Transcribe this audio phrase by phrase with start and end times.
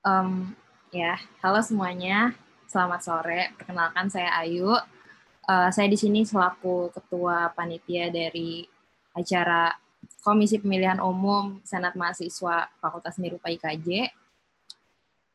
[0.00, 0.56] Um,
[0.88, 2.32] ya, halo semuanya.
[2.64, 3.52] Selamat sore.
[3.60, 4.72] Perkenalkan saya Ayu.
[5.44, 8.64] Uh, saya di sini selaku ketua panitia dari
[9.12, 9.76] acara
[10.24, 14.08] Komisi Pemilihan Umum Senat Mahasiswa Fakultas Seni Rupa IKJ.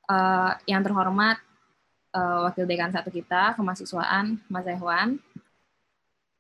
[0.09, 1.37] Uh, yang terhormat
[2.17, 5.21] uh, Wakil Dekan satu kita, kemahasiswaan Mas Ehwan.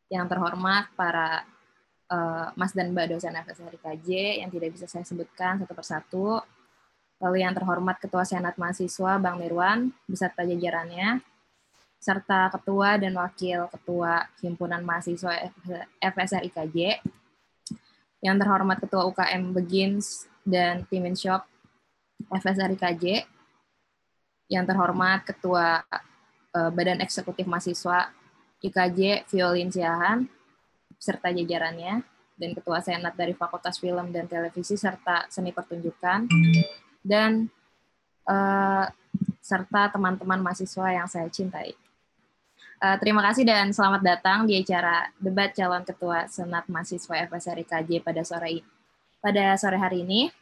[0.09, 1.45] Yang terhormat para
[2.09, 6.41] uh, Mas dan Mbak dosen FSR IKJ yang tidak bisa saya sebutkan satu persatu
[7.19, 11.23] lalu yang terhormat Ketua Senat Mahasiswa Bang Nirwan beserta jajarannya,
[11.99, 15.49] serta Ketua dan Wakil Ketua Himpunan Mahasiswa
[16.03, 17.01] FSR IKJ,
[18.19, 21.47] yang terhormat Ketua UKM Begins dan Pimin Shop
[22.29, 23.25] FSR IKJ,
[24.51, 25.81] yang terhormat Ketua
[26.53, 28.11] uh, Badan Eksekutif Mahasiswa
[28.61, 30.27] IKJ Violin Siahan,
[30.99, 36.27] serta jajarannya, dan Ketua Senat dari Fakultas Film dan Televisi serta Seni Pertunjukan,
[37.05, 37.45] dan
[38.25, 38.89] uh,
[39.45, 41.77] serta teman-teman mahasiswa yang saya cintai.
[42.81, 48.03] Uh, terima kasih dan selamat datang di acara debat calon ketua Senat Mahasiswa FSRI KJ
[48.03, 48.65] pada sore
[49.21, 50.33] pada sore hari ini.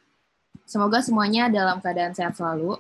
[0.64, 2.80] Semoga semuanya dalam keadaan sehat selalu.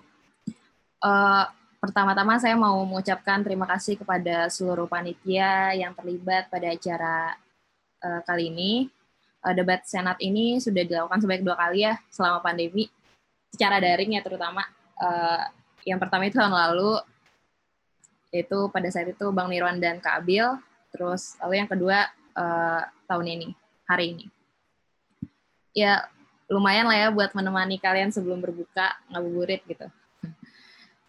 [1.04, 1.46] Uh,
[1.84, 7.36] pertama-tama saya mau mengucapkan terima kasih kepada seluruh panitia yang terlibat pada acara
[8.00, 8.72] uh, kali ini.
[9.44, 12.88] Uh, debat Senat ini sudah dilakukan sebanyak dua kali ya selama pandemi
[13.54, 14.66] secara daring ya terutama
[14.98, 15.46] uh,
[15.86, 16.98] yang pertama itu tahun lalu
[18.34, 20.58] itu pada saat itu Bang Nirwan dan Kak Abil
[20.90, 23.50] terus lalu yang kedua uh, tahun ini
[23.86, 24.26] hari ini.
[25.74, 26.06] Ya
[26.50, 29.86] lumayan lah ya buat menemani kalian sebelum berbuka ngabuburit gitu.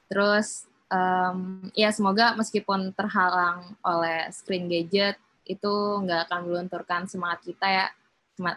[0.09, 7.67] Terus um, ya semoga meskipun terhalang oleh screen gadget itu nggak akan melunturkan semangat kita
[7.69, 7.87] ya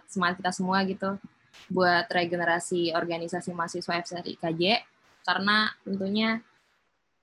[0.08, 1.20] semangat kita semua gitu
[1.68, 4.64] buat regenerasi organisasi mahasiswa FSRI KJ
[5.28, 6.40] karena tentunya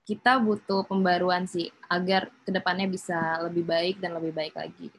[0.05, 4.93] kita butuh pembaruan sih agar ke depannya bisa lebih baik dan lebih baik lagi.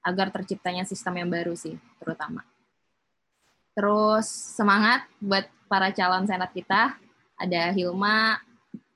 [0.00, 2.48] Agar terciptanya sistem yang baru sih terutama.
[3.76, 4.24] Terus
[4.56, 6.96] semangat buat para calon senat kita.
[7.36, 8.40] Ada Hilma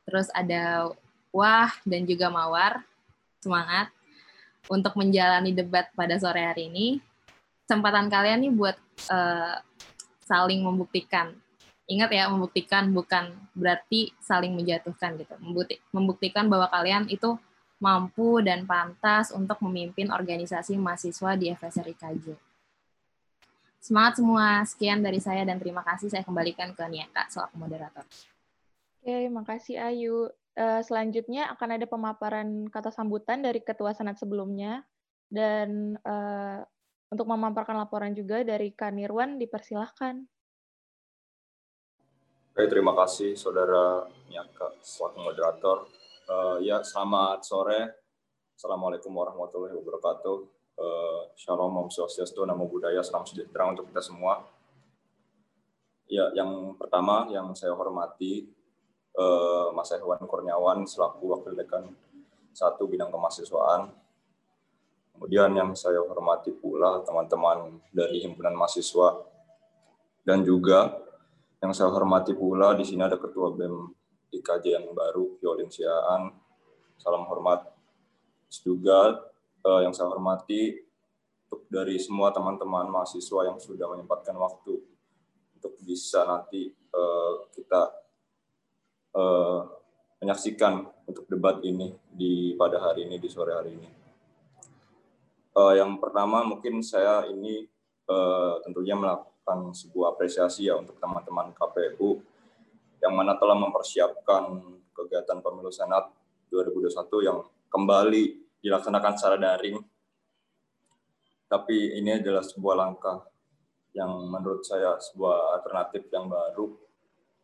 [0.09, 0.91] terus ada
[1.29, 2.81] Wah dan juga Mawar.
[3.45, 3.93] Semangat
[4.73, 7.03] untuk menjalani debat pada sore hari ini
[7.65, 8.77] kesempatan kalian nih buat
[9.11, 9.57] uh,
[10.27, 11.35] saling membuktikan.
[11.91, 15.35] Ingat ya, membuktikan bukan berarti saling menjatuhkan gitu.
[15.93, 17.37] Membuktikan bahwa kalian itu
[17.83, 22.27] mampu dan pantas untuk memimpin organisasi mahasiswa di FSR IKJ.
[23.83, 24.63] Semangat semua.
[24.63, 26.07] Sekian dari saya dan terima kasih.
[26.07, 28.07] Saya kembalikan ke Niaka selaku moderator.
[29.03, 30.31] Oke, makasih Ayu.
[30.55, 34.87] Uh, selanjutnya akan ada pemaparan kata sambutan dari Ketua Senat sebelumnya.
[35.27, 36.63] Dan uh,
[37.13, 40.25] untuk memaparkan laporan juga dari Kanirwan, dipersilahkan.
[42.53, 45.85] Oke, terima kasih Saudara Miaka selaku moderator.
[46.25, 47.81] Uh, ya, selamat sore.
[48.57, 50.37] Assalamualaikum warahmatullahi wabarakatuh.
[50.73, 54.49] Uh, Shalom, Om Swastiastu, Namo Buddhaya, Salam Sejahtera untuk kita semua.
[56.09, 58.49] Ya, yang pertama yang saya hormati
[59.17, 61.93] uh, Mas Hewan Kurniawan selaku Wakil Dekan
[62.53, 63.93] satu bidang kemahasiswaan
[65.23, 69.23] Kemudian yang saya hormati pula teman-teman dari himpunan mahasiswa
[70.27, 70.99] dan juga
[71.63, 73.87] yang saya hormati pula di sini ada ketua BEM
[74.35, 76.27] IKJ yang baru Violin Siaan.
[76.99, 77.71] Salam hormat.
[78.67, 79.31] Juga
[79.63, 80.83] eh, yang saya hormati
[81.47, 84.75] untuk dari semua teman-teman mahasiswa yang sudah menyempatkan waktu
[85.55, 87.95] untuk bisa nanti eh, kita
[89.15, 89.61] eh,
[90.19, 94.02] menyaksikan untuk debat ini di pada hari ini di sore hari ini.
[95.53, 97.69] Uh, yang pertama mungkin saya ini
[98.09, 102.25] uh, tentunya melakukan sebuah apresiasi ya untuk teman-teman KPU
[103.05, 104.65] yang mana telah mempersiapkan
[104.97, 106.09] kegiatan pemilu senat
[106.49, 108.25] 2021 yang kembali
[108.65, 109.77] dilaksanakan secara daring.
[111.53, 113.21] Tapi ini adalah sebuah langkah
[113.93, 116.73] yang menurut saya sebuah alternatif yang baru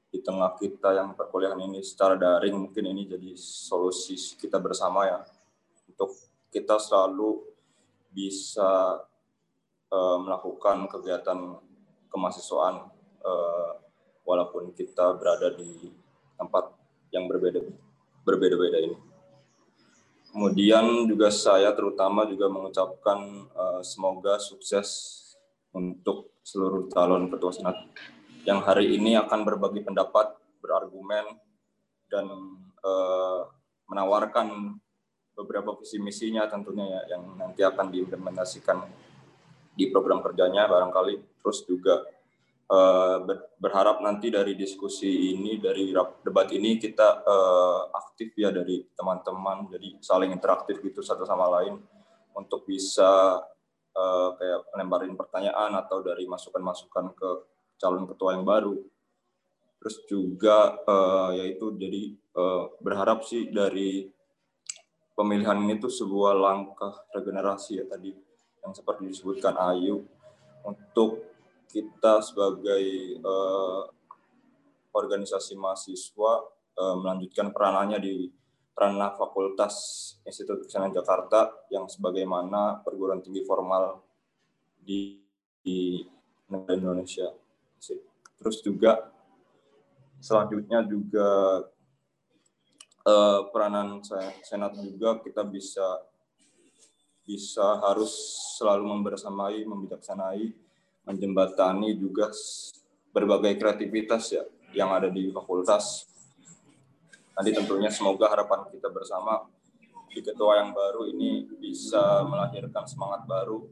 [0.09, 5.21] di tengah kita yang perkuliahan ini secara daring mungkin ini jadi solusi kita bersama ya
[5.85, 6.17] untuk
[6.49, 7.45] kita selalu
[8.13, 9.03] bisa
[9.93, 11.59] uh, melakukan kegiatan
[12.09, 12.89] kemahasiswaan
[13.25, 13.71] uh,
[14.25, 15.93] walaupun kita berada di
[16.37, 16.73] tempat
[17.13, 17.65] yang berbeda
[18.25, 18.97] berbeda-beda ini.
[20.29, 25.17] Kemudian juga saya terutama juga mengucapkan uh, semoga sukses
[25.73, 27.77] untuk seluruh calon ketua senat
[28.45, 31.37] yang hari ini akan berbagi pendapat, berargumen,
[32.09, 32.29] dan
[32.85, 33.49] uh,
[33.89, 34.77] menawarkan
[35.39, 38.83] beberapa visi misinya tentunya ya yang nanti akan diimplementasikan
[39.79, 42.03] di program kerjanya barangkali terus juga
[42.69, 43.17] uh,
[43.59, 45.91] berharap nanti dari diskusi ini, dari
[46.23, 51.81] debat ini kita uh, aktif ya dari teman-teman, jadi saling interaktif gitu satu sama lain
[52.37, 53.43] untuk bisa
[53.97, 57.31] uh, kayak melembarin pertanyaan atau dari masukan-masukan ke
[57.81, 58.77] calon ketua yang baru.
[59.79, 62.03] Terus juga uh, yaitu jadi
[62.35, 64.11] uh, berharap sih dari
[65.19, 68.15] pemilihan ini tuh sebuah langkah regenerasi ya tadi
[68.63, 70.07] yang seperti disebutkan Ayu
[70.63, 71.27] untuk
[71.67, 73.83] kita sebagai uh,
[74.95, 76.33] organisasi mahasiswa
[76.79, 78.31] uh, melanjutkan peranannya di
[78.79, 79.75] ranah Fakultas
[80.23, 83.99] Institut Kesehatan Jakarta yang sebagaimana perguruan tinggi formal
[84.79, 85.19] di,
[85.59, 86.07] di
[86.47, 87.35] negara Indonesia.
[88.39, 89.11] Terus juga
[90.23, 91.59] selanjutnya juga
[93.09, 94.05] uh, peranan
[94.45, 96.05] senat juga kita bisa
[97.29, 98.13] bisa harus
[98.57, 100.49] selalu membersamai, membijaksanai,
[101.05, 102.33] menjembatani juga
[103.13, 106.09] berbagai kreativitas ya yang ada di fakultas.
[107.37, 109.45] Nanti tentunya semoga harapan kita bersama
[110.09, 113.69] di ketua yang baru ini bisa melahirkan semangat baru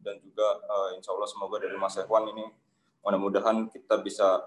[0.00, 2.48] dan juga uh, insya Allah semoga dari Mas Ewan ini
[3.04, 4.40] mudah-mudahan kita bisa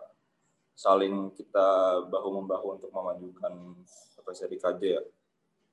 [0.74, 3.78] saling kita bahu membahu untuk memajukan
[4.24, 5.04] di KJ ya.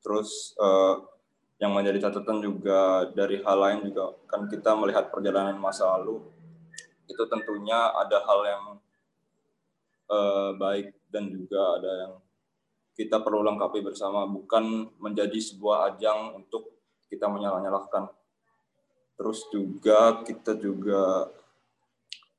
[0.02, 1.02] Terus uh,
[1.56, 6.20] yang menjadi catatan juga dari hal lain juga kan kita melihat perjalanan masa lalu
[7.08, 8.64] itu tentunya ada hal yang
[10.12, 12.12] uh, baik dan juga ada yang
[12.96, 16.76] kita perlu lengkapi bersama bukan menjadi sebuah ajang untuk
[17.12, 18.08] kita menyalah-nyalahkan.
[19.16, 21.28] Terus juga kita juga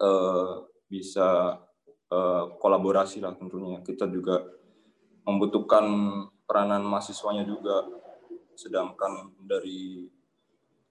[0.01, 1.61] uh, bisa
[2.09, 3.81] uh, kolaborasi lah tentunya.
[3.85, 4.45] Kita juga
[5.27, 5.85] membutuhkan
[6.47, 7.83] peranan mahasiswanya juga.
[8.55, 10.07] Sedangkan dari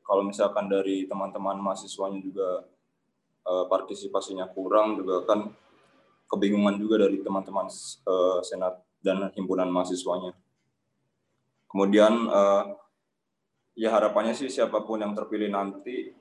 [0.04, 2.68] kalau misalkan dari teman-teman mahasiswanya juga
[3.48, 5.50] uh, partisipasinya kurang juga kan
[6.28, 7.66] kebingungan juga dari teman-teman
[8.06, 10.36] uh, senat dan himpunan mahasiswanya.
[11.66, 12.76] Kemudian uh,
[13.74, 16.12] ya harapannya sih siapa pun yang terpilih nanti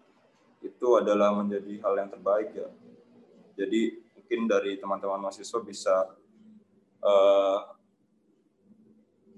[0.64, 2.70] itu adalah menjadi hal yang terbaik ya.
[3.60, 5.96] Jadi mungkin dari teman-teman mahasiswa bisa
[7.06, 7.75] uh,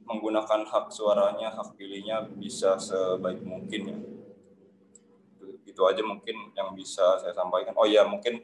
[0.07, 3.97] menggunakan hak suaranya, hak pilihnya bisa sebaik mungkin ya.
[5.67, 7.75] Itu aja mungkin yang bisa saya sampaikan.
[7.75, 8.41] Oh ya mungkin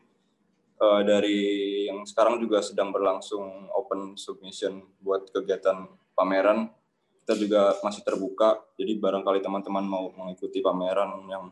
[0.83, 1.39] uh, dari
[1.87, 6.69] yang sekarang juga sedang berlangsung open submission buat kegiatan pameran
[7.23, 8.59] kita juga masih terbuka.
[8.75, 11.47] Jadi barangkali teman-teman mau mengikuti pameran yang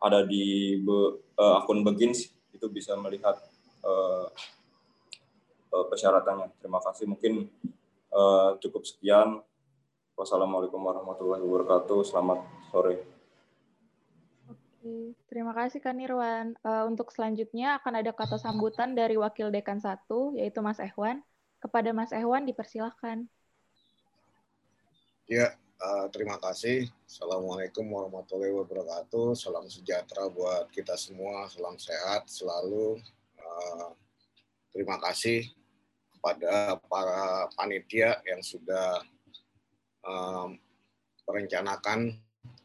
[0.00, 3.36] ada di be, uh, akun Begins itu bisa melihat
[3.84, 4.32] uh,
[5.76, 6.56] uh, persyaratannya.
[6.56, 7.04] Terima kasih.
[7.04, 7.52] Mungkin
[8.14, 9.42] uh, cukup sekian.
[10.14, 12.06] Wassalamualaikum warahmatullahi wabarakatuh.
[12.06, 13.02] Selamat sore.
[14.46, 16.54] Oke, terima kasih Kak Nirwan.
[16.62, 20.06] Uh, untuk selanjutnya akan ada kata sambutan dari Wakil Dekan 1,
[20.38, 21.18] yaitu Mas Ehwan.
[21.58, 23.26] Kepada Mas Ehwan, dipersilahkan.
[25.26, 26.86] Ya, uh, terima kasih.
[27.10, 29.34] Assalamualaikum warahmatullahi wabarakatuh.
[29.34, 31.50] Salam sejahtera buat kita semua.
[31.50, 33.02] Salam sehat selalu.
[33.40, 33.88] Eh,
[34.74, 35.48] terima kasih
[36.24, 39.04] kepada para panitia yang sudah
[40.08, 40.56] um,
[41.28, 42.16] merencanakan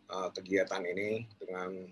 [0.07, 1.91] uh, kegiatan ini dengan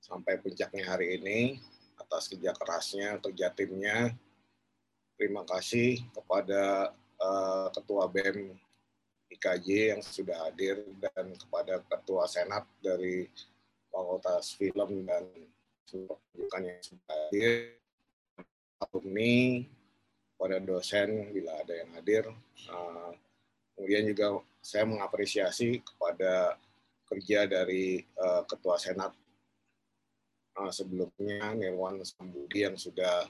[0.00, 1.60] sampai puncaknya hari ini
[2.00, 4.16] atas kerja kerasnya kerja timnya.
[5.20, 8.56] Terima kasih kepada uh, Ketua BEM
[9.28, 13.28] IKJ yang sudah hadir dan kepada Ketua Senat dari
[13.92, 15.28] Fakultas Film dan
[15.84, 17.76] Pendidikan yang sudah hadir
[18.80, 19.68] alumni,
[20.34, 22.24] pada dosen bila ada yang hadir.
[22.68, 23.12] Uh,
[23.74, 26.56] kemudian juga saya mengapresiasi kepada
[27.10, 29.12] kerja dari uh, Ketua Senat
[30.58, 33.26] uh, sebelumnya, Nirwan Sambudi yang sudah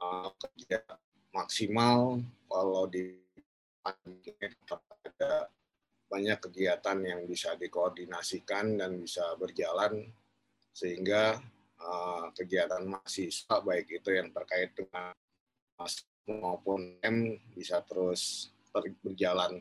[0.00, 0.84] uh, kerja
[1.34, 2.20] maksimal
[2.50, 3.18] kalau di
[3.80, 5.48] ada
[6.10, 10.10] banyak kegiatan yang bisa dikoordinasikan dan bisa berjalan
[10.74, 11.38] sehingga
[11.80, 15.14] uh, kegiatan mahasiswa baik itu yang terkait dengan
[16.38, 18.52] maupun M bisa terus
[19.02, 19.58] berjalan.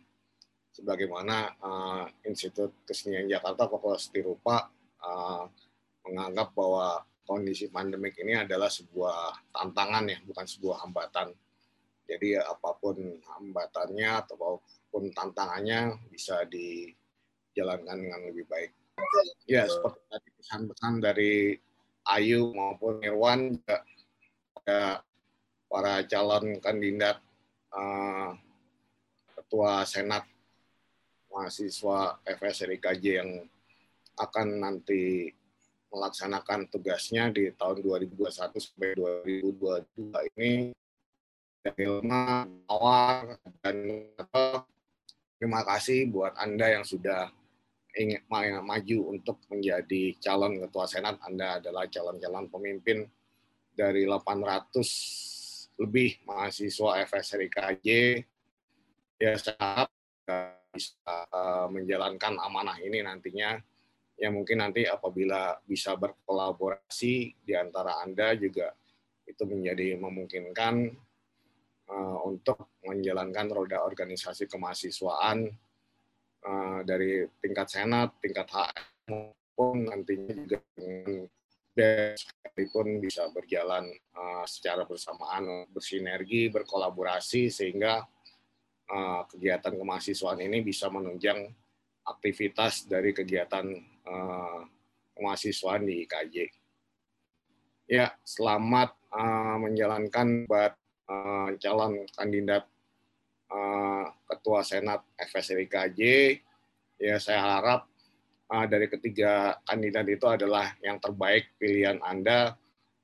[0.69, 4.69] Sebagaimana uh, Institut Kesenian Jakarta Fakultas Tirupa
[5.01, 5.43] uh,
[6.05, 11.33] menganggap bahwa kondisi pandemik ini adalah sebuah tantangan ya bukan sebuah hambatan.
[12.09, 18.71] Jadi apa pun hambatannya ataupun tantangannya bisa dijalankan dengan lebih baik.
[19.45, 21.33] Ya seperti tadi pesan-pesan dari
[22.09, 23.85] Ayu maupun Irwan juga
[24.63, 25.05] ada
[25.69, 27.21] para calon kandidat
[27.69, 28.33] uh,
[29.37, 30.25] ketua senat
[31.29, 33.45] mahasiswa FSRIKJ yang
[34.17, 35.31] akan nanti
[35.89, 40.73] melaksanakan tugasnya di tahun 2021 sampai 2022 ini.
[41.59, 41.85] Dari
[42.71, 43.77] awal dan
[45.35, 47.27] terima kasih buat Anda yang sudah
[47.99, 48.23] ingin
[48.63, 51.19] maju untuk menjadi calon ketua senat.
[51.19, 53.03] Anda adalah calon-calon pemimpin
[53.75, 55.28] dari 800
[55.79, 57.87] lebih mahasiswa FSRIKJ
[59.19, 59.87] ya saya
[60.71, 63.59] bisa uh, menjalankan amanah ini nantinya.
[64.19, 68.75] Ya mungkin nanti apabila bisa berkolaborasi di antara Anda juga
[69.23, 70.75] itu menjadi memungkinkan
[71.87, 75.47] uh, untuk menjalankan roda organisasi kemahasiswaan
[76.43, 80.59] uh, dari tingkat senat, tingkat HM maupun nantinya juga
[82.67, 88.03] pun bisa berjalan uh, secara bersamaan, bersinergi, berkolaborasi sehingga
[88.91, 91.47] uh, kegiatan kemahasiswaan ini bisa menunjang
[92.03, 93.69] aktivitas dari kegiatan
[94.03, 94.61] uh,
[95.15, 96.35] kemahasiswaan di IKJ.
[97.89, 100.73] Ya, selamat uh, menjalankan buat
[101.09, 102.69] uh, calon kandidat
[103.49, 106.01] uh, Ketua Senat FSRI IKJ.
[106.99, 107.87] Ya, saya harap
[108.49, 112.57] dari ketiga kandidat itu adalah yang terbaik pilihan Anda.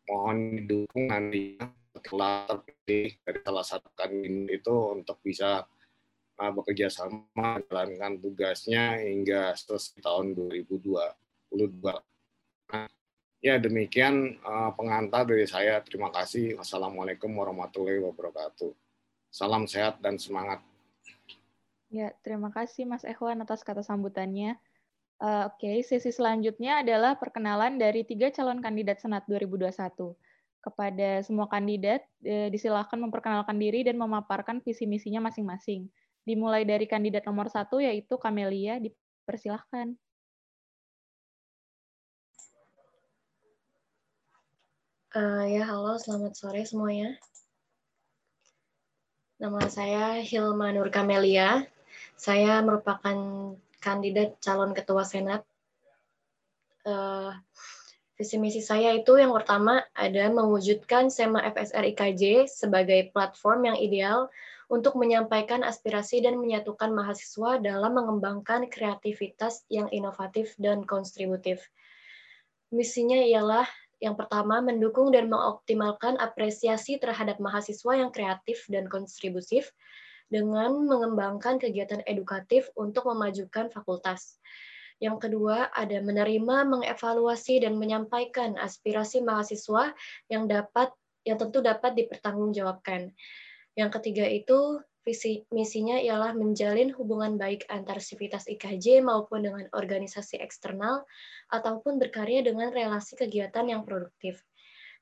[0.09, 1.57] Mohon didukung nanti
[1.93, 5.65] setelah terpilih dari salah satu kandidat itu untuk bisa
[6.41, 10.89] uh, bekerja sama menjalankan tugasnya hingga selesai tahun 2022.
[12.73, 12.89] Nah,
[13.41, 15.77] ya demikian uh, pengantar dari saya.
[15.85, 16.57] Terima kasih.
[16.57, 18.73] Wassalamualaikum warahmatullahi wabarakatuh.
[19.29, 20.63] Salam sehat dan semangat.
[21.93, 24.57] Ya, terima kasih Mas Ehwan atas kata sambutannya.
[25.15, 25.75] Uh, Oke, okay.
[25.79, 30.11] sesi selanjutnya adalah perkenalan dari tiga calon kandidat Senat 2021.
[30.59, 35.87] Kepada semua kandidat, eh, disilahkan memperkenalkan diri dan memaparkan visi misinya masing-masing.
[36.25, 38.81] Dimulai dari kandidat nomor satu, yaitu Kamelia.
[38.81, 39.93] Dipersilahkan.
[45.15, 47.15] Uh, ya, halo, selamat sore semuanya.
[49.39, 51.63] Nama saya Hilma Nur Kamelia.
[52.19, 53.15] Saya merupakan
[53.85, 55.45] kandidat calon ketua Senat.
[56.81, 57.29] Uh,
[58.17, 64.33] visi misi saya itu yang pertama ada mewujudkan SEMA FSR IKJ sebagai platform yang ideal
[64.65, 71.69] untuk menyampaikan aspirasi dan menyatukan mahasiswa dalam mengembangkan kreativitas yang inovatif dan kontributif.
[72.73, 73.69] Misinya ialah
[74.03, 79.71] yang pertama, mendukung dan mengoptimalkan apresiasi terhadap mahasiswa yang kreatif dan kontributif
[80.27, 84.41] dengan mengembangkan kegiatan edukatif untuk memajukan fakultas.
[85.03, 89.91] Yang kedua, ada menerima, mengevaluasi, dan menyampaikan aspirasi mahasiswa
[90.31, 90.89] yang dapat
[91.25, 93.11] yang tentu dapat dipertanggungjawabkan.
[93.75, 100.41] Yang ketiga itu visi misinya ialah menjalin hubungan baik antar sivitas IKJ maupun dengan organisasi
[100.41, 101.05] eksternal
[101.53, 104.41] ataupun berkarya dengan relasi kegiatan yang produktif.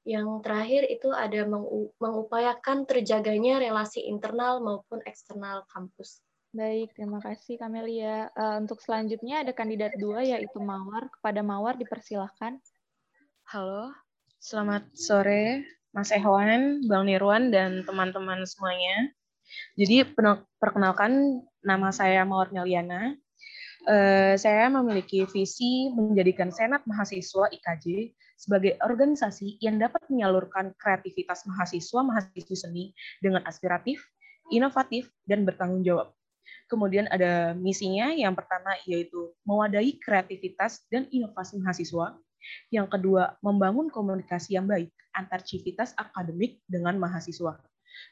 [0.03, 1.47] Yang terakhir itu ada
[1.95, 6.19] mengupayakan terjaganya relasi internal maupun eksternal kampus.
[6.53, 8.29] Baik, terima kasih Kamelia.
[8.35, 11.07] Uh, untuk selanjutnya ada kandidat dua yaitu Mawar.
[11.07, 12.59] Kepada Mawar dipersilahkan.
[13.47, 13.95] Halo,
[14.43, 15.63] selamat sore
[15.95, 19.09] Mas Ehwan, Bang Nirwan, dan teman-teman semuanya.
[19.79, 20.03] Jadi
[20.59, 23.15] perkenalkan nama saya Mawar Meliana.
[23.87, 28.13] Uh, saya memiliki visi menjadikan Senat Mahasiswa IKJ
[28.43, 32.91] sebagai organisasi yang dapat menyalurkan kreativitas mahasiswa-mahasiswi seni
[33.23, 34.03] dengan aspiratif,
[34.51, 36.11] inovatif, dan bertanggung jawab.
[36.67, 42.19] Kemudian ada misinya yang pertama yaitu mewadahi kreativitas dan inovasi mahasiswa.
[42.67, 47.55] Yang kedua, membangun komunikasi yang baik antar civitas akademik dengan mahasiswa.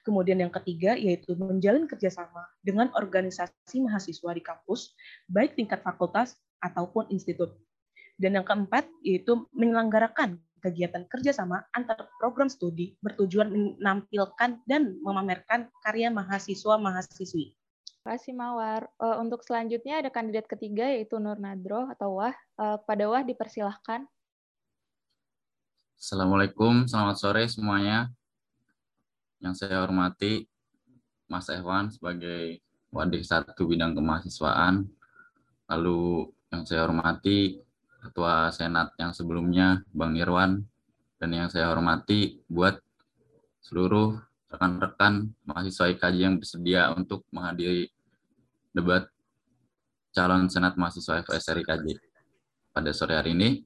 [0.07, 4.95] Kemudian yang ketiga yaitu menjalin kerjasama dengan organisasi mahasiswa di kampus,
[5.27, 7.57] baik tingkat fakultas ataupun institut.
[8.21, 13.49] Dan yang keempat yaitu menyelenggarakan kegiatan kerjasama antar program studi bertujuan
[13.81, 17.57] menampilkan dan memamerkan karya mahasiswa-mahasiswi.
[17.57, 18.85] Terima kasih Mawar.
[19.01, 22.33] Uh, untuk selanjutnya ada kandidat ketiga yaitu Nur Nadro atau Wah.
[22.61, 24.05] Uh, pada Wah dipersilahkan.
[25.97, 28.09] Assalamualaikum, selamat sore semuanya.
[29.41, 30.45] Yang saya hormati
[31.25, 34.89] Mas Ewan sebagai Wadik satu bidang kemahasiswaan.
[35.69, 37.61] Lalu yang saya hormati
[38.01, 40.65] Ketua Senat yang sebelumnya Bang Irwan
[41.21, 42.81] dan yang saya hormati buat
[43.61, 44.17] seluruh
[44.49, 47.87] rekan-rekan mahasiswa IKJ yang bersedia untuk menghadiri
[48.73, 49.05] debat
[50.11, 51.87] calon Senat Mahasiswa FSR IKJ
[52.73, 53.63] pada sore hari ini.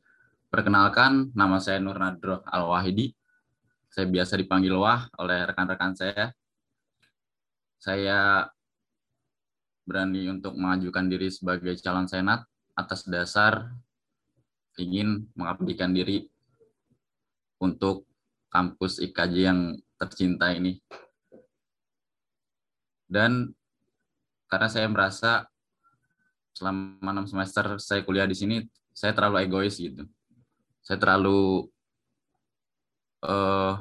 [0.51, 3.11] Perkenalkan, nama saya Nur Nadro Al-Wahidi.
[3.89, 6.35] Saya biasa dipanggil Wah oleh rekan-rekan saya.
[7.79, 8.45] Saya
[9.85, 12.43] berani untuk mengajukan diri sebagai calon senat
[12.75, 13.71] atas dasar
[14.75, 16.27] ingin mengabdikan diri
[17.59, 18.07] untuk
[18.51, 19.59] kampus IKJ yang
[19.99, 20.79] tercinta ini.
[23.05, 23.51] Dan
[24.47, 25.47] karena saya merasa
[26.55, 28.57] selama enam semester saya kuliah di sini,
[28.95, 30.07] saya terlalu egois gitu.
[30.79, 31.67] Saya terlalu
[33.27, 33.75] uh,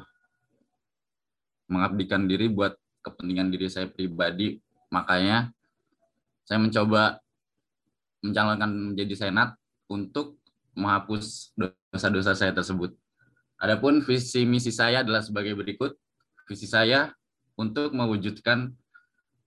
[1.71, 2.75] mengabdikan diri buat
[3.05, 4.59] kepentingan diri saya pribadi.
[4.91, 5.55] Makanya
[6.45, 7.19] saya mencoba
[8.25, 9.57] mencalonkan menjadi senat
[9.89, 10.41] untuk
[10.75, 11.55] menghapus
[11.91, 12.95] dosa-dosa saya tersebut.
[13.59, 15.95] Adapun visi misi saya adalah sebagai berikut.
[16.45, 17.15] Visi saya
[17.57, 18.75] untuk mewujudkan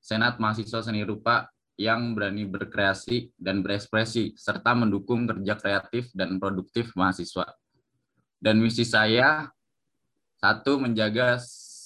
[0.02, 6.90] Senat Mahasiswa Seni Rupa yang berani berkreasi dan berekspresi, serta mendukung kerja kreatif dan produktif
[6.98, 7.54] mahasiswa.
[8.42, 9.46] Dan misi saya,
[10.42, 11.38] satu, menjaga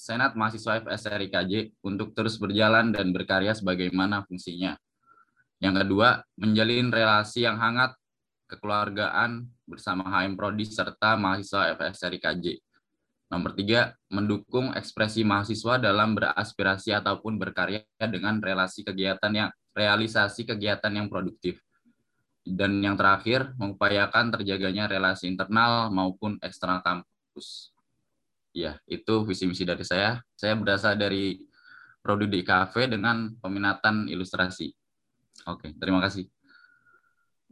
[0.02, 4.74] Senat Mahasiswa FSR IKJ untuk terus berjalan dan berkarya sebagaimana fungsinya.
[5.62, 7.94] Yang kedua, menjalin relasi yang hangat
[8.52, 12.60] kekeluargaan bersama HM Prodi serta mahasiswa FSR IKJ
[13.32, 20.92] Nomor tiga, mendukung ekspresi mahasiswa dalam beraspirasi ataupun berkarya dengan relasi kegiatan yang realisasi kegiatan
[20.92, 21.64] yang produktif.
[22.44, 27.72] Dan yang terakhir, mengupayakan terjaganya relasi internal maupun eksternal kampus.
[28.52, 30.20] Ya, itu visi misi dari saya.
[30.36, 31.40] Saya berasal dari
[32.04, 34.68] Prodi di Cafe dengan peminatan ilustrasi.
[35.48, 36.28] Oke, terima kasih.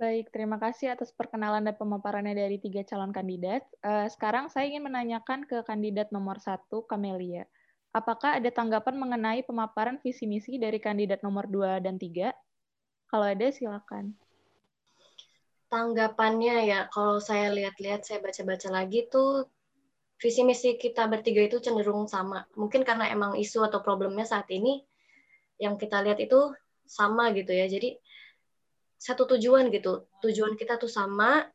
[0.00, 3.60] Baik, terima kasih atas perkenalan dan pemaparannya dari tiga calon kandidat.
[3.84, 7.44] Uh, sekarang saya ingin menanyakan ke kandidat nomor satu, Kamelia.
[7.92, 12.32] Apakah ada tanggapan mengenai pemaparan visi misi dari kandidat nomor dua dan tiga?
[13.12, 14.16] Kalau ada, silakan.
[15.68, 19.52] Tanggapannya ya, kalau saya lihat-lihat, saya baca-baca lagi tuh
[20.16, 22.48] visi misi kita bertiga itu cenderung sama.
[22.56, 24.80] Mungkin karena emang isu atau problemnya saat ini
[25.60, 26.56] yang kita lihat itu
[26.88, 27.68] sama gitu ya.
[27.68, 28.00] Jadi
[29.00, 30.04] satu tujuan gitu.
[30.20, 31.48] Tujuan kita tuh sama.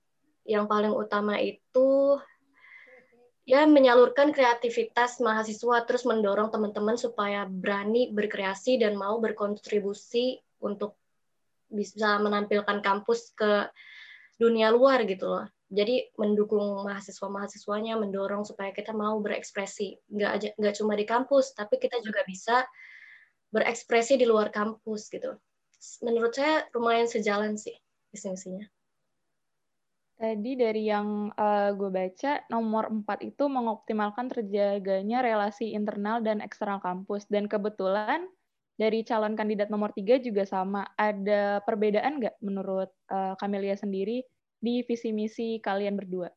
[0.46, 2.18] Yang paling utama itu
[3.46, 10.98] ya menyalurkan kreativitas mahasiswa terus mendorong teman-teman supaya berani berkreasi dan mau berkontribusi untuk
[11.70, 13.70] bisa menampilkan kampus ke
[14.38, 15.46] dunia luar gitu loh.
[15.66, 19.98] Jadi mendukung mahasiswa-mahasiswanya, mendorong supaya kita mau berekspresi.
[20.14, 22.70] Nggak, aja, nggak cuma di kampus, tapi kita juga bisa
[23.50, 25.34] berekspresi di luar kampus gitu
[26.02, 27.76] menurut saya lumayan sejalan sih
[28.12, 28.60] visi
[30.16, 36.80] Tadi dari yang uh, gue baca, nomor 4 itu mengoptimalkan terjaganya relasi internal dan eksternal
[36.80, 37.28] kampus.
[37.28, 38.24] Dan kebetulan
[38.80, 40.88] dari calon kandidat nomor 3 juga sama.
[40.96, 44.24] Ada perbedaan nggak menurut uh, Camelia sendiri
[44.56, 46.32] di visi misi kalian berdua?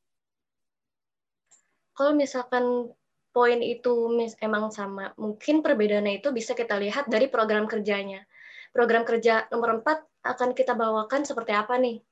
[1.95, 2.91] Kalau misalkan
[3.31, 4.11] poin itu
[4.43, 8.27] emang sama, mungkin perbedaannya itu bisa kita lihat dari program kerjanya
[8.75, 12.03] program kerja nomor 4 akan kita bawakan seperti apa nih?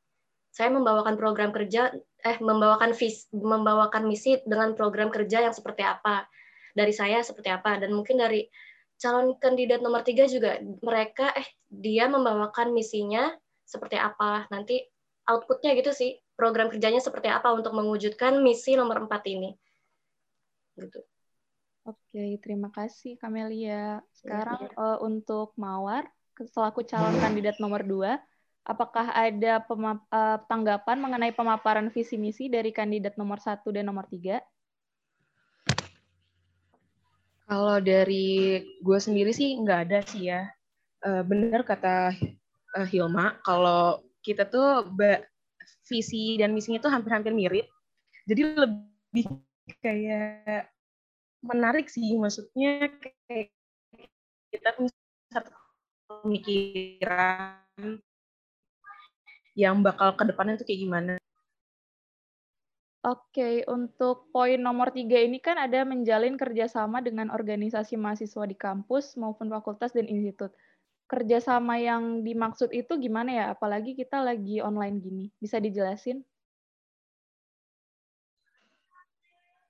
[0.53, 1.93] Saya membawakan program kerja
[2.25, 6.25] eh membawakan vis membawakan misi dengan program kerja yang seperti apa?
[6.77, 8.49] Dari saya seperti apa dan mungkin dari
[8.97, 13.29] calon kandidat nomor tiga juga mereka eh dia membawakan misinya
[13.69, 14.81] seperti apa nanti
[15.29, 19.53] outputnya gitu sih program kerjanya seperti apa untuk mewujudkan misi nomor empat ini
[20.77, 21.01] gitu.
[21.87, 24.03] Oke, terima kasih Kamelia.
[24.11, 24.77] Sekarang ya, ya.
[24.77, 26.05] Uh, untuk Mawar,
[26.45, 28.21] selaku calon kandidat nomor dua,
[28.67, 34.43] apakah ada uh, tanggapan mengenai pemaparan visi misi dari kandidat nomor satu dan nomor tiga?
[37.47, 40.51] Kalau dari gue sendiri sih nggak ada sih ya.
[41.01, 42.11] Uh, bener kata
[42.75, 44.91] uh, Hilma, kalau kita tuh
[45.87, 47.71] visi dan misinya tuh hampir-hampir mirip.
[48.27, 49.27] Jadi lebih
[49.79, 50.67] kayak
[51.47, 53.55] menarik sih, maksudnya kayak
[54.51, 54.91] kita punya
[55.31, 55.55] satu
[56.07, 57.59] pemikiran
[59.57, 61.15] yang bakal ke depannya itu kayak gimana?
[63.07, 69.15] Oke, untuk poin nomor tiga ini kan ada menjalin kerjasama dengan organisasi mahasiswa di kampus
[69.15, 70.51] maupun fakultas dan institut.
[71.07, 73.45] Kerjasama yang dimaksud itu gimana ya?
[73.55, 75.27] Apalagi kita lagi online gini.
[75.39, 76.27] Bisa dijelasin?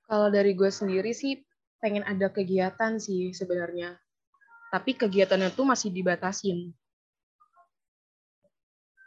[0.09, 1.37] Kalau dari gue sendiri sih
[1.77, 4.01] pengen ada kegiatan sih sebenarnya
[4.77, 6.69] tapi kegiatannya tuh masih dibatasin.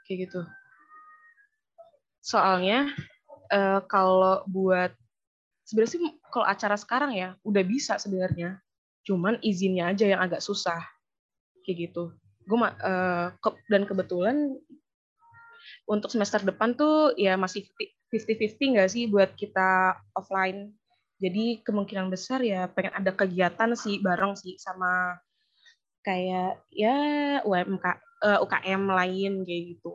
[0.03, 0.43] Kayak gitu.
[2.19, 2.91] Soalnya
[3.55, 4.91] uh, kalau buat
[5.63, 6.03] sebenarnya sih
[6.35, 8.59] kalau acara sekarang ya udah bisa sebenarnya.
[9.07, 10.83] Cuman izinnya aja yang agak susah.
[11.63, 12.19] Kayak gitu.
[12.51, 14.59] Gue uh, ke, dan kebetulan
[15.87, 17.71] untuk semester depan tuh ya masih
[18.11, 20.75] 50-50 nggak sih buat kita offline.
[21.23, 25.15] Jadi kemungkinan besar ya pengen ada kegiatan sih bareng sih sama
[26.01, 26.97] kayak ya
[27.45, 29.93] UMK uh, eh, UKM lain kayak gitu.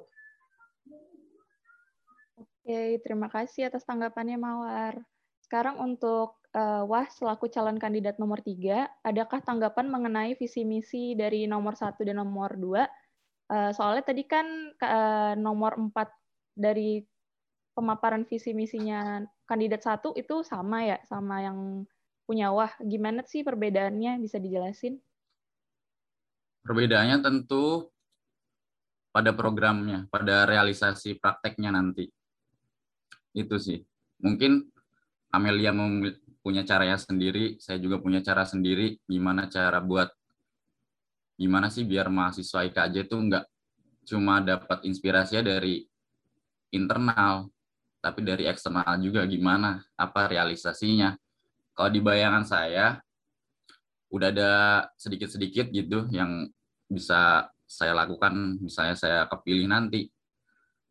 [2.65, 4.98] Oke, terima kasih atas tanggapannya Mawar.
[5.38, 11.46] Sekarang untuk uh, Wah selaku calon kandidat nomor tiga, adakah tanggapan mengenai visi misi dari
[11.46, 12.89] nomor satu dan nomor dua?
[13.46, 16.10] Uh, soalnya tadi kan uh, nomor empat
[16.58, 17.06] dari
[17.78, 21.86] pemaparan visi misinya kandidat satu itu sama ya, sama yang
[22.26, 22.74] punya Wah.
[22.82, 24.18] Gimana sih perbedaannya?
[24.18, 24.98] Bisa dijelasin?
[26.65, 27.93] Perbedaannya tentu
[29.13, 32.10] pada programnya, pada realisasi prakteknya nanti.
[33.38, 33.86] Itu sih.
[34.25, 34.65] Mungkin
[35.30, 35.69] Amelia
[36.41, 40.10] punya caranya sendiri, saya juga punya cara sendiri gimana cara buat
[41.36, 43.45] gimana sih biar mahasiswa IKJ itu enggak
[44.08, 45.84] cuma dapat inspirasinya dari
[46.71, 47.49] internal,
[47.99, 51.17] tapi dari eksternal juga gimana, apa realisasinya.
[51.75, 53.01] Kalau di bayangan saya,
[54.15, 54.51] udah ada
[54.95, 56.47] sedikit-sedikit gitu yang
[56.88, 60.08] bisa saya lakukan misalnya saya kepilih nanti.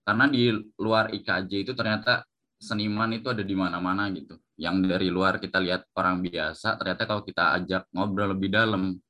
[0.05, 2.29] Karena di luar IKJ itu ternyata
[2.61, 4.37] seniman itu ada di mana-mana gitu.
[4.61, 9.01] Yang dari luar kita lihat orang biasa, ternyata kalau kita ajak ngobrol lebih dalam,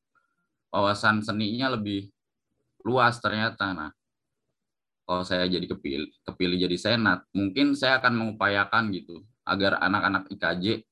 [0.70, 2.14] wawasan seninya lebih
[2.86, 3.74] luas ternyata.
[3.74, 3.90] Nah,
[5.02, 10.86] kalau saya jadi kepilih, kepilih jadi senat, mungkin saya akan mengupayakan gitu agar anak-anak IKJ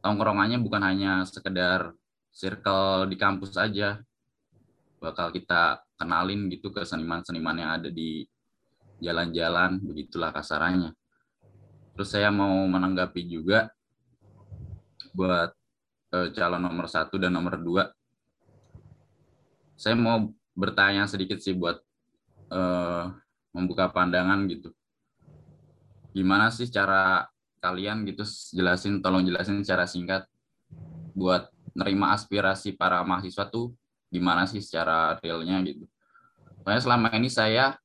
[0.00, 1.94] tongkrongannya bukan hanya sekedar
[2.36, 3.96] circle di kampus aja,
[5.00, 8.28] bakal kita kenalin gitu ke seniman-seniman yang ada di
[9.00, 10.92] jalan-jalan, begitulah kasarannya.
[11.96, 13.72] Terus saya mau menanggapi juga
[15.16, 15.56] buat
[16.12, 17.88] eh, calon nomor satu dan nomor dua.
[19.80, 21.80] Saya mau bertanya sedikit sih buat
[22.52, 23.04] eh,
[23.56, 24.76] membuka pandangan gitu.
[26.12, 27.24] Gimana sih cara
[27.64, 30.28] kalian gitu jelasin, tolong jelasin secara singkat
[31.16, 33.76] buat nerima aspirasi para mahasiswa tuh
[34.08, 35.84] gimana sih secara realnya gitu.
[36.64, 37.76] Soalnya selama ini saya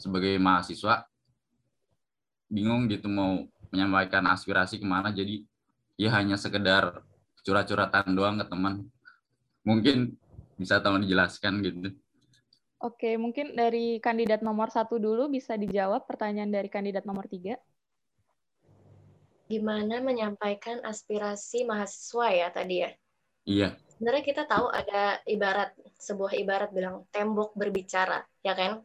[0.00, 1.04] sebagai mahasiswa
[2.48, 5.44] bingung gitu mau menyampaikan aspirasi ke mana jadi
[6.00, 7.04] ya hanya sekedar
[7.44, 8.88] curhat-curhatan doang ke teman.
[9.68, 10.16] Mungkin
[10.56, 11.92] bisa tolong dijelaskan gitu.
[12.78, 17.58] Oke, mungkin dari kandidat nomor satu dulu bisa dijawab pertanyaan dari kandidat nomor tiga.
[19.50, 22.90] Gimana menyampaikan aspirasi mahasiswa ya tadi ya?
[23.48, 28.78] Iya sebenarnya kita tahu ada ibarat sebuah ibarat bilang tembok berbicara, ya kan?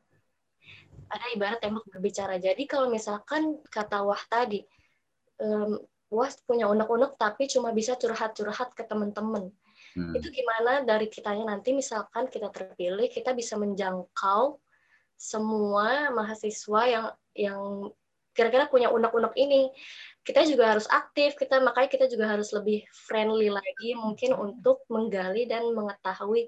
[1.06, 2.42] Ada ibarat tembok berbicara.
[2.42, 4.66] Jadi kalau misalkan kata Wah tadi,
[5.38, 5.78] um,
[6.10, 9.54] Wah punya unek-unek tapi cuma bisa curhat-curhat ke teman-teman.
[9.94, 10.18] Hmm.
[10.18, 14.58] Itu gimana dari kitanya nanti misalkan kita terpilih, kita bisa menjangkau
[15.14, 17.06] semua mahasiswa yang
[17.38, 17.62] yang
[18.34, 19.70] kira-kira punya unek-unek ini.
[20.24, 25.44] Kita juga harus aktif kita makanya kita juga harus lebih friendly lagi mungkin untuk menggali
[25.46, 26.48] dan mengetahui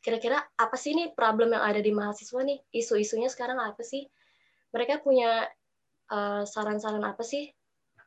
[0.00, 2.58] kira-kira apa sih nih problem yang ada di mahasiswa nih?
[2.72, 4.08] Isu-isunya sekarang apa sih?
[4.72, 5.44] Mereka punya
[6.10, 7.52] eh, saran-saran apa sih?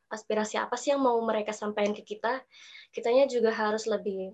[0.09, 2.41] Aspirasi apa sih yang mau mereka sampaikan ke kita?
[2.89, 4.33] Kitanya juga harus lebih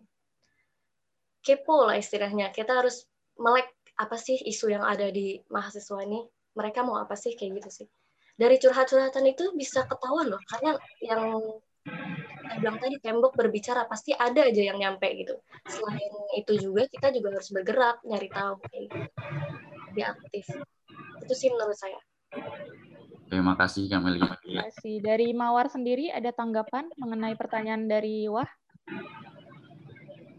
[1.43, 2.55] kepo lah istilahnya.
[2.55, 3.03] Kita harus
[3.35, 3.67] melek
[3.99, 6.23] apa sih isu yang ada di mahasiswa ini?
[6.55, 7.35] Mereka mau apa sih?
[7.35, 7.87] Kayak gitu sih
[8.39, 11.21] dari curhat-curhatan itu bisa ketahuan loh karena yang
[12.49, 15.37] saya bilang tadi tembok berbicara pasti ada aja yang nyampe gitu.
[15.69, 18.97] Selain itu juga kita juga harus bergerak nyari tahu kayak gitu.
[19.91, 20.45] lebih aktif.
[21.21, 21.99] Itu sih menurut saya.
[23.29, 24.95] Terima kasih Kamelia terima kasih.
[25.05, 28.49] Dari Mawar sendiri ada tanggapan mengenai pertanyaan dari Wah?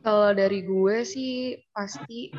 [0.02, 2.34] Kalau dari gue sih pasti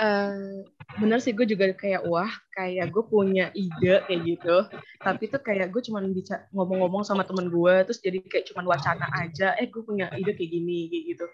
[0.00, 0.64] uh,
[0.98, 4.56] bener sih gue juga kayak wah kayak gue punya ide kayak gitu.
[4.98, 9.06] Tapi tuh kayak gue cuman bisa ngomong-ngomong sama temen gue terus jadi kayak cuman wacana
[9.22, 11.26] aja eh gue punya ide kayak gini kayak gitu.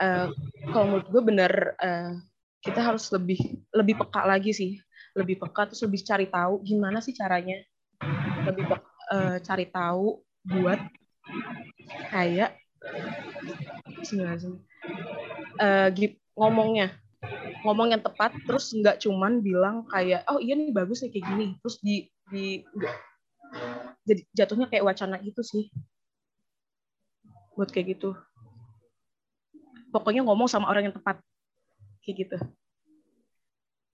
[0.00, 0.32] Uh,
[0.72, 2.16] kalau menurut gue bener uh,
[2.60, 3.40] kita harus lebih
[3.72, 4.76] lebih peka lagi sih.
[5.16, 7.64] Lebih peka terus lebih cari tahu gimana sih caranya.
[8.44, 10.80] Lebih peka, uh, cari tahu buat
[12.12, 12.56] kayak
[15.60, 15.88] uh,
[16.36, 16.96] ngomongnya
[17.64, 21.46] ngomong yang tepat terus nggak cuman bilang kayak oh iya nih bagus nih kayak gini
[21.60, 22.64] terus di di
[24.08, 25.68] jadi jatuhnya kayak wacana gitu sih
[27.52, 28.16] buat kayak gitu
[29.92, 31.20] pokoknya ngomong sama orang yang tepat
[32.00, 32.38] kayak gitu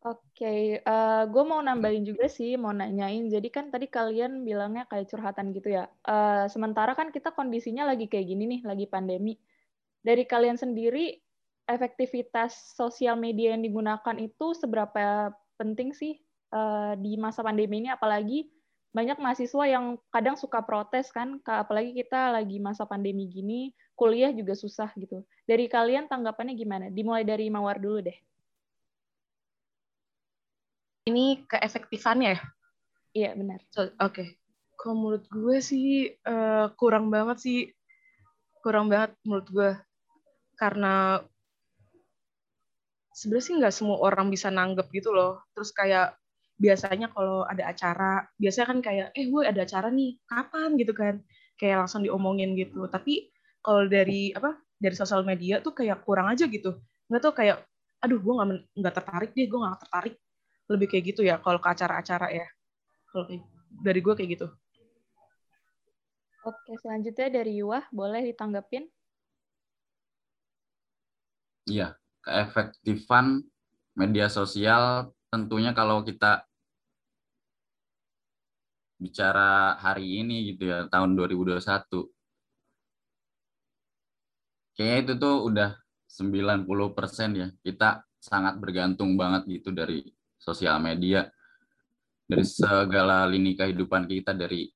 [0.07, 0.63] Oke, okay.
[0.87, 3.27] uh, eh, gue mau nambahin juga sih, mau nanyain.
[3.27, 5.91] Jadi kan tadi kalian bilangnya kayak curhatan gitu ya.
[6.07, 9.35] Uh, sementara kan kita kondisinya lagi kayak gini nih, lagi pandemi.
[10.07, 11.26] Dari kalian sendiri,
[11.67, 16.19] efektivitas sosial media yang digunakan itu seberapa penting sih
[16.55, 17.91] uh, di masa pandemi ini?
[17.91, 18.49] Apalagi
[18.97, 24.57] banyak mahasiswa yang kadang suka protes kan apalagi kita lagi masa pandemi gini kuliah juga
[24.57, 25.21] susah gitu.
[25.45, 26.87] Dari kalian tanggapannya gimana?
[26.89, 28.17] Dimulai dari mawar dulu deh.
[31.07, 32.41] Ini keefektifannya ya?
[33.17, 33.61] Iya benar.
[33.73, 34.29] So, Oke, okay.
[34.77, 37.61] kalau menurut gue sih uh, kurang banget sih,
[38.61, 39.73] kurang banget menurut gue.
[40.57, 41.21] Karena
[43.17, 45.41] sebenarnya sih nggak semua orang bisa nanggep gitu loh.
[45.57, 46.21] Terus kayak
[46.61, 51.15] biasanya kalau ada acara, biasanya kan kayak, eh gue ada acara nih, kapan gitu kan?
[51.57, 52.85] Kayak langsung diomongin gitu.
[52.93, 53.33] Tapi
[53.65, 56.77] kalau dari apa dari sosial media tuh kayak kurang aja gitu.
[57.09, 57.57] Nggak tuh kayak,
[58.05, 58.49] aduh gue nggak
[58.85, 60.15] nggak tertarik deh, gue nggak tertarik.
[60.69, 62.47] Lebih kayak gitu ya kalau ke acara-acara ya.
[63.09, 63.25] Kalau
[63.81, 64.47] dari gue kayak gitu.
[66.47, 68.87] Oke, selanjutnya dari Yuah, boleh ditanggapin?
[71.67, 73.47] Iya, keefektifan
[73.95, 76.43] media sosial tentunya kalau kita
[78.99, 82.11] bicara hari ini gitu ya, tahun 2021.
[84.77, 85.71] Kayaknya itu tuh udah
[86.11, 87.49] 90% ya.
[87.65, 90.05] Kita sangat bergantung banget gitu dari
[90.37, 91.29] sosial media.
[92.27, 94.67] Dari segala lini kehidupan kita dari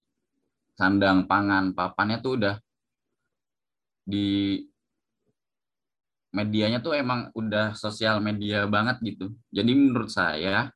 [0.78, 2.56] sandang pangan papannya tuh udah
[4.06, 4.56] di
[6.30, 9.34] medianya tuh emang udah sosial media banget gitu.
[9.50, 10.70] Jadi menurut saya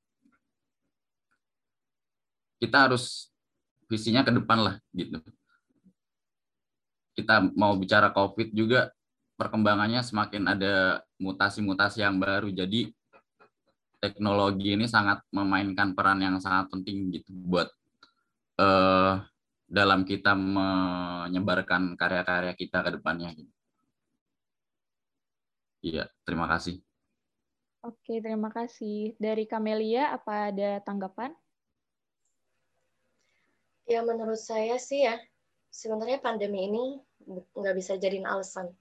[2.59, 3.31] kita harus
[3.87, 5.23] visinya ke depan lah gitu.
[7.15, 8.91] Kita mau bicara COVID juga
[9.39, 12.51] perkembangannya semakin ada mutasi-mutasi yang baru.
[12.51, 12.91] Jadi
[14.03, 17.71] teknologi ini sangat memainkan peran yang sangat penting gitu buat
[18.59, 19.23] uh,
[19.71, 23.31] dalam kita menyebarkan karya-karya kita ke depannya.
[23.39, 23.54] Gitu.
[25.85, 26.81] Iya, terima kasih.
[27.85, 29.13] Oke, terima kasih.
[29.21, 31.37] Dari Kamelia, apa ada tanggapan?
[33.85, 35.21] Ya, menurut saya sih ya,
[35.69, 36.97] sebenarnya pandemi ini
[37.53, 38.73] nggak bisa jadiin alasan.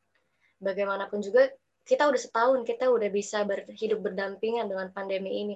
[0.64, 1.52] Bagaimanapun juga,
[1.84, 5.56] kita udah setahun, kita udah bisa berhidup berdampingan dengan pandemi ini.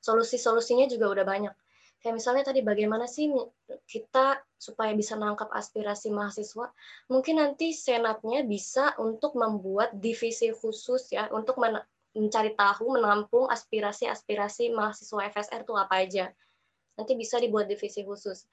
[0.00, 1.54] Solusi-solusinya juga udah banyak
[2.06, 3.26] kayak misalnya tadi bagaimana sih
[3.90, 6.70] kita supaya bisa nangkap aspirasi mahasiswa?
[7.10, 15.34] Mungkin nanti senatnya bisa untuk membuat divisi khusus ya untuk mencari tahu menampung aspirasi-aspirasi mahasiswa
[15.34, 16.30] FSR itu apa aja.
[16.94, 18.46] Nanti bisa dibuat divisi khusus.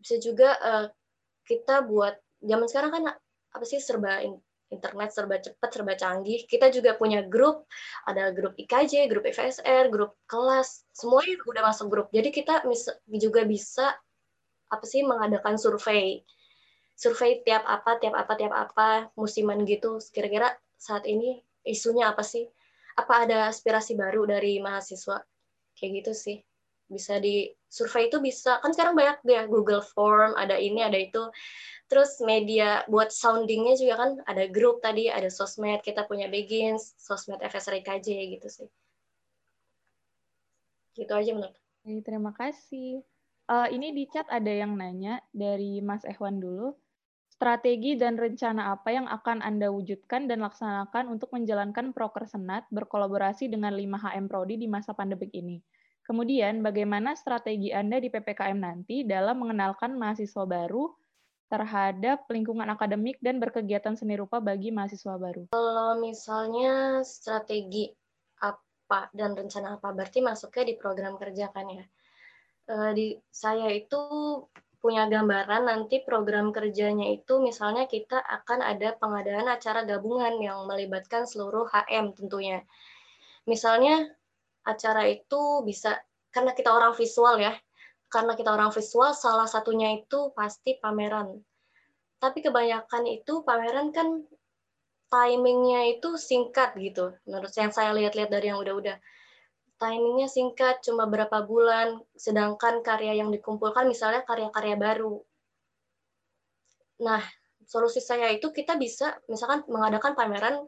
[0.00, 0.86] Bisa juga uh,
[1.44, 3.04] kita buat zaman sekarang kan
[3.52, 4.24] apa sih serba
[4.74, 6.42] internet serba cepat, serba canggih.
[6.50, 7.70] Kita juga punya grup,
[8.04, 12.06] ada grup IKJ, grup FSR, grup kelas, semuanya udah masuk grup.
[12.10, 12.66] Jadi kita
[13.14, 13.94] juga bisa
[14.68, 16.26] apa sih mengadakan survei.
[16.98, 20.02] Survei tiap apa, tiap apa, tiap apa, musiman gitu.
[20.10, 22.46] Kira-kira saat ini isunya apa sih?
[22.94, 25.22] Apa ada aspirasi baru dari mahasiswa?
[25.74, 26.38] Kayak gitu sih.
[26.86, 31.22] Bisa di survei itu bisa, kan sekarang banyak ya Google Form, ada ini, ada itu
[31.84, 37.44] Terus media buat soundingnya juga kan ada grup tadi, ada sosmed, kita punya Begins, sosmed
[37.44, 38.08] FSR KJ
[38.40, 38.68] gitu sih.
[40.96, 41.56] Gitu aja menurut.
[41.84, 43.04] Terima kasih.
[43.44, 46.72] Uh, ini di chat ada yang nanya dari Mas Ehwan dulu.
[47.28, 53.50] Strategi dan rencana apa yang akan Anda wujudkan dan laksanakan untuk menjalankan proker senat berkolaborasi
[53.50, 55.60] dengan 5 HM Prodi di masa pandemik ini?
[56.04, 60.92] Kemudian, bagaimana strategi Anda di PPKM nanti dalam mengenalkan mahasiswa baru
[61.48, 65.48] terhadap lingkungan akademik dan berkegiatan seni rupa bagi mahasiswa baru?
[65.56, 67.88] Kalau misalnya strategi
[68.44, 71.84] apa dan rencana apa, berarti masuknya di program kerja kan ya.
[72.68, 74.00] Eh, di saya itu
[74.84, 81.24] punya gambaran nanti program kerjanya itu misalnya kita akan ada pengadaan acara gabungan yang melibatkan
[81.24, 82.60] seluruh HM tentunya.
[83.48, 84.12] Misalnya
[84.64, 86.00] acara itu bisa
[86.34, 87.54] karena kita orang visual ya,
[88.10, 91.38] karena kita orang visual, salah satunya itu pasti pameran.
[92.18, 94.24] Tapi kebanyakan itu pameran kan
[95.12, 97.14] timingnya itu singkat gitu.
[97.28, 98.98] Menurut yang saya lihat-lihat dari yang udah-udah.
[99.78, 105.22] Timingnya singkat, cuma berapa bulan, sedangkan karya yang dikumpulkan misalnya karya-karya baru.
[107.02, 107.22] Nah,
[107.66, 110.62] solusi saya itu kita bisa misalkan mengadakan pameran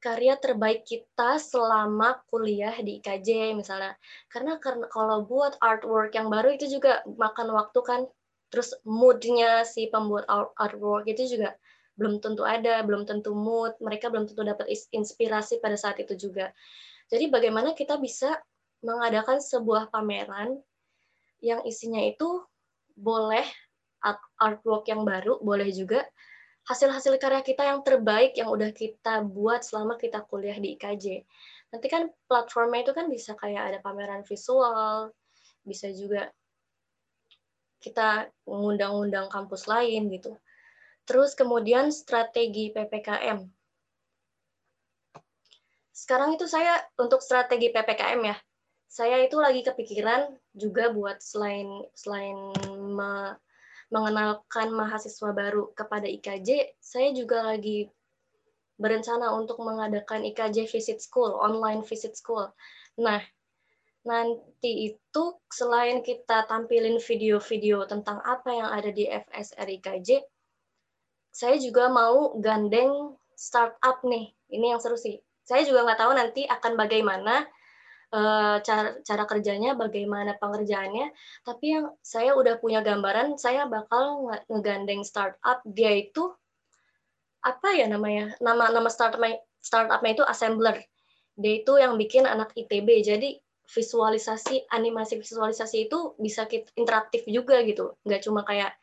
[0.00, 3.94] karya terbaik kita selama kuliah di IKJ misalnya.
[4.32, 8.00] Karena karena kalau buat artwork yang baru itu juga makan waktu kan.
[8.50, 10.26] Terus moodnya si pembuat
[10.58, 11.54] artwork itu juga
[11.94, 16.50] belum tentu ada, belum tentu mood, mereka belum tentu dapat inspirasi pada saat itu juga.
[17.12, 18.40] Jadi bagaimana kita bisa
[18.80, 20.56] mengadakan sebuah pameran
[21.44, 22.42] yang isinya itu
[22.96, 23.44] boleh
[24.40, 26.02] artwork yang baru, boleh juga
[26.68, 31.24] hasil-hasil karya kita yang terbaik yang udah kita buat selama kita kuliah di IKJ.
[31.70, 35.14] Nanti kan platformnya itu kan bisa kayak ada pameran visual,
[35.62, 36.28] bisa juga
[37.80, 40.36] kita mengundang-undang kampus lain gitu.
[41.08, 43.40] Terus kemudian strategi PPKM.
[45.90, 48.36] Sekarang itu saya untuk strategi PPKM ya,
[48.90, 52.36] saya itu lagi kepikiran juga buat selain selain
[52.68, 53.38] me,
[53.90, 57.90] mengenalkan mahasiswa baru kepada IKJ, saya juga lagi
[58.80, 62.48] berencana untuk mengadakan IKJ Visit School, online visit school.
[62.96, 63.20] Nah,
[64.06, 70.24] nanti itu selain kita tampilin video-video tentang apa yang ada di FSR IKJ,
[71.30, 74.32] saya juga mau gandeng startup nih.
[74.50, 75.20] Ini yang seru sih.
[75.44, 77.46] Saya juga nggak tahu nanti akan bagaimana
[78.14, 81.10] uh, cara cara kerjanya, bagaimana pengerjaannya.
[81.46, 85.62] Tapi yang saya udah punya gambaran, saya bakal ngegandeng startup.
[85.66, 86.30] Dia itu
[87.40, 88.36] apa ya namanya?
[88.38, 89.22] Nama nama startup
[89.62, 90.76] startupnya itu assembler.
[91.40, 93.00] Dia itu yang bikin anak ITB.
[93.00, 98.74] Jadi visualisasi animasi visualisasi itu bisa kita interaktif juga gitu nggak cuma kayak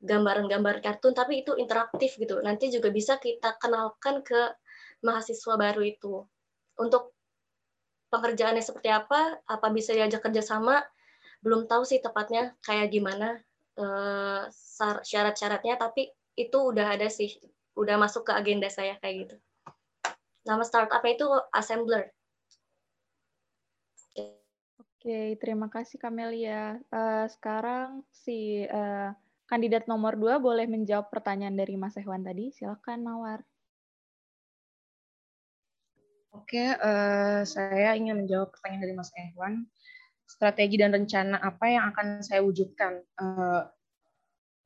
[0.00, 4.56] gambaran-gambar kartun tapi itu interaktif gitu nanti juga bisa kita kenalkan ke
[5.04, 6.24] mahasiswa baru itu
[6.80, 7.13] untuk
[8.14, 10.78] pengerjaannya seperti apa apa bisa diajak kerjasama
[11.42, 13.42] belum tahu sih tepatnya kayak gimana
[13.76, 14.46] uh,
[15.02, 17.34] syarat-syaratnya tapi itu udah ada sih
[17.74, 19.36] udah masuk ke agenda saya kayak gitu
[20.46, 22.14] nama startupnya itu assembler
[25.04, 26.80] Oke, terima kasih Kamelia.
[26.88, 29.12] Uh, sekarang si uh,
[29.44, 32.48] kandidat nomor dua boleh menjawab pertanyaan dari Mas Ehwan tadi.
[32.48, 33.44] Silakan Mawar.
[36.34, 39.70] Oke, uh, saya ingin menjawab pertanyaan dari Mas Ehwan.
[40.26, 43.06] Strategi dan rencana apa yang akan saya wujudkan?
[43.14, 43.70] Uh,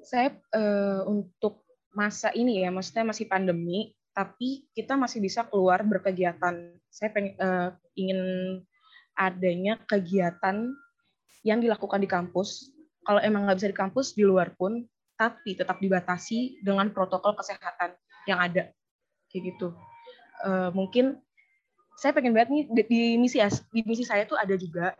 [0.01, 6.73] saya uh, untuk masa ini ya, maksudnya masih pandemi, tapi kita masih bisa keluar berkegiatan.
[6.89, 8.21] Saya pengen, uh, ingin
[9.13, 10.73] adanya kegiatan
[11.45, 12.73] yang dilakukan di kampus.
[13.05, 14.89] Kalau emang nggak bisa di kampus, di luar pun,
[15.21, 17.93] tapi tetap dibatasi dengan protokol kesehatan
[18.25, 18.73] yang ada.
[19.29, 19.77] Kayak gitu.
[20.41, 21.21] Uh, mungkin
[21.99, 23.43] saya pengen banget nih di, di misi
[23.75, 24.95] di misi saya tuh ada juga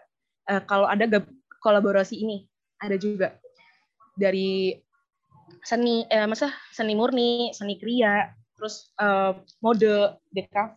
[0.51, 1.07] uh, kalau ada
[1.63, 2.45] kolaborasi ini
[2.83, 3.39] ada juga
[4.19, 4.75] dari
[5.63, 9.33] seni eh, masa seni murni, seni kriya, terus uh,
[9.65, 10.77] mode DKV.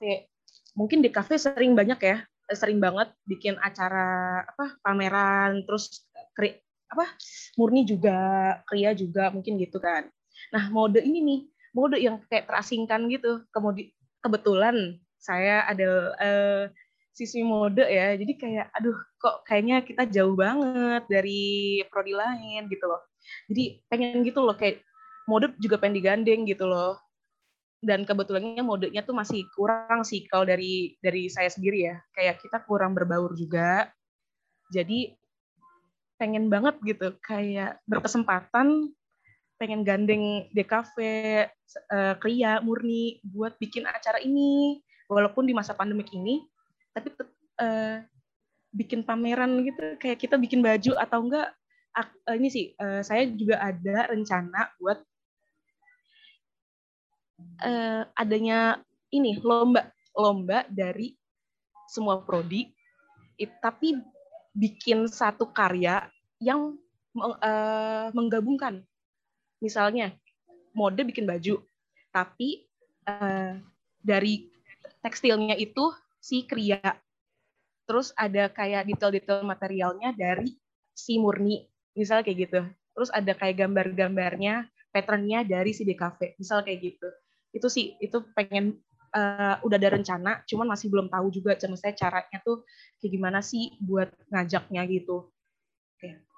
[0.78, 2.18] Mungkin DKV sering banyak ya
[2.56, 6.60] sering banget bikin acara apa pameran terus kri,
[6.92, 7.08] apa
[7.56, 10.08] murni juga kria juga mungkin gitu kan
[10.52, 16.64] nah mode ini nih mode yang kayak terasingkan gitu kemudian kebetulan saya ada uh,
[17.14, 18.18] sisi mode ya.
[18.18, 23.02] Jadi kayak aduh kok kayaknya kita jauh banget dari prodi lain gitu loh.
[23.48, 24.82] Jadi pengen gitu loh kayak
[25.30, 26.98] mode juga pengen digandeng gitu loh.
[27.82, 31.96] Dan kebetulannya modenya tuh masih kurang sih kalau dari dari saya sendiri ya.
[32.18, 33.94] Kayak kita kurang berbaur juga.
[34.74, 35.14] Jadi
[36.18, 38.94] pengen banget gitu kayak berkesempatan
[39.58, 41.46] pengen gandeng DKV uh,
[41.94, 44.82] eh, Kria Murni buat bikin acara ini
[45.12, 46.40] walaupun di masa pandemik ini
[46.96, 47.12] tapi
[47.60, 48.00] uh,
[48.72, 51.52] bikin pameran gitu kayak kita bikin baju atau enggak
[52.00, 55.00] uh, ini sih uh, saya juga ada rencana buat
[57.68, 58.80] uh, adanya
[59.12, 61.12] ini lomba lomba dari
[61.92, 62.72] semua prodi
[63.36, 64.00] it, tapi
[64.56, 66.08] bikin satu karya
[66.40, 66.76] yang
[67.20, 68.84] uh, menggabungkan.
[69.60, 70.16] Misalnya
[70.72, 71.64] mode bikin baju
[72.12, 72.68] tapi
[73.08, 73.56] uh,
[74.04, 74.51] dari
[75.02, 76.80] tekstilnya itu si kria
[77.90, 80.56] terus ada kayak detail-detail materialnya dari
[80.96, 82.62] si murni misal kayak gitu.
[82.96, 87.08] Terus ada kayak gambar-gambarnya patternnya dari si DKV misal kayak gitu.
[87.52, 88.80] Itu sih itu pengen
[89.12, 92.64] uh, udah ada rencana cuman masih belum tahu juga saya caranya tuh
[93.04, 95.28] kayak gimana sih buat ngajaknya gitu.
[95.98, 96.31] Oke.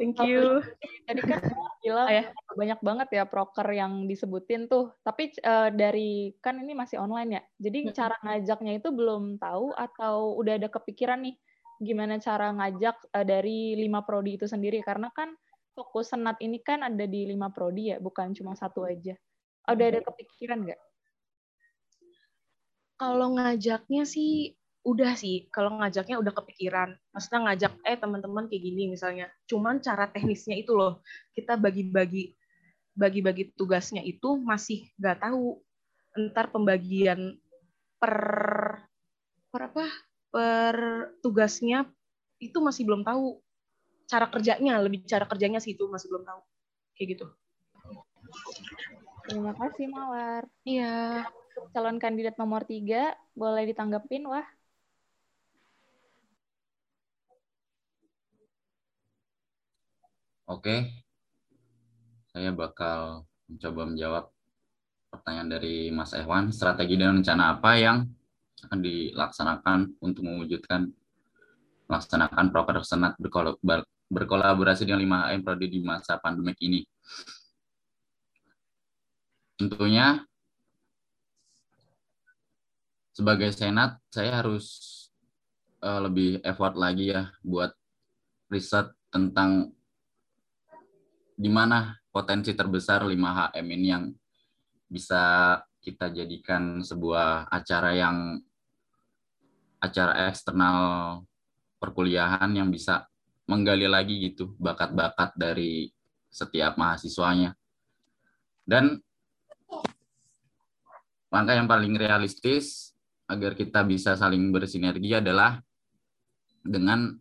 [0.00, 0.64] Thank you.
[1.04, 1.40] tadi kan
[1.84, 2.24] bilang ya.
[2.56, 4.92] banyak banget ya proker yang disebutin tuh.
[5.04, 7.42] Tapi uh, dari kan ini masih online ya.
[7.60, 11.36] Jadi cara ngajaknya itu belum tahu atau udah ada kepikiran nih
[11.82, 14.80] gimana cara ngajak uh, dari lima prodi itu sendiri.
[14.80, 15.34] Karena kan
[15.72, 19.16] fokus senat ini kan ada di lima prodi ya bukan cuma satu aja.
[19.68, 20.80] Udah ada kepikiran nggak?
[22.98, 25.46] Kalau ngajaknya sih udah sih.
[25.54, 26.94] Kalau ngajaknya udah kepikiran.
[27.14, 29.30] Maksudnya ngajak eh teman-teman kayak gini misalnya.
[29.46, 31.00] Cuman cara teknisnya itu loh.
[31.34, 32.34] Kita bagi-bagi
[32.92, 35.62] bagi-bagi tugasnya itu masih nggak tahu.
[36.12, 37.38] Entar pembagian
[37.96, 38.16] per
[39.48, 39.86] per apa?
[40.28, 40.76] Per
[41.22, 41.86] tugasnya
[42.42, 43.38] itu masih belum tahu.
[44.10, 46.40] Cara kerjanya, lebih cara kerjanya sih itu masih belum tahu.
[46.98, 47.26] Kayak gitu.
[49.30, 50.44] Terima kasih Mawar.
[50.66, 51.24] Iya.
[51.72, 54.44] Calon kandidat nomor tiga, boleh ditanggapin, Wah?
[60.52, 60.92] Oke.
[62.28, 64.24] Saya bakal mencoba menjawab
[65.08, 66.52] pertanyaan dari Mas Ehwan.
[66.52, 68.04] Strategi dan rencana apa yang
[68.68, 70.92] akan dilaksanakan untuk mewujudkan
[71.88, 73.16] melaksanakan proker senat
[74.12, 76.84] berkolaborasi dengan 5 HM Prodi di masa pandemik ini.
[79.56, 80.20] Tentunya
[83.16, 84.64] sebagai senat saya harus
[85.80, 87.72] uh, lebih effort lagi ya buat
[88.52, 89.72] riset tentang
[91.36, 94.04] di mana potensi terbesar 5 HM ini yang
[94.86, 98.38] bisa kita jadikan sebuah acara yang
[99.82, 100.78] acara eksternal
[101.82, 103.10] perkuliahan yang bisa
[103.50, 105.90] menggali lagi gitu bakat-bakat dari
[106.30, 107.58] setiap mahasiswanya.
[108.62, 109.02] Dan
[111.32, 112.94] langkah yang paling realistis
[113.26, 115.58] agar kita bisa saling bersinergi adalah
[116.62, 117.18] dengan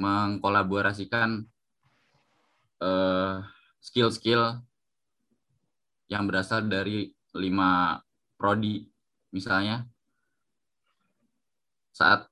[0.00, 1.44] mengkolaborasikan
[2.78, 3.42] skill
[3.78, 4.42] skill-skill
[6.08, 8.00] yang berasal dari lima
[8.38, 8.86] prodi
[9.34, 9.84] misalnya
[11.92, 12.30] saat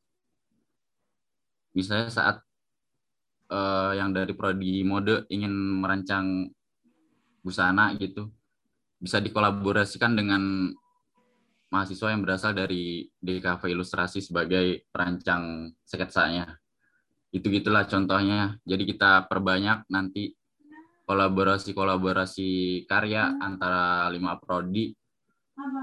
[1.76, 2.36] misalnya saat
[3.52, 6.48] uh, yang dari prodi mode ingin merancang
[7.42, 8.30] busana gitu
[8.96, 10.72] bisa dikolaborasikan dengan
[11.70, 16.56] mahasiswa yang berasal dari DKV Ilustrasi sebagai perancang sketsanya.
[17.36, 18.56] Itu gitulah contohnya.
[18.64, 20.32] Jadi kita perbanyak nanti
[21.04, 24.96] kolaborasi-kolaborasi karya antara lima prodi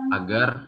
[0.10, 0.66] agar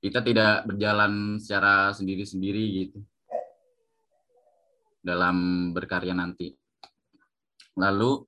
[0.00, 2.98] kita tidak berjalan secara sendiri-sendiri gitu
[5.04, 6.56] dalam berkarya nanti.
[7.76, 8.24] Lalu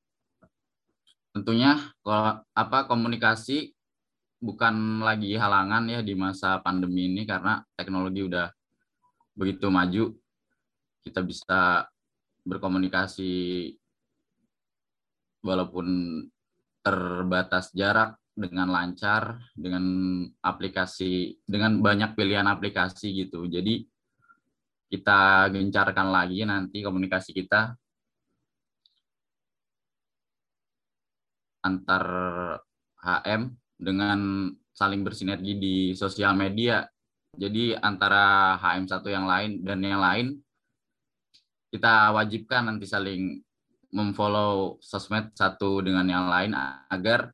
[1.32, 1.80] tentunya
[2.52, 3.72] apa komunikasi
[4.36, 8.57] bukan lagi halangan ya di masa pandemi ini karena teknologi udah
[9.38, 10.18] begitu maju
[11.06, 11.86] kita bisa
[12.42, 13.70] berkomunikasi
[15.46, 15.86] walaupun
[16.82, 19.82] terbatas jarak dengan lancar dengan
[20.42, 23.46] aplikasi dengan banyak pilihan aplikasi gitu.
[23.46, 23.82] Jadi
[24.88, 27.76] kita gencarkan lagi nanti komunikasi kita
[31.66, 32.04] antar
[33.02, 33.42] HM
[33.76, 36.86] dengan saling bersinergi di sosial media.
[37.38, 40.42] Jadi antara HM satu yang lain dan yang lain
[41.70, 43.38] kita wajibkan nanti saling
[43.94, 46.52] memfollow sosmed satu dengan yang lain
[46.90, 47.30] agar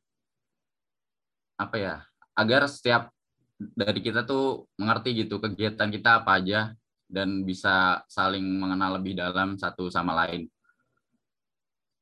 [1.57, 1.95] apa ya
[2.37, 3.09] agar setiap
[3.57, 6.75] dari kita tuh mengerti gitu kegiatan kita apa aja
[7.07, 10.51] dan bisa saling mengenal lebih dalam satu sama lain.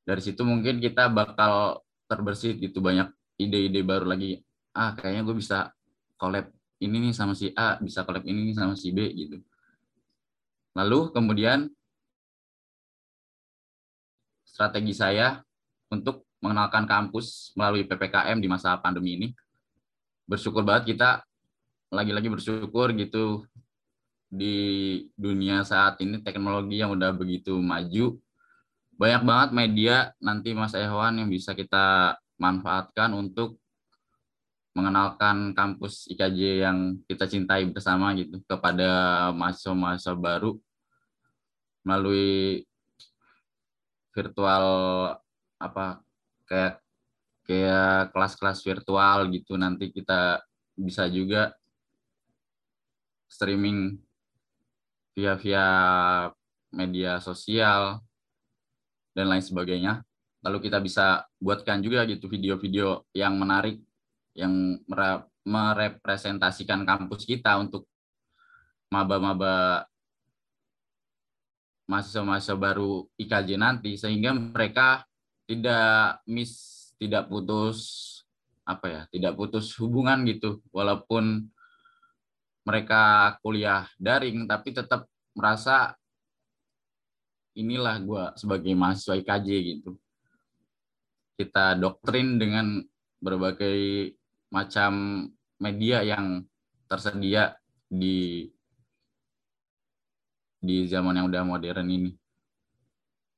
[0.04, 1.80] Dari situ mungkin kita bakal
[2.10, 3.08] terbersih gitu banyak
[3.40, 4.42] ide-ide baru lagi.
[4.74, 5.72] Ah kayaknya gue bisa
[6.18, 6.50] collab
[6.84, 9.40] ini nih sama si A, bisa collab ini nih sama si B gitu.
[10.76, 11.72] Lalu kemudian
[14.44, 15.42] strategi saya
[15.90, 19.28] untuk mengenalkan kampus melalui PPKM di masa pandemi ini
[20.28, 21.24] bersyukur banget kita
[21.88, 23.48] lagi-lagi bersyukur gitu
[24.28, 24.58] di
[25.14, 28.18] dunia saat ini teknologi yang udah begitu maju
[28.98, 33.63] banyak banget media nanti Mas Ewan yang bisa kita manfaatkan untuk
[34.74, 40.58] mengenalkan kampus IKJ yang kita cintai bersama gitu kepada mahasiswa-mahasiswa baru
[41.86, 42.66] melalui
[44.14, 44.66] virtual
[45.62, 46.02] apa
[46.50, 46.82] kayak
[47.46, 49.54] kayak kelas-kelas virtual gitu.
[49.60, 50.42] Nanti kita
[50.74, 51.54] bisa juga
[53.30, 54.02] streaming
[55.14, 55.68] via via
[56.74, 58.02] media sosial
[59.14, 60.02] dan lain sebagainya.
[60.42, 63.80] Lalu kita bisa buatkan juga gitu video-video yang menarik
[64.34, 64.82] yang
[65.46, 67.86] merepresentasikan kampus kita untuk
[68.90, 69.86] maba-maba
[71.90, 75.04] mahasiswa-mahasiswa baru IKJ nanti sehingga mereka
[75.46, 78.10] tidak miss tidak putus
[78.64, 80.64] apa ya tidak putus hubungan gitu.
[80.72, 81.44] Walaupun
[82.64, 85.06] mereka kuliah daring tapi tetap
[85.36, 85.98] merasa
[87.54, 90.00] inilah gue sebagai mahasiswa IKJ gitu.
[91.36, 92.80] Kita doktrin dengan
[93.20, 94.14] berbagai
[94.54, 94.92] macam
[95.58, 96.46] media yang
[96.86, 97.58] tersedia
[97.90, 98.46] di
[100.62, 102.14] di zaman yang udah modern ini.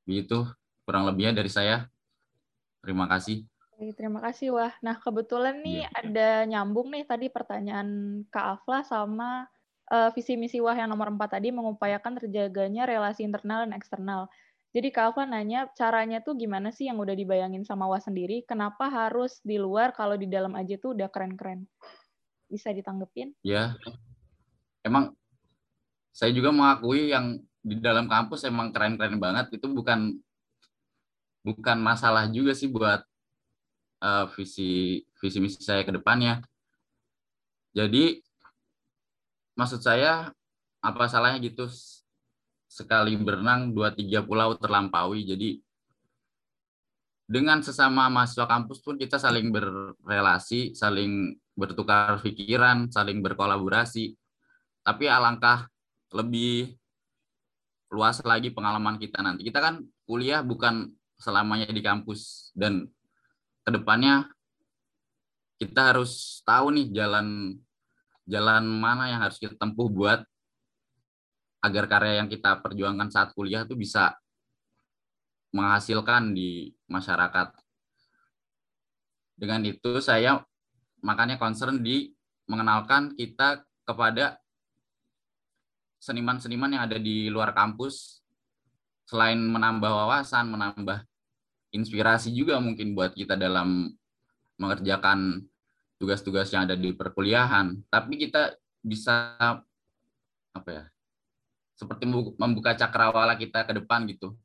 [0.03, 0.43] Begitu
[0.83, 1.87] kurang lebihnya dari saya.
[2.83, 3.47] Terima kasih.
[3.75, 4.71] Oke, terima kasih Wah.
[4.79, 5.89] Nah, kebetulan nih ya.
[5.99, 9.49] ada nyambung nih tadi pertanyaan Kak Afla sama
[9.89, 14.29] uh, visi misi Wah yang nomor 4 tadi mengupayakan terjaganya relasi internal dan eksternal.
[14.75, 18.43] Jadi Kak Afla nanya caranya tuh gimana sih yang udah dibayangin sama Wah sendiri?
[18.43, 21.63] Kenapa harus di luar kalau di dalam aja tuh udah keren-keren?
[22.51, 23.31] Bisa ditanggepin?
[23.39, 23.79] Ya,
[24.83, 25.15] emang
[26.11, 29.55] saya juga mengakui yang di dalam kampus emang keren-keren banget.
[29.55, 30.19] Itu bukan
[31.39, 32.99] bukan masalah juga sih buat
[34.03, 36.43] uh, visi visi misi saya ke depannya.
[37.71, 38.19] Jadi
[39.55, 40.35] maksud saya
[40.83, 41.71] apa salahnya gitu
[42.75, 45.55] sekali berenang dua tiga pulau terlampaui jadi
[47.25, 54.13] dengan sesama mahasiswa kampus pun kita saling berrelasi, saling bertukar pikiran, saling berkolaborasi.
[54.85, 55.65] Tapi alangkah
[56.13, 56.77] lebih
[57.89, 59.41] luas lagi pengalaman kita nanti.
[59.41, 62.85] Kita kan kuliah bukan selamanya di kampus dan
[63.65, 64.29] ke depannya
[65.57, 67.57] kita harus tahu nih jalan
[68.27, 70.21] jalan mana yang harus kita tempuh buat
[71.65, 74.13] agar karya yang kita perjuangkan saat kuliah itu bisa
[75.49, 77.57] menghasilkan di masyarakat.
[79.35, 80.45] Dengan itu saya
[81.01, 82.13] makanya concern di
[82.45, 84.37] mengenalkan kita kepada
[85.97, 88.21] seniman-seniman yang ada di luar kampus
[89.09, 91.01] selain menambah wawasan, menambah
[91.73, 93.89] inspirasi juga mungkin buat kita dalam
[94.61, 95.43] mengerjakan
[95.97, 98.55] tugas-tugas yang ada di perkuliahan, tapi kita
[98.85, 99.35] bisa
[100.53, 100.85] apa ya?
[101.75, 102.07] Seperti
[102.39, 104.35] membuka cakrawala kita ke depan gitu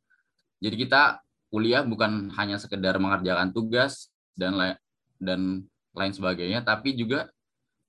[0.60, 1.02] jadi kita
[1.48, 4.76] kuliah bukan hanya sekedar mengerjakan tugas dan
[5.16, 5.64] dan
[5.96, 7.32] lain sebagainya, tapi juga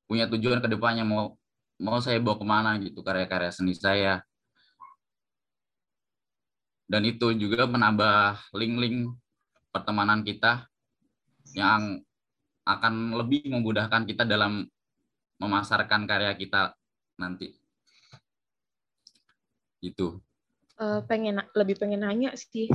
[0.08, 1.36] punya tujuan ke depannya mau
[1.78, 4.24] mau saya bawa ke mana gitu karya-karya seni saya.
[6.88, 9.16] Dan itu juga menambah link-link
[9.72, 10.68] pertemanan kita
[11.56, 12.04] yang
[12.68, 14.68] akan lebih memudahkan kita dalam
[15.39, 16.76] memasarkan karya kita
[17.16, 17.61] nanti.
[19.82, 20.22] Itu
[20.82, 22.68] uh, pengen lebih pengen nanya sih.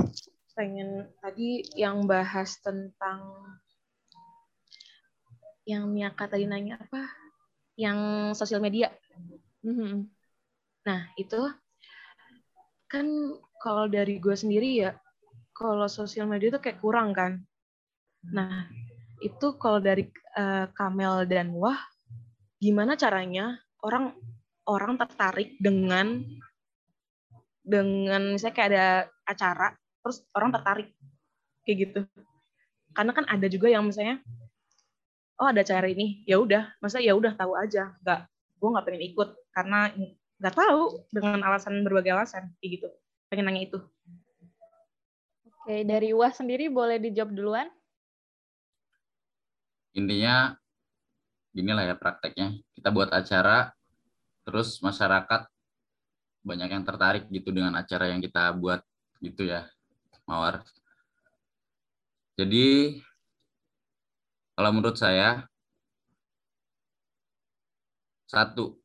[0.55, 3.35] Pengen tadi yang bahas tentang
[5.67, 7.05] yang Miaka tadi nanya apa?
[7.75, 7.99] Yang
[8.39, 8.89] sosial media.
[9.67, 10.07] Mm-hmm.
[10.87, 11.43] nah itu
[12.87, 13.03] kan
[13.59, 14.95] kalau dari gue sendiri ya
[15.51, 17.43] kalau sosial media itu kayak kurang kan.
[18.31, 18.71] Nah
[19.19, 20.07] itu kalau dari
[20.39, 21.81] uh, Kamel dan Wah
[22.61, 24.15] gimana caranya orang
[24.63, 26.23] orang tertarik dengan
[27.67, 28.85] dengan misalnya kayak ada
[29.27, 29.67] acara
[29.99, 30.87] terus orang tertarik
[31.67, 31.99] kayak gitu.
[32.95, 34.23] Karena kan ada juga yang misalnya
[35.37, 36.23] oh ada acara ini.
[36.23, 38.21] Ya udah masa ya udah tahu aja nggak
[38.57, 39.91] gue nggak pengen ikut karena
[40.39, 42.87] nggak tahu dengan alasan berbagai alasan kayak gitu.
[43.27, 43.79] Pengen nanya itu.
[45.43, 47.67] Oke dari Wah sendiri boleh dijawab duluan?
[49.91, 50.55] Intinya
[51.51, 52.55] inilah ya prakteknya.
[52.71, 53.75] Kita buat acara
[54.47, 55.51] terus masyarakat
[56.47, 58.79] banyak yang tertarik gitu dengan acara yang kita buat
[59.19, 59.67] gitu ya
[60.23, 60.63] Mawar.
[62.39, 62.97] Jadi
[64.55, 65.43] kalau menurut saya
[68.27, 68.79] satu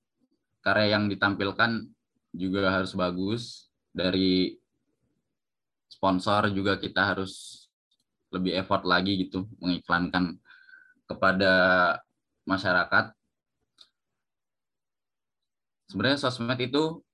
[0.62, 1.86] karya yang ditampilkan
[2.34, 4.56] juga harus bagus dari
[5.90, 7.66] sponsor juga kita harus
[8.32, 10.40] lebih effort lagi gitu mengiklankan
[11.04, 11.52] kepada
[12.48, 13.12] masyarakat.
[15.92, 17.04] Sebenarnya sosmed itu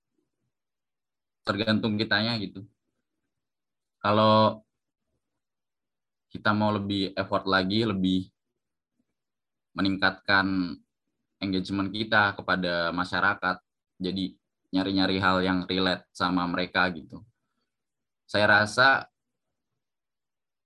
[1.49, 2.61] tergantung kitanya gitu.
[3.97, 4.61] Kalau
[6.29, 8.29] kita mau lebih effort lagi, lebih
[9.73, 10.77] meningkatkan
[11.41, 13.57] engagement kita kepada masyarakat,
[13.97, 14.37] jadi
[14.69, 17.25] nyari-nyari hal yang relate sama mereka gitu.
[18.29, 19.09] Saya rasa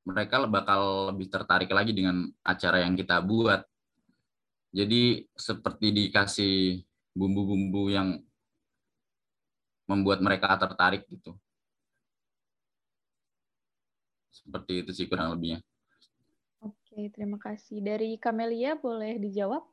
[0.03, 3.63] mereka bakal lebih tertarik lagi dengan acara yang kita buat.
[4.75, 6.83] Jadi seperti dikasih
[7.15, 8.19] bumbu-bumbu yang
[9.89, 11.35] membuat mereka tertarik gitu.
[14.33, 15.63] Seperti itu sih kurang lebihnya.
[16.63, 17.83] Oke, terima kasih.
[17.83, 19.63] Dari Kamelia boleh dijawab?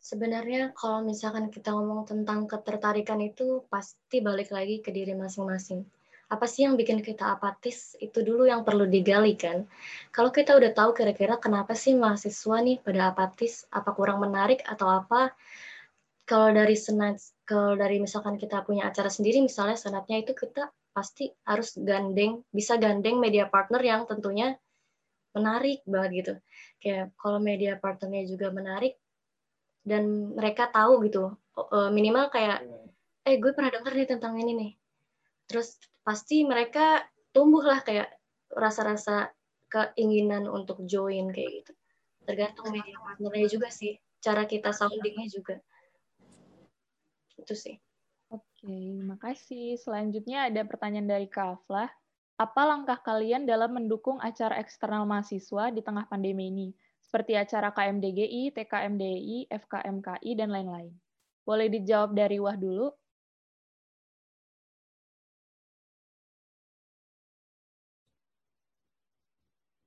[0.00, 5.86] Sebenarnya kalau misalkan kita ngomong tentang ketertarikan itu pasti balik lagi ke diri masing-masing.
[6.30, 7.98] Apa sih yang bikin kita apatis?
[7.98, 9.66] Itu dulu yang perlu digali kan.
[10.14, 14.88] Kalau kita udah tahu kira-kira kenapa sih mahasiswa nih pada apatis, apa kurang menarik atau
[14.88, 15.34] apa,
[16.30, 21.26] kalau dari senat kalau dari misalkan kita punya acara sendiri misalnya senatnya itu kita pasti
[21.42, 24.54] harus gandeng bisa gandeng media partner yang tentunya
[25.34, 26.32] menarik banget gitu.
[26.78, 28.94] Kayak kalau media partnernya juga menarik
[29.82, 32.62] dan mereka tahu gitu e, minimal kayak
[33.26, 34.72] eh gue pernah denger nih tentang ini nih.
[35.50, 37.02] Terus pasti mereka
[37.34, 38.06] tumbuh lah kayak
[38.54, 39.34] rasa-rasa
[39.66, 41.72] keinginan untuk join kayak gitu.
[42.22, 45.58] Tergantung media partnernya juga sih cara kita soundingnya juga
[47.40, 47.76] itu sih.
[48.30, 49.74] Oke, makasih.
[49.80, 51.90] Selanjutnya ada pertanyaan dari Kaflah.
[52.38, 56.68] Apa langkah kalian dalam mendukung acara eksternal mahasiswa di tengah pandemi ini?
[57.02, 60.94] Seperti acara KMDGI, TKMDI, FKMKI, dan lain-lain.
[61.42, 62.88] Boleh dijawab dari Wah dulu?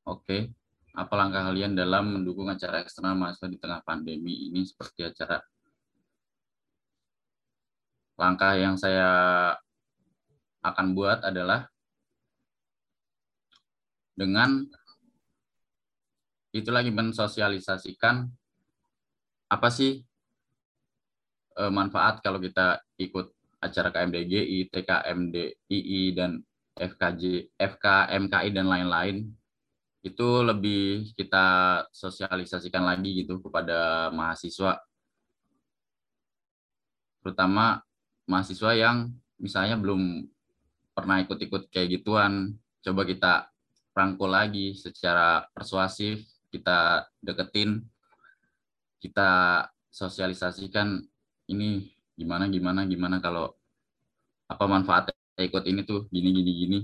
[0.03, 0.51] Oke,
[0.93, 5.39] apa langkah kalian dalam mendukung acara eksternal mahasiswa di tengah pandemi ini seperti acara
[8.17, 9.09] langkah yang saya
[10.63, 11.67] akan buat adalah
[14.13, 14.63] dengan
[16.53, 18.29] itu lagi mensosialisasikan
[19.49, 20.05] apa sih
[21.57, 23.33] eh, manfaat kalau kita ikut
[23.63, 26.43] acara KMDGI, TKMDII dan
[26.75, 29.17] FKJ, FKMKI dan lain-lain
[30.03, 31.45] itu lebih kita
[31.95, 34.83] sosialisasikan lagi gitu kepada mahasiswa.
[37.23, 37.79] Terutama
[38.29, 40.27] mahasiswa yang misalnya belum
[40.93, 43.33] pernah ikut-ikut kayak gituan coba kita
[43.93, 47.83] rangkul lagi secara persuasif kita deketin
[49.03, 51.03] kita sosialisasikan
[51.51, 53.51] ini gimana gimana gimana kalau
[54.47, 56.79] apa manfaatnya ikut ini tuh gini gini gini.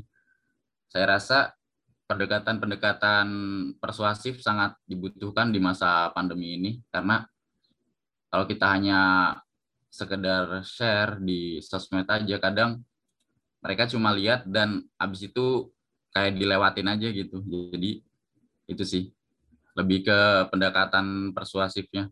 [0.89, 1.53] Saya rasa
[2.09, 3.27] pendekatan-pendekatan
[3.77, 7.21] persuasif sangat dibutuhkan di masa pandemi ini karena
[8.33, 8.99] kalau kita hanya
[9.89, 12.79] sekedar share di sosmed aja kadang
[13.59, 15.73] mereka cuma lihat dan habis itu
[16.15, 17.43] kayak dilewatin aja gitu.
[17.43, 18.01] Jadi
[18.69, 19.03] itu sih
[19.75, 20.19] lebih ke
[20.53, 22.09] pendekatan persuasifnya.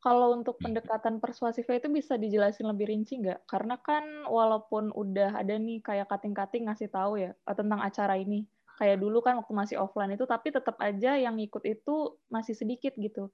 [0.00, 3.44] Kalau untuk pendekatan persuasifnya itu bisa dijelasin lebih rinci nggak?
[3.44, 8.48] Karena kan walaupun udah ada nih kayak kating-kating ngasih tahu ya eh, tentang acara ini.
[8.80, 12.96] Kayak dulu kan waktu masih offline itu, tapi tetap aja yang ikut itu masih sedikit
[12.96, 13.28] gitu.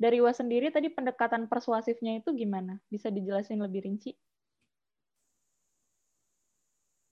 [0.00, 2.80] Dari Wa sendiri tadi pendekatan persuasifnya itu gimana?
[2.88, 4.16] Bisa dijelasin lebih rinci?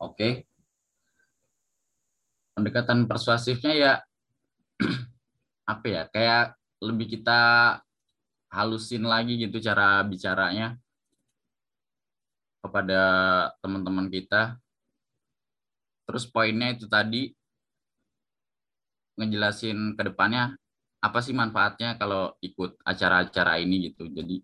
[0.00, 0.48] Oke,
[2.58, 3.92] pendekatan persuasifnya ya
[5.72, 7.40] apa ya kayak lebih kita
[8.50, 10.74] halusin lagi gitu cara bicaranya
[12.58, 13.02] kepada
[13.62, 14.58] teman-teman kita.
[16.10, 17.30] Terus poinnya itu tadi
[19.20, 20.58] ngejelasin ke depannya
[20.98, 24.10] apa sih manfaatnya kalau ikut acara-acara ini gitu.
[24.10, 24.42] Jadi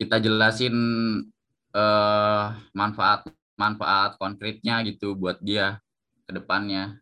[0.00, 0.76] kita jelasin
[1.72, 3.28] eh, manfaat
[3.60, 5.78] manfaat konkretnya gitu buat dia
[6.24, 6.98] ke depannya.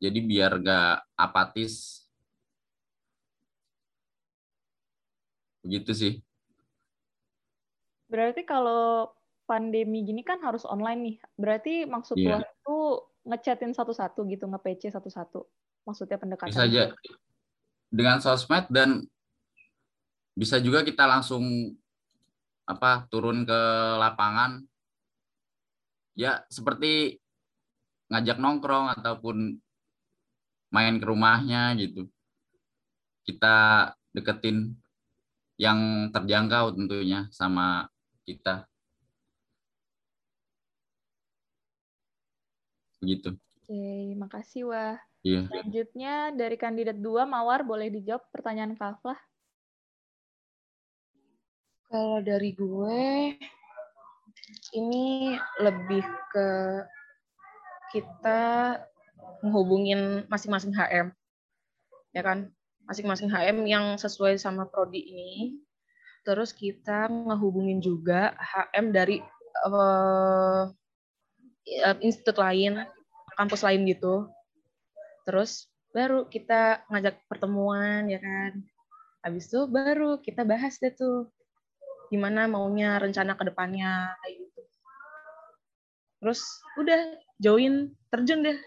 [0.00, 2.06] Jadi biar gak apatis.
[5.60, 6.14] Begitu sih.
[8.08, 9.12] Berarti kalau
[9.44, 11.16] pandemi gini kan harus online nih.
[11.36, 12.40] Berarti maksud yeah.
[12.40, 12.78] itu
[13.28, 15.44] ngechatin satu-satu gitu, nge-PC satu-satu.
[15.84, 16.50] Maksudnya pendekatan.
[16.52, 16.84] Bisa aja.
[17.90, 19.02] Dengan sosmed dan
[20.38, 21.74] bisa juga kita langsung
[22.70, 23.60] apa turun ke
[23.98, 24.62] lapangan
[26.14, 27.18] ya seperti
[28.10, 29.58] ngajak nongkrong ataupun
[30.70, 32.06] main ke rumahnya gitu.
[33.26, 34.74] Kita deketin
[35.58, 37.90] yang terjangkau tentunya sama
[38.24, 38.70] kita.
[43.02, 43.34] Begitu.
[43.66, 45.09] Oke, makasih Wah.
[45.20, 45.52] Iya.
[45.52, 49.20] Selanjutnya dari kandidat dua, Mawar boleh dijawab pertanyaan Kaflah.
[51.90, 53.36] Kalau dari gue,
[54.72, 56.48] ini lebih ke
[57.90, 58.78] kita
[59.42, 61.12] menghubungin masing-masing HM.
[62.16, 62.48] Ya kan?
[62.88, 65.60] Masing-masing HM yang sesuai sama prodi ini.
[66.24, 69.20] Terus kita ngehubungin juga HM dari
[69.66, 70.70] uh,
[72.00, 72.86] institut lain,
[73.36, 74.30] kampus lain gitu.
[75.26, 78.62] Terus baru kita ngajak pertemuan ya kan.
[79.20, 81.28] Habis itu baru kita bahas deh tuh
[82.10, 84.60] gimana maunya rencana ke depannya kayak gitu.
[86.20, 86.40] Terus
[86.80, 87.00] udah
[87.40, 88.58] join terjun deh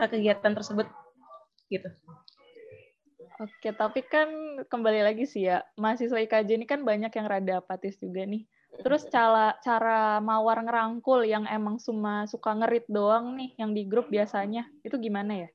[0.00, 0.88] ke kegiatan tersebut
[1.68, 1.88] gitu.
[3.40, 4.28] Oke, tapi kan
[4.68, 8.44] kembali lagi sih ya, mahasiswa IKJ ini kan banyak yang rada apatis juga nih.
[8.80, 14.08] Terus cara cara mawar ngerangkul yang emang cuma suka ngerit doang nih, yang di grup
[14.08, 15.48] biasanya, itu gimana ya?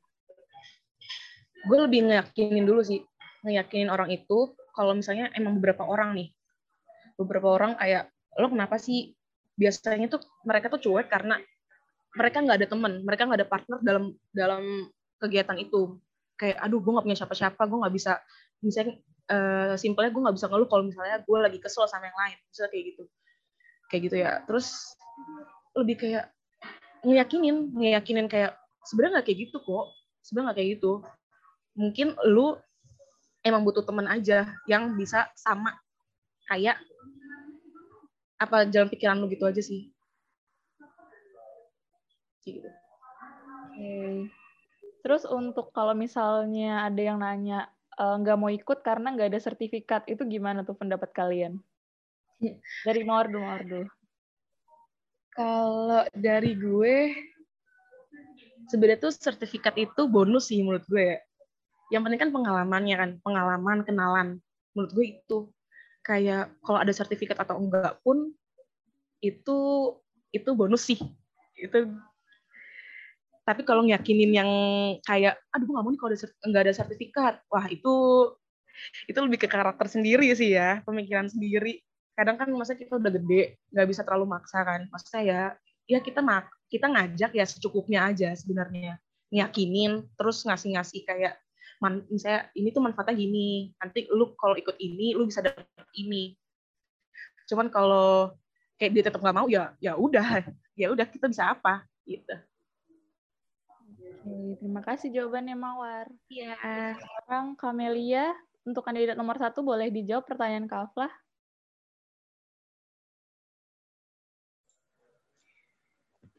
[1.66, 3.02] Gue lebih ngeyakinin dulu sih,
[3.42, 6.30] ngeyakinin orang itu kalau misalnya emang beberapa orang nih,
[7.18, 9.18] beberapa orang kayak lo kenapa sih
[9.56, 11.40] biasanya tuh mereka tuh cuek karena
[12.14, 14.64] mereka nggak ada teman, mereka nggak ada partner dalam dalam
[15.20, 15.98] kegiatan itu.
[16.36, 18.20] Kayak, aduh, gue nggak punya siapa-siapa, gue nggak bisa,
[18.60, 19.00] misalnya
[19.30, 22.72] uh, simpelnya gue nggak bisa ngeluh kalau misalnya gue lagi kesel sama yang lain, misalnya
[22.72, 23.04] kayak gitu,
[23.90, 24.32] kayak gitu ya.
[24.46, 24.68] Terus
[25.76, 26.26] lebih kayak
[27.06, 29.86] ngeyakinin, ngeyakinin kayak sebenarnya nggak kayak gitu kok,
[30.26, 30.92] sebenarnya nggak kayak gitu.
[31.76, 32.56] Mungkin lu
[33.46, 35.76] emang butuh teman aja yang bisa sama
[36.50, 36.82] kayak
[38.36, 39.96] apa jalan pikiran lu gitu aja sih
[42.46, 42.70] gitu.
[43.74, 44.30] Okay.
[45.02, 50.08] Terus untuk kalau misalnya ada yang nanya nggak uh, mau ikut karena nggak ada sertifikat,
[50.12, 51.60] itu gimana tuh pendapat kalian?
[52.84, 53.82] Dari Mawardu, Mawardu.
[55.36, 56.96] Kalau dari gue,
[58.72, 61.20] sebenarnya tuh sertifikat itu bonus sih menurut gue ya.
[61.92, 64.28] Yang penting kan pengalamannya kan, pengalaman, kenalan.
[64.76, 65.40] Menurut gue itu.
[66.06, 68.30] kayak kalau ada sertifikat atau enggak pun
[69.26, 69.58] itu
[70.30, 71.02] itu bonus sih
[71.58, 71.90] itu
[73.46, 74.52] tapi kalau ngiyakinin yang
[75.06, 76.14] kayak aduh nggak mau nih kalau
[76.50, 77.34] nggak ada sertifikat.
[77.54, 77.94] Wah itu
[79.06, 81.78] itu lebih ke karakter sendiri sih ya pemikiran sendiri.
[82.18, 84.90] Kadang kan masa kita udah gede nggak bisa terlalu maksa kan.
[84.90, 85.42] Maksudnya ya
[85.86, 88.98] ya kita mak kita ngajak ya secukupnya aja sebenarnya.
[89.30, 91.38] Ngiyakinin terus ngasih-ngasih kayak
[91.78, 96.34] man, misalnya ini tuh manfaatnya gini nanti lu kalau ikut ini lu bisa dapet ini.
[97.46, 98.34] Cuman kalau
[98.82, 100.42] kayak dia tetap nggak mau ya ya udah.
[100.76, 101.88] Ya udah kita bisa apa?
[102.04, 102.36] Gitu
[104.26, 106.10] Oke, terima kasih jawabannya Mawar.
[106.34, 106.58] Iya.
[106.98, 108.34] Sekarang Kamelia,
[108.66, 111.14] untuk kandidat nomor satu boleh dijawab pertanyaan Kaflah.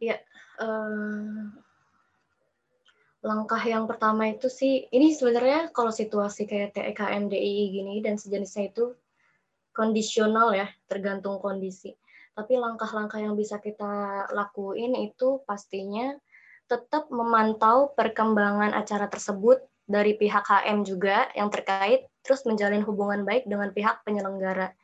[0.02, 0.18] Ya,
[0.58, 1.46] uh,
[3.22, 8.98] langkah yang pertama itu sih, ini sebenarnya kalau situasi kayak TEKMDI gini dan sejenisnya itu
[9.70, 11.94] kondisional ya, tergantung kondisi.
[12.34, 16.18] Tapi langkah-langkah yang bisa kita lakuin itu pastinya
[16.66, 23.46] tetap memantau perkembangan acara tersebut dari pihak HM juga yang terkait, terus menjalin hubungan baik
[23.46, 24.74] dengan pihak penyelenggara.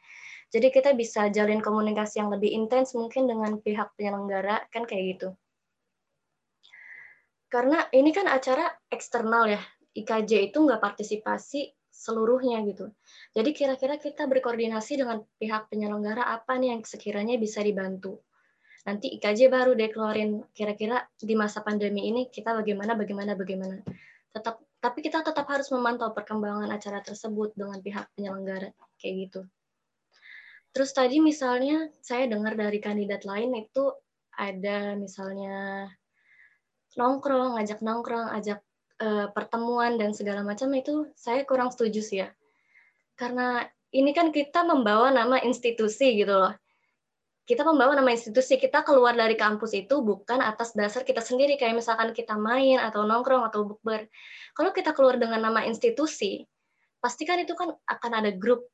[0.52, 5.28] Jadi kita bisa jalin komunikasi yang lebih intens mungkin dengan pihak penyelenggara, kan kayak gitu.
[7.50, 9.60] Karena ini kan acara eksternal ya,
[9.92, 12.88] IKJ itu nggak partisipasi seluruhnya gitu.
[13.36, 18.24] Jadi kira-kira kita berkoordinasi dengan pihak penyelenggara apa nih yang sekiranya bisa dibantu.
[18.82, 23.78] Nanti IKJ baru deh keluarin kira-kira di masa pandemi ini kita bagaimana, bagaimana, bagaimana.
[24.34, 29.40] Tetap, tapi kita tetap harus memantau perkembangan acara tersebut dengan pihak penyelenggara kayak gitu.
[30.72, 33.92] Terus tadi misalnya saya dengar dari kandidat lain itu
[34.34, 35.86] ada misalnya
[36.96, 38.64] nongkrong, ngajak nongkrong, ajak
[38.98, 42.28] uh, pertemuan dan segala macam itu saya kurang setuju sih ya.
[43.14, 43.62] Karena
[43.92, 46.56] ini kan kita membawa nama institusi gitu loh.
[47.42, 51.74] Kita membawa nama institusi, kita keluar dari kampus itu bukan atas dasar kita sendiri kayak
[51.74, 54.06] misalkan kita main atau nongkrong atau bukber.
[54.54, 56.46] Kalau kita keluar dengan nama institusi,
[57.02, 58.70] pasti kan itu kan akan ada grup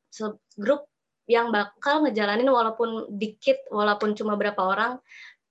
[0.60, 0.84] grup
[1.28, 5.00] yang bakal ngejalanin walaupun dikit, walaupun cuma berapa orang.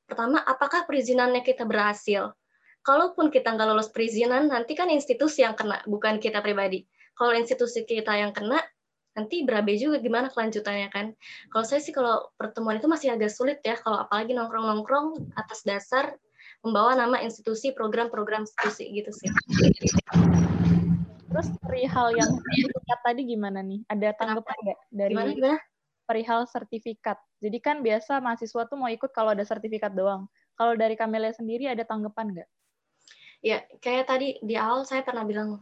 [0.06, 2.34] Pertama, apakah perizinannya kita berhasil?
[2.86, 6.86] Kalaupun kita nggak lolos perizinan, nanti kan institusi yang kena, bukan kita pribadi.
[7.18, 8.62] Kalau institusi kita yang kena,
[9.18, 11.18] nanti berabe juga gimana kelanjutannya kan.
[11.50, 16.14] Kalau saya sih kalau pertemuan itu masih agak sulit ya, kalau apalagi nongkrong-nongkrong atas dasar
[16.62, 19.30] membawa nama institusi, program-program institusi gitu sih.
[21.28, 23.82] Terus perihal yang sertifikat tadi gimana nih?
[23.90, 25.58] Ada tanggapan nggak dari gimana, gimana?
[26.06, 27.18] perihal sertifikat?
[27.42, 30.30] Jadi kan biasa mahasiswa tuh mau ikut kalau ada sertifikat doang.
[30.58, 32.50] Kalau dari Kamelia sendiri ada tanggapan nggak?
[33.46, 35.62] Ya, kayak tadi di awal saya pernah bilang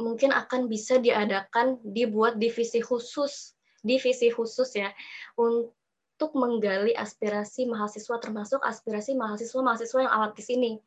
[0.00, 4.90] mungkin akan bisa diadakan dibuat divisi khusus, divisi khusus ya
[5.36, 10.80] untuk menggali aspirasi mahasiswa termasuk aspirasi mahasiswa-mahasiswa yang awal ke sini.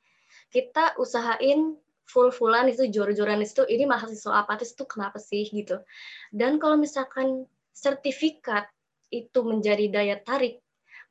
[0.49, 1.78] Kita usahain
[2.09, 5.80] full-fullan itu jor-joran itu ini mahasiswa apatis itu kenapa sih gitu.
[6.34, 8.68] Dan kalau misalkan sertifikat
[9.14, 10.59] itu menjadi daya tarik,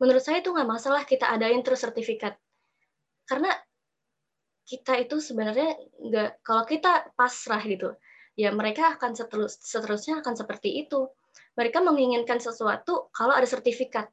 [0.03, 2.37] menurut saya itu nggak masalah kita adain terus sertifikat.
[3.27, 3.55] Karena
[4.63, 7.95] kita itu sebenarnya nggak kalau kita pasrah gitu,
[8.39, 11.11] ya mereka akan seterus, seterusnya akan seperti itu.
[11.53, 14.09] Mereka menginginkan sesuatu kalau ada sertifikat.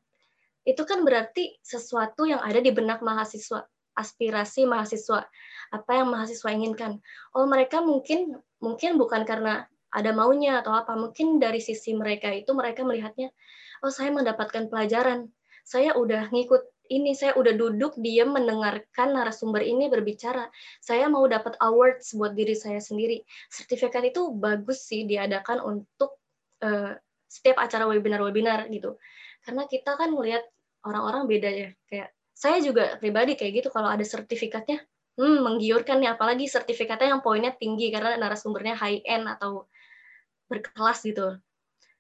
[0.68, 3.64] Itu kan berarti sesuatu yang ada di benak mahasiswa
[4.00, 5.28] aspirasi mahasiswa
[5.76, 7.04] apa yang mahasiswa inginkan
[7.36, 12.56] oh mereka mungkin mungkin bukan karena ada maunya atau apa mungkin dari sisi mereka itu
[12.56, 13.36] mereka melihatnya
[13.84, 15.28] oh saya mendapatkan pelajaran
[15.68, 20.50] saya udah ngikut ini saya udah duduk diam mendengarkan narasumber ini berbicara.
[20.82, 23.22] Saya mau dapat awards buat diri saya sendiri.
[23.48, 26.18] Sertifikat itu bagus sih diadakan untuk
[26.66, 26.98] uh,
[27.30, 28.98] setiap acara webinar-webinar gitu.
[29.46, 30.42] Karena kita kan melihat
[30.82, 31.70] orang-orang beda ya.
[31.86, 33.70] Kayak saya juga pribadi kayak gitu.
[33.70, 34.82] Kalau ada sertifikatnya
[35.22, 36.18] hmm, menggiurkan nih.
[36.18, 39.70] Apalagi sertifikatnya yang poinnya tinggi karena narasumbernya high end atau
[40.50, 41.38] berkelas gitu.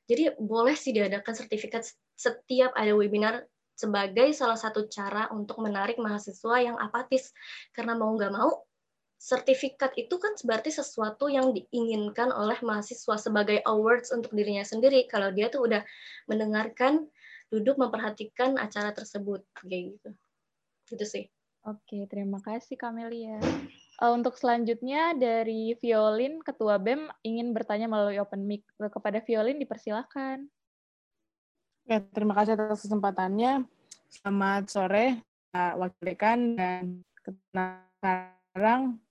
[0.09, 1.85] Jadi boleh sih diadakan sertifikat
[2.17, 3.45] setiap ada webinar
[3.79, 7.31] sebagai salah satu cara untuk menarik mahasiswa yang apatis
[7.71, 8.67] karena mau nggak mau
[9.19, 15.31] sertifikat itu kan berarti sesuatu yang diinginkan oleh mahasiswa sebagai awards untuk dirinya sendiri kalau
[15.31, 15.83] dia tuh udah
[16.27, 17.07] mendengarkan
[17.47, 20.09] duduk memperhatikan acara tersebut kayak gitu
[20.91, 21.25] gitu sih.
[21.67, 23.37] Oke, terima kasih Kamelia.
[23.99, 28.63] Uh, untuk selanjutnya dari Violin, Ketua BEM ingin bertanya melalui open mic.
[28.79, 30.47] Kepada Violin, dipersilakan.
[31.89, 33.65] Ya, terima kasih atas kesempatannya.
[34.13, 39.01] Selamat sore, Pak Wakil Dekan dan sekarang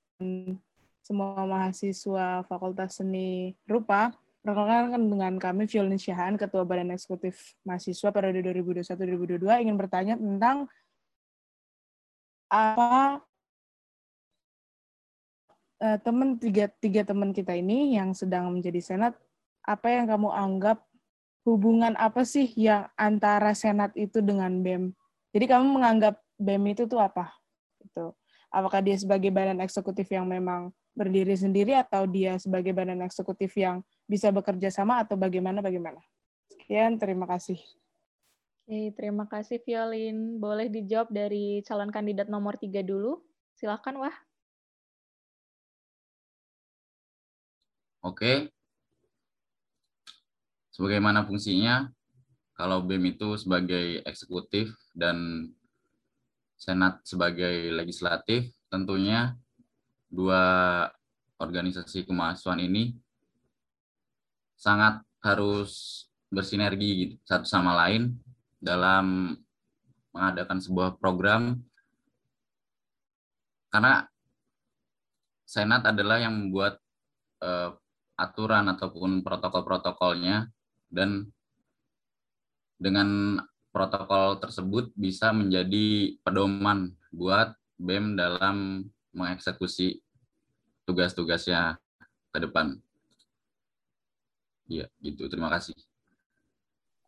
[1.03, 4.15] semua mahasiswa Fakultas Seni Rupa,
[4.47, 10.71] Perkenalkan dengan kami Violin Syahan, Ketua Badan Eksekutif Mahasiswa periode 2021-2022 ingin bertanya tentang
[12.47, 13.19] apa
[15.83, 19.19] uh, teman tiga, tiga teman kita ini yang sedang menjadi senat,
[19.67, 20.88] apa yang kamu anggap
[21.47, 24.95] hubungan apa sih yang antara senat itu dengan BEM?
[25.35, 27.35] Jadi kamu menganggap BEM itu tuh apa?
[27.83, 28.15] Itu
[28.49, 33.85] apakah dia sebagai badan eksekutif yang memang berdiri sendiri atau dia sebagai badan eksekutif yang
[34.09, 36.03] bisa bekerja sama atau bagaimana bagaimana.
[36.51, 37.61] Sekian, terima kasih.
[38.69, 40.37] Oke, terima kasih Violin.
[40.37, 43.23] Boleh dijawab dari calon kandidat nomor tiga dulu.
[43.57, 44.17] Silakan, Wah.
[48.05, 48.58] Oke.
[50.79, 51.91] Sebagaimana fungsinya,
[52.55, 55.51] kalau BEM itu sebagai eksekutif dan
[56.55, 59.35] Senat sebagai legislatif, tentunya
[60.07, 60.43] dua
[61.39, 62.95] organisasi kemahasiswaan ini
[64.59, 68.15] sangat harus bersinergi gitu, satu sama lain
[68.63, 69.35] dalam
[70.15, 71.59] mengadakan sebuah program.
[73.71, 74.07] Karena
[75.43, 76.79] Senat adalah yang membuat
[77.43, 77.75] uh,
[78.19, 80.51] aturan ataupun protokol-protokolnya
[80.89, 81.31] dan
[82.79, 83.41] dengan
[83.75, 90.03] protokol tersebut bisa menjadi pedoman buat BEM dalam mengeksekusi
[90.89, 91.79] tugas-tugasnya
[92.33, 92.79] ke depan.
[94.69, 95.29] Iya, gitu.
[95.31, 95.77] Terima kasih.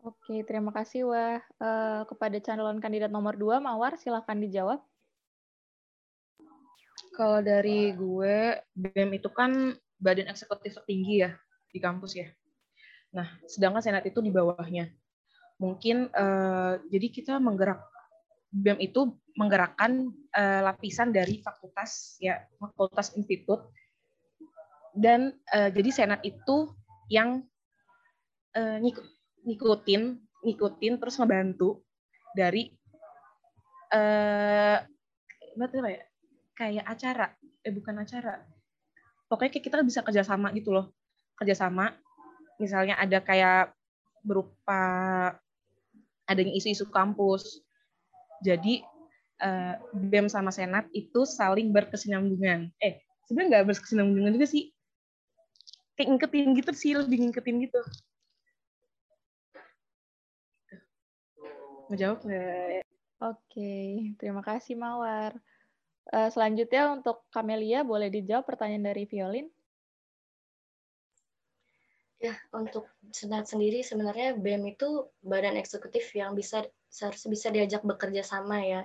[0.01, 1.45] Oke, terima kasih Wah.
[1.61, 4.81] Uh, kepada calon kandidat nomor dua, Mawar, silahkan dijawab.
[7.13, 11.37] Kalau dari gue, BEM itu kan badan eksekutif tertinggi ya
[11.69, 12.29] di kampus ya.
[13.11, 14.91] Nah, sedangkan Senat itu di bawahnya.
[15.59, 17.83] Mungkin uh, jadi kita menggerak
[18.51, 23.71] BEM itu menggerakkan uh, lapisan dari fakultas ya, fakultas institut.
[24.95, 26.71] Dan uh, jadi Senat itu
[27.11, 27.43] yang
[28.55, 28.79] uh,
[29.47, 30.03] ngikutin
[30.41, 31.85] ngikutin terus ngebantu
[32.33, 32.73] dari
[33.91, 34.79] eh
[35.59, 36.03] apa ya?
[36.55, 37.27] Kayak acara
[37.67, 38.47] eh bukan acara.
[39.27, 40.95] Pokoknya kita bisa kerjasama gitu loh.
[41.37, 41.93] Kerjasama
[42.61, 43.73] misalnya ada kayak
[44.21, 44.83] berupa
[46.29, 47.65] adanya isu-isu kampus
[48.45, 48.85] jadi
[49.41, 54.71] uh, BEM sama Senat itu saling berkesinambungan eh sebenarnya nggak berkesinambungan juga sih
[55.97, 57.81] kayak ngiketin gitu sih lebih ngiketin gitu
[61.91, 62.87] Menjawab nggak?
[63.19, 63.75] Oke,
[64.15, 65.35] terima kasih Mawar.
[66.07, 69.51] Uh, selanjutnya untuk Kamelia, boleh dijawab pertanyaan dari Violin?
[72.21, 72.85] Ya, untuk
[73.17, 78.85] Senat sendiri sebenarnya BEM itu badan eksekutif yang bisa seharusnya bisa diajak bekerja sama ya.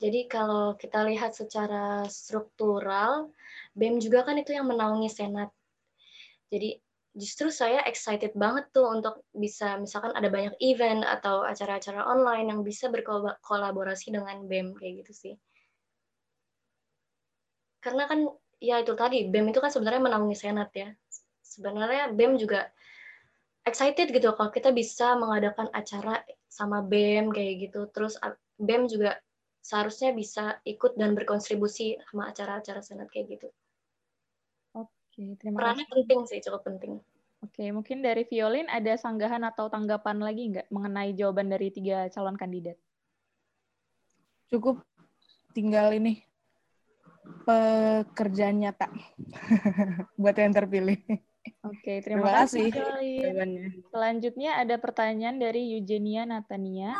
[0.00, 3.28] Jadi kalau kita lihat secara struktural,
[3.76, 5.52] BEM juga kan itu yang menaungi Senat.
[6.48, 6.80] Jadi
[7.12, 12.60] justru saya excited banget tuh untuk bisa misalkan ada banyak event atau acara-acara online yang
[12.64, 15.34] bisa berkolaborasi dengan BEM kayak gitu sih.
[17.84, 18.32] Karena kan
[18.64, 20.88] ya itu tadi BEM itu kan sebenarnya menaungi senat ya.
[21.52, 22.72] Sebenarnya BEM juga
[23.68, 27.88] excited gitu kalau kita bisa mengadakan acara sama BEM kayak gitu.
[27.92, 28.16] Terus
[28.56, 29.20] BEM juga
[29.62, 33.48] seharusnya bisa ikut dan berkontribusi sama acara-acara senat kayak gitu.
[34.74, 35.94] Oke, terima Perannya kasih.
[35.94, 36.98] penting sih, cukup penting.
[37.42, 42.38] Oke, mungkin dari Violin ada sanggahan atau tanggapan lagi nggak mengenai jawaban dari tiga calon
[42.38, 42.78] kandidat?
[44.46, 44.82] Cukup
[45.50, 46.22] tinggal ini
[47.42, 48.86] pekerjaan nyata
[50.20, 51.02] buat yang terpilih.
[51.62, 52.70] Oke, terima, terima kasih.
[52.70, 53.16] kasih
[53.92, 56.96] Selanjutnya ada pertanyaan dari Eugenia Natania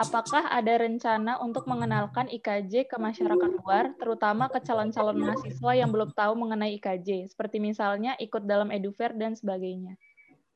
[0.00, 6.16] apakah ada rencana untuk mengenalkan IKJ ke masyarakat luar, terutama ke calon-calon mahasiswa yang belum
[6.16, 10.00] tahu mengenai IKJ, seperti misalnya ikut dalam edufair dan sebagainya?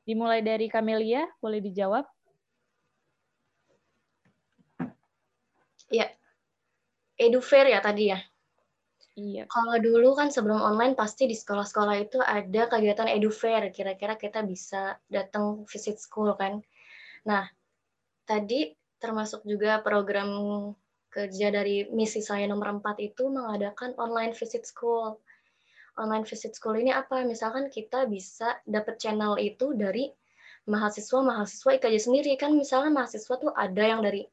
[0.01, 2.09] Dimulai dari Camelia, boleh dijawab?
[5.93, 6.09] Ya,
[7.21, 8.19] edufair ya tadi ya?
[9.15, 9.47] Iya.
[9.47, 13.63] Kalau dulu kan sebelum online pasti di sekolah-sekolah itu ada kegiatan edufair.
[13.71, 16.59] Kira-kira kita bisa datang visit school kan.
[17.23, 17.47] Nah,
[18.27, 20.29] tadi termasuk juga program
[21.07, 25.15] kerja dari misi saya nomor 4 itu mengadakan online visit school.
[25.95, 27.23] Online visit school ini apa?
[27.23, 30.11] Misalkan kita bisa dapat channel itu dari
[30.67, 32.35] mahasiswa-mahasiswa IKJ sendiri.
[32.35, 34.27] Kan misalnya mahasiswa tuh ada yang dari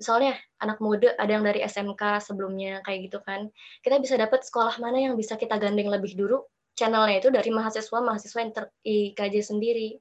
[0.00, 0.32] misalnya
[0.64, 3.52] anak muda ada yang dari SMK sebelumnya kayak gitu kan.
[3.84, 6.40] Kita bisa dapat sekolah mana yang bisa kita gandeng lebih dulu
[6.72, 8.40] channelnya itu dari mahasiswa-mahasiswa
[8.80, 10.00] IKJ sendiri.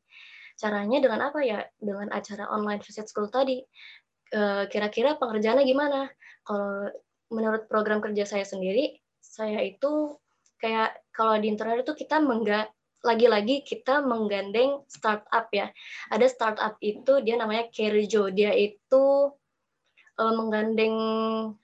[0.55, 1.59] Caranya dengan apa ya?
[1.75, 3.59] Dengan acara online visit school tadi.
[4.31, 6.07] Eh, kira-kira pengerjaannya gimana?
[6.47, 6.87] Kalau
[7.35, 10.15] menurut program kerja saya sendiri, saya itu
[10.63, 15.71] kayak kalau di internet itu kita mengga lagi-lagi kita menggandeng startup ya.
[16.11, 18.27] Ada startup itu dia namanya Kerjo.
[18.31, 19.31] Dia itu
[20.19, 20.95] uh, menggandeng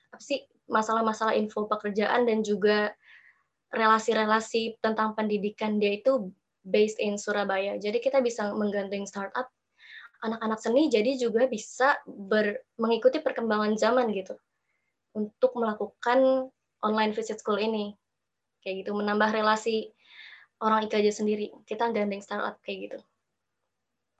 [0.09, 2.95] apa sih masalah-masalah info pekerjaan dan juga
[3.75, 6.31] relasi-relasi tentang pendidikan dia itu
[6.65, 7.77] based in Surabaya.
[7.77, 9.51] Jadi kita bisa menggandeng startup
[10.23, 14.33] anak-anak seni jadi juga bisa ber, mengikuti perkembangan zaman gitu
[15.13, 16.49] untuk melakukan
[16.81, 17.93] online visit school ini.
[18.65, 19.93] Kayak gitu menambah relasi
[20.63, 21.53] orang IKJ sendiri.
[21.69, 22.99] Kita gandeng startup kayak gitu.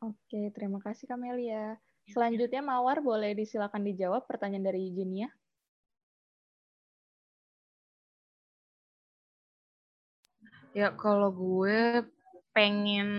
[0.06, 1.80] Oke terima kasih Kamelia
[2.10, 5.30] selanjutnya Mawar boleh disilakan dijawab pertanyaan dari Eugenia
[10.76, 12.04] ya kalau gue
[12.52, 13.10] pengen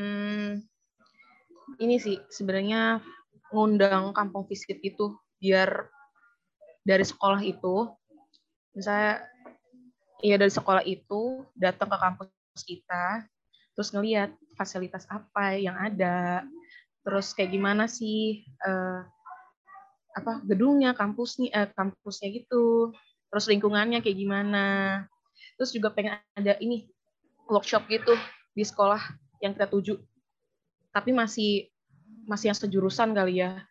[1.81, 3.01] ini sih sebenarnya
[3.49, 5.89] ngundang kampung visit itu biar
[6.85, 7.89] dari sekolah itu
[8.77, 9.25] misalnya
[10.21, 13.25] iya dari sekolah itu datang ke kampus kita
[13.73, 16.45] terus ngelihat fasilitas apa yang ada
[17.07, 19.07] terus kayak gimana sih uh,
[20.19, 22.91] apa gedungnya kampusnya uh, kampusnya gitu
[23.31, 24.67] terus lingkungannya kayak gimana
[25.55, 26.91] terus juga pengen ada ini
[27.47, 28.19] workshop gitu
[28.59, 28.99] di sekolah
[29.39, 29.95] yang kita tuju
[30.91, 31.71] tapi masih
[32.27, 33.63] masih yang sejurusan kali ya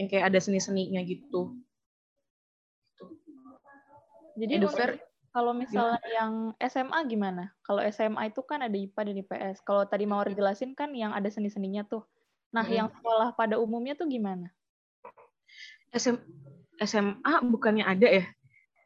[0.00, 1.52] yang kayak ada seni-seninya gitu
[4.40, 4.96] jadi Edufer,
[5.36, 6.16] kalau misalnya gimana?
[6.16, 6.32] yang
[6.64, 7.44] SMA gimana?
[7.60, 9.56] Kalau SMA itu kan ada IPA dan IPS.
[9.68, 12.02] Kalau tadi mau jelasin kan yang ada seni-seninya tuh.
[12.50, 12.74] Nah, hmm.
[12.74, 14.50] yang sekolah pada umumnya tuh gimana?
[15.94, 16.18] SM,
[16.82, 18.24] SMA bukannya ada ya?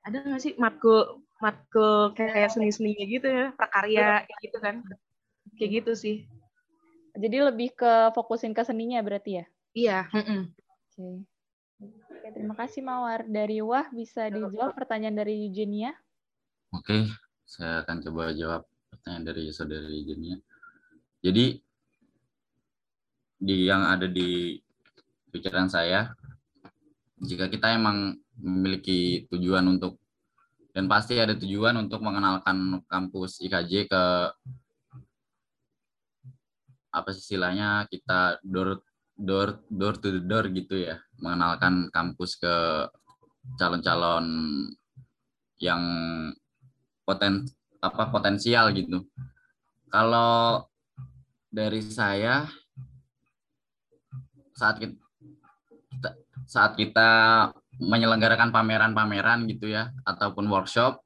[0.05, 4.77] Ada nggak sih matkul matkul kayak seni-seninya gitu ya, prakarya kayak gitu kan?
[5.57, 6.17] Kayak gitu sih.
[7.15, 9.45] Jadi lebih ke fokusin ke seninya berarti ya?
[9.75, 9.99] Iya.
[10.13, 10.41] Mm -mm.
[10.45, 10.95] Oke.
[10.95, 11.15] Okay.
[11.85, 13.29] Oke, terima kasih Mawar.
[13.29, 15.93] Dari Wah bisa dijawab pertanyaan dari Eugenia?
[16.73, 17.07] Oke,
[17.45, 20.41] saya akan coba jawab pertanyaan dari saudari Jenia.
[21.21, 21.61] Jadi
[23.45, 24.57] di yang ada di
[25.29, 26.17] pikiran saya,
[27.21, 30.01] jika kita emang memiliki tujuan untuk
[30.75, 34.05] dan pasti ada tujuan untuk mengenalkan kampus IKJ ke
[36.95, 38.83] apa sih istilahnya kita door
[39.15, 42.55] door door to the door gitu ya mengenalkan kampus ke
[43.55, 44.27] calon-calon
[45.63, 45.83] yang
[47.07, 47.47] poten
[47.79, 49.07] apa potensial gitu.
[49.93, 50.67] Kalau
[51.55, 52.51] dari saya
[54.55, 54.97] saat kita
[56.47, 57.09] saat kita
[57.83, 61.03] menyelenggarakan pameran-pameran gitu ya ataupun workshop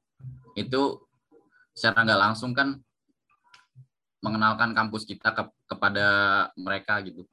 [0.53, 1.01] itu
[1.73, 2.77] secara nggak langsung kan
[4.19, 6.07] mengenalkan kampus kita ke, kepada
[6.59, 7.23] mereka gitu.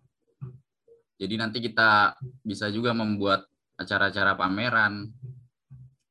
[1.19, 2.15] Jadi nanti kita
[2.47, 5.11] bisa juga membuat acara-acara pameran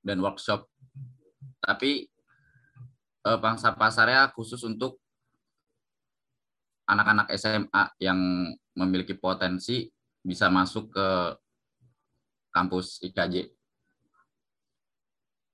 [0.03, 0.67] dan workshop.
[1.63, 2.11] Tapi
[3.23, 4.99] uh, pangsa pasarnya khusus untuk
[6.85, 8.19] anak-anak SMA yang
[8.75, 9.89] memiliki potensi
[10.25, 11.07] bisa masuk ke
[12.49, 13.53] kampus IKJ.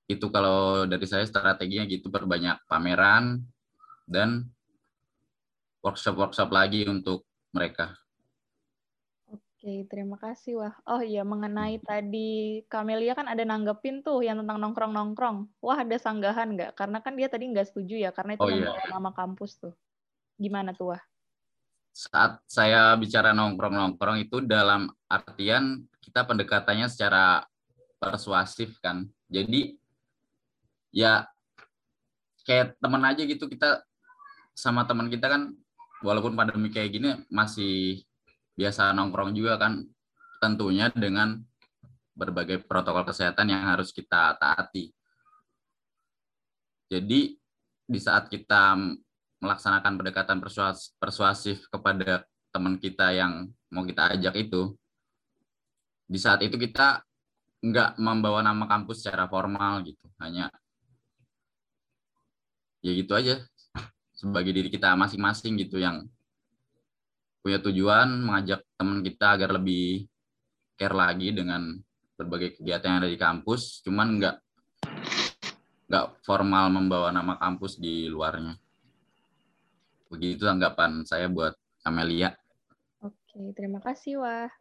[0.07, 3.43] Itu kalau dari saya strateginya gitu perbanyak pameran
[4.07, 4.47] dan
[5.83, 7.91] workshop-workshop lagi untuk mereka.
[9.61, 10.73] Oke, terima kasih Wah.
[10.89, 15.53] Oh iya, mengenai tadi Kamelia kan ada nanggepin tuh yang tentang nongkrong-nongkrong.
[15.61, 16.73] Wah, ada sanggahan nggak?
[16.73, 18.73] Karena kan dia tadi nggak setuju ya, karena itu oh, iya.
[18.89, 19.73] nama kampus tuh.
[20.41, 21.01] Gimana tuh Wah?
[21.91, 27.43] Saat saya bicara nongkrong-nongkrong itu dalam artian kita pendekatannya secara
[27.99, 29.05] persuasif kan.
[29.27, 29.75] Jadi
[30.91, 31.27] ya
[32.47, 33.83] kayak teman aja gitu kita
[34.55, 35.55] sama teman kita kan
[36.03, 38.03] walaupun pandemi kayak gini masih
[38.57, 39.85] biasa nongkrong juga kan
[40.41, 41.39] tentunya dengan
[42.17, 44.91] berbagai protokol kesehatan yang harus kita taati.
[46.91, 47.39] Jadi
[47.87, 48.75] di saat kita
[49.41, 50.37] melaksanakan pendekatan
[51.01, 52.23] persuasif kepada
[52.53, 54.77] teman kita yang mau kita ajak itu,
[56.05, 57.01] di saat itu kita
[57.61, 60.53] nggak membawa nama kampus secara formal gitu, hanya
[62.81, 63.41] ya gitu aja
[64.13, 66.05] sebagai diri kita masing-masing gitu yang
[67.41, 70.05] punya tujuan mengajak teman kita agar lebih
[70.77, 71.77] care lagi dengan
[72.17, 74.35] berbagai kegiatan yang ada di kampus, cuman nggak
[75.89, 78.53] nggak formal membawa nama kampus di luarnya.
[80.11, 81.55] Begitu tanggapan saya buat
[81.87, 82.35] Amelia.
[82.99, 84.51] Oke, terima kasih Wah.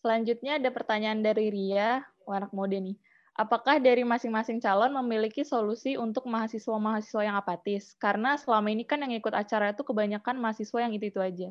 [0.00, 2.96] Selanjutnya ada pertanyaan dari Ria, anak mode nih.
[3.36, 7.92] Apakah dari masing-masing calon memiliki solusi untuk mahasiswa-mahasiswa yang apatis?
[8.00, 11.48] Karena selama ini kan yang ikut acara itu kebanyakan mahasiswa yang itu-itu aja.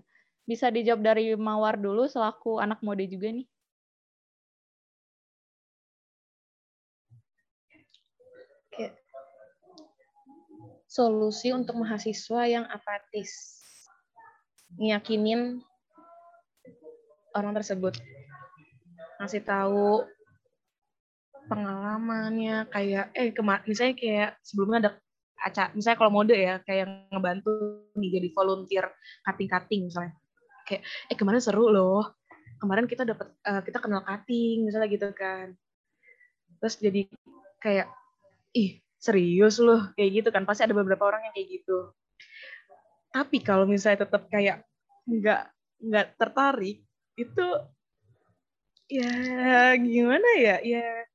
[0.50, 3.46] Bisa dijawab dari Mawar dulu selaku anak mode juga nih.
[10.96, 13.60] Solusi untuk mahasiswa yang apatis.
[14.80, 15.60] ngiyakinin
[17.36, 18.00] orang tersebut.
[19.20, 20.04] Ngasih tahu
[21.52, 24.92] pengalamannya kayak eh kemar misalnya kayak sebelumnya ada
[25.46, 28.86] acara misalnya kalau mode ya kayak ngebantu nih jadi volunteer
[29.28, 30.16] cutting-cutting misalnya.
[30.64, 30.82] Kayak
[31.12, 32.16] eh kemarin seru loh.
[32.56, 35.56] Kemarin kita dapat uh, kita kenal cutting misalnya gitu kan.
[36.64, 37.02] Terus jadi
[37.60, 37.88] kayak
[38.56, 39.94] ih serius loh?
[39.94, 40.44] Kayak gitu kan.
[40.50, 41.94] Pasti ada beberapa orang yang kayak gitu.
[43.14, 44.66] Tapi kalau misalnya tetap kayak
[45.06, 45.42] nggak
[45.86, 46.82] nggak tertarik
[47.16, 47.46] itu
[48.90, 50.58] ya gimana ya?
[50.66, 51.06] Ya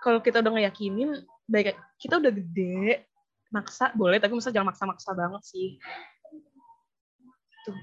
[0.00, 3.04] kalau kita udah ngeyakinin baik kita udah gede
[3.52, 5.68] maksa boleh tapi masa jangan maksa-maksa banget sih.
[7.68, 7.76] Tuh.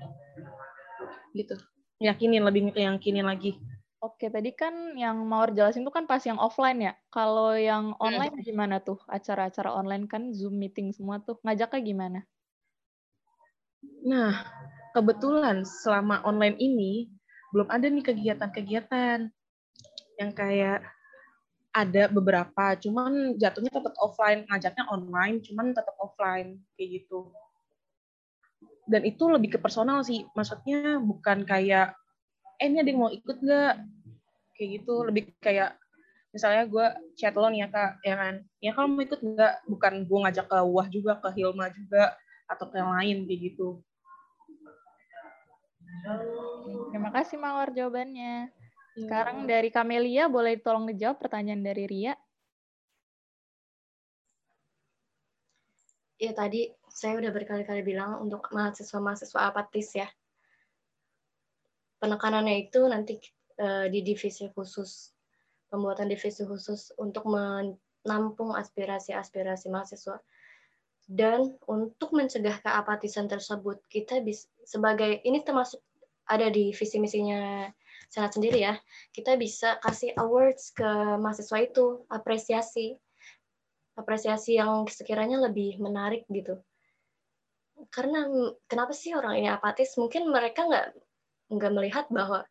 [1.36, 1.56] Gitu.
[2.02, 3.62] Yakinin lebih yakinin lagi
[4.02, 6.94] Oke, tadi kan yang Mawar jelasin tuh kan pas yang offline ya.
[7.14, 8.02] Kalau yang hmm.
[8.02, 8.46] online hmm.
[8.50, 8.98] gimana tuh?
[9.06, 11.38] Acara-acara online kan Zoom meeting semua tuh.
[11.46, 12.20] Ngajaknya gimana?
[14.02, 14.42] Nah,
[14.98, 17.14] kebetulan selama online ini
[17.54, 19.30] belum ada nih kegiatan-kegiatan
[20.18, 20.82] yang kayak
[21.72, 27.32] ada beberapa, cuman jatuhnya tetap offline, ngajaknya online, cuman tetap offline kayak gitu.
[28.90, 31.96] Dan itu lebih ke personal sih, maksudnya bukan kayak,
[32.62, 33.74] eh ini ada yang mau ikut nggak?
[34.54, 35.82] Kayak gitu, lebih kayak
[36.30, 36.86] misalnya gue
[37.18, 38.36] chat lo nih ya kak, ya kan?
[38.62, 39.54] Ya kalau mau ikut nggak?
[39.66, 42.14] Bukan gue ngajak ke Wah juga, ke Hilma juga,
[42.46, 43.82] atau ke yang lain kayak gitu.
[46.94, 48.54] Terima kasih Mawar jawabannya.
[48.94, 49.58] Sekarang iya.
[49.58, 52.14] dari Kamelia, boleh tolong ngejawab pertanyaan dari Ria?
[56.22, 60.06] Ya, tadi saya udah berkali-kali bilang untuk mahasiswa-mahasiswa apatis ya.
[62.02, 63.22] Penekanannya itu nanti
[63.62, 65.14] uh, di divisi khusus,
[65.70, 70.18] pembuatan divisi khusus untuk menampung aspirasi-aspirasi mahasiswa.
[71.06, 75.78] Dan untuk mencegah keapatisan tersebut, kita bisa sebagai ini termasuk
[76.26, 77.70] ada di visi misinya
[78.12, 78.76] senat sendiri ya,
[79.16, 80.88] kita bisa kasih awards ke
[81.20, 83.00] mahasiswa itu, apresiasi.
[83.96, 86.60] Apresiasi yang sekiranya lebih menarik gitu.
[87.92, 88.24] Karena
[88.66, 90.00] kenapa sih orang ini apatis?
[90.00, 90.96] Mungkin mereka nggak
[91.52, 92.48] nggak melihat bahwa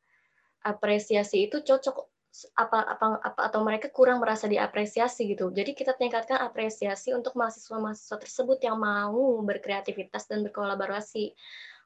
[0.60, 2.06] apresiasi itu cocok
[2.54, 5.50] apa apa apa atau mereka kurang merasa diapresiasi gitu.
[5.50, 11.34] Jadi kita tingkatkan apresiasi untuk mahasiswa-mahasiswa tersebut yang mau berkreativitas dan berkolaborasi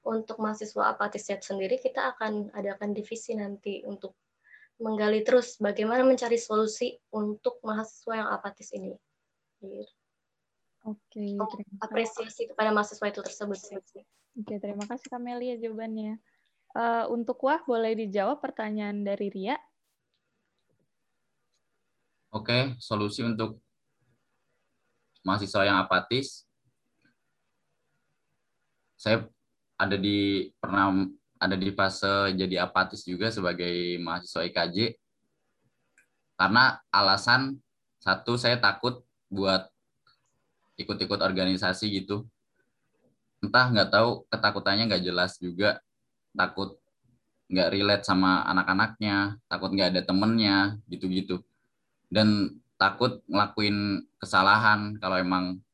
[0.05, 4.13] untuk mahasiswa apatis sendiri kita akan adakan divisi nanti untuk
[4.77, 8.93] menggali terus bagaimana mencari solusi untuk mahasiswa yang apatis ini.
[10.85, 11.41] Oke, okay,
[11.81, 13.57] apresiasi kepada mahasiswa itu tersebut.
[14.37, 16.21] Oke, terima kasih Kamelia jawabannya.
[16.75, 19.55] Uh, untuk Wah, boleh dijawab pertanyaan dari Ria?
[22.35, 23.63] Oke, solusi untuk
[25.23, 26.43] mahasiswa yang apatis.
[28.99, 29.31] Saya
[29.79, 31.07] ada di pernah
[31.39, 34.99] ada di fase jadi apatis juga sebagai mahasiswa IKJ
[36.35, 37.59] karena alasan
[38.03, 39.67] satu saya takut buat
[40.79, 42.27] ikut-ikut organisasi gitu
[43.45, 45.79] entah nggak tahu ketakutannya nggak jelas juga
[46.35, 46.77] takut
[47.49, 51.41] nggak relate sama anak-anaknya takut nggak ada temennya gitu-gitu
[52.11, 55.65] dan takut ngelakuin kesalahan kalau emang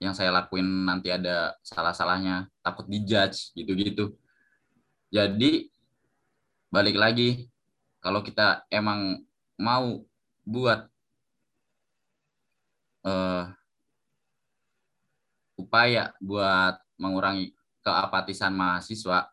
[0.00, 4.16] yang saya lakuin nanti ada salah-salahnya, takut dijudge gitu-gitu.
[5.12, 5.68] Jadi
[6.72, 7.52] balik lagi
[8.00, 9.20] kalau kita emang
[9.60, 10.00] mau
[10.48, 10.88] buat
[13.04, 13.52] uh,
[15.60, 19.28] upaya buat mengurangi keapatisan mahasiswa,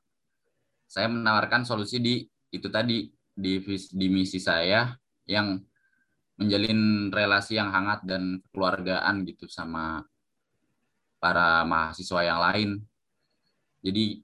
[0.88, 2.16] saya menawarkan solusi di
[2.52, 3.60] itu tadi di
[3.92, 4.96] di misi saya
[5.28, 5.60] yang
[6.40, 10.06] menjalin relasi yang hangat dan kekeluargaan gitu sama
[11.20, 12.70] para mahasiswa yang lain.
[13.84, 14.24] Jadi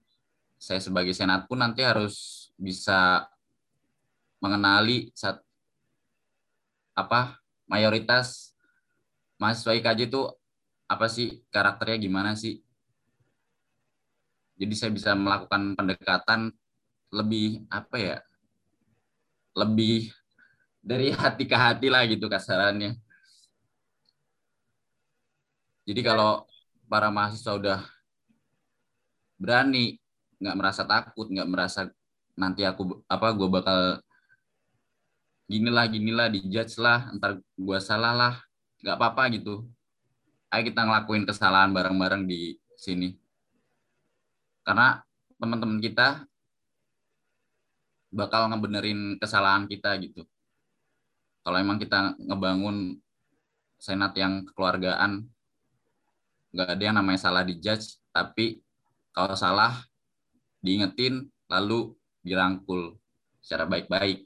[0.56, 3.28] saya sebagai senat pun nanti harus bisa
[4.40, 5.44] mengenali saat
[6.96, 8.56] apa mayoritas
[9.36, 10.24] mahasiswa IKJ itu
[10.88, 12.63] apa sih karakternya gimana sih.
[14.64, 16.56] Jadi saya bisa melakukan pendekatan
[17.12, 18.18] lebih apa ya
[19.60, 20.08] lebih
[20.80, 22.96] dari hati ke hati lah gitu kasarannya.
[25.84, 26.48] Jadi kalau
[26.88, 27.80] para mahasiswa udah
[29.36, 30.00] berani
[30.40, 31.92] nggak merasa takut nggak merasa
[32.40, 33.80] nanti aku apa gue bakal
[35.52, 38.34] ginilah ginilah dijudge lah ntar gue salah lah
[38.80, 39.68] nggak apa-apa gitu
[40.56, 43.23] ayo kita ngelakuin kesalahan bareng-bareng di sini
[44.64, 45.04] karena
[45.40, 46.28] teman-teman kita
[48.14, 50.24] bakal ngebenerin kesalahan kita gitu
[51.44, 53.00] kalau emang kita ngebangun
[53.78, 55.28] senat yang kekeluargaan
[56.54, 58.64] nggak ada yang namanya salah dijudge tapi
[59.14, 59.84] kalau salah
[60.64, 61.92] diingetin lalu
[62.24, 62.96] dirangkul
[63.44, 64.24] secara baik-baik.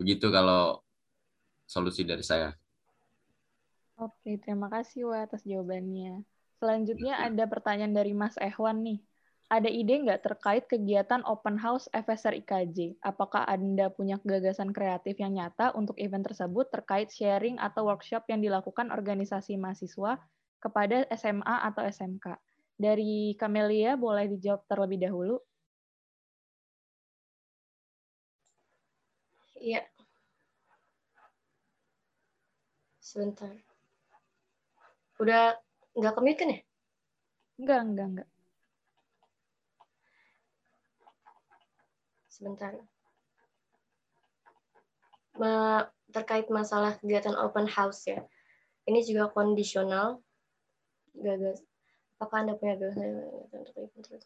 [0.00, 0.80] Begitu kalau
[1.68, 2.56] solusi dari saya.
[4.00, 6.24] Oke, terima kasih Wah atas jawabannya.
[6.62, 9.02] Selanjutnya ada pertanyaan dari Mas Ehwan nih.
[9.50, 13.02] Ada ide nggak terkait kegiatan open house FSR IKJ?
[13.02, 18.38] Apakah Anda punya gagasan kreatif yang nyata untuk event tersebut terkait sharing atau workshop yang
[18.38, 20.22] dilakukan organisasi mahasiswa
[20.62, 22.38] kepada SMA atau SMK?
[22.78, 25.42] Dari Kamelia, boleh dijawab terlebih dahulu?
[29.58, 29.82] Iya.
[33.02, 33.50] Sebentar.
[35.18, 35.58] Udah
[35.92, 36.60] nggak kemit kan ya?
[37.60, 38.28] Enggak, enggak, enggak.
[42.32, 42.72] Sebentar.
[46.12, 48.20] terkait masalah kegiatan open house ya.
[48.84, 50.20] Ini juga kondisional.
[51.16, 51.64] Gagas.
[52.20, 53.40] Apakah Anda punya gagasan
[53.96, 54.20] untuk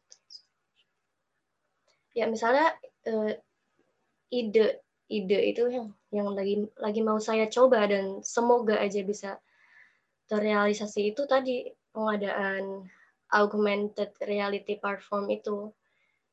[2.16, 2.72] Ya, misalnya
[3.04, 3.36] eh,
[4.32, 9.38] ide ide itu yang yang lagi lagi mau saya coba dan semoga aja bisa
[10.26, 12.86] terrealisasi itu tadi pengadaan
[13.32, 15.70] augmented reality platform itu.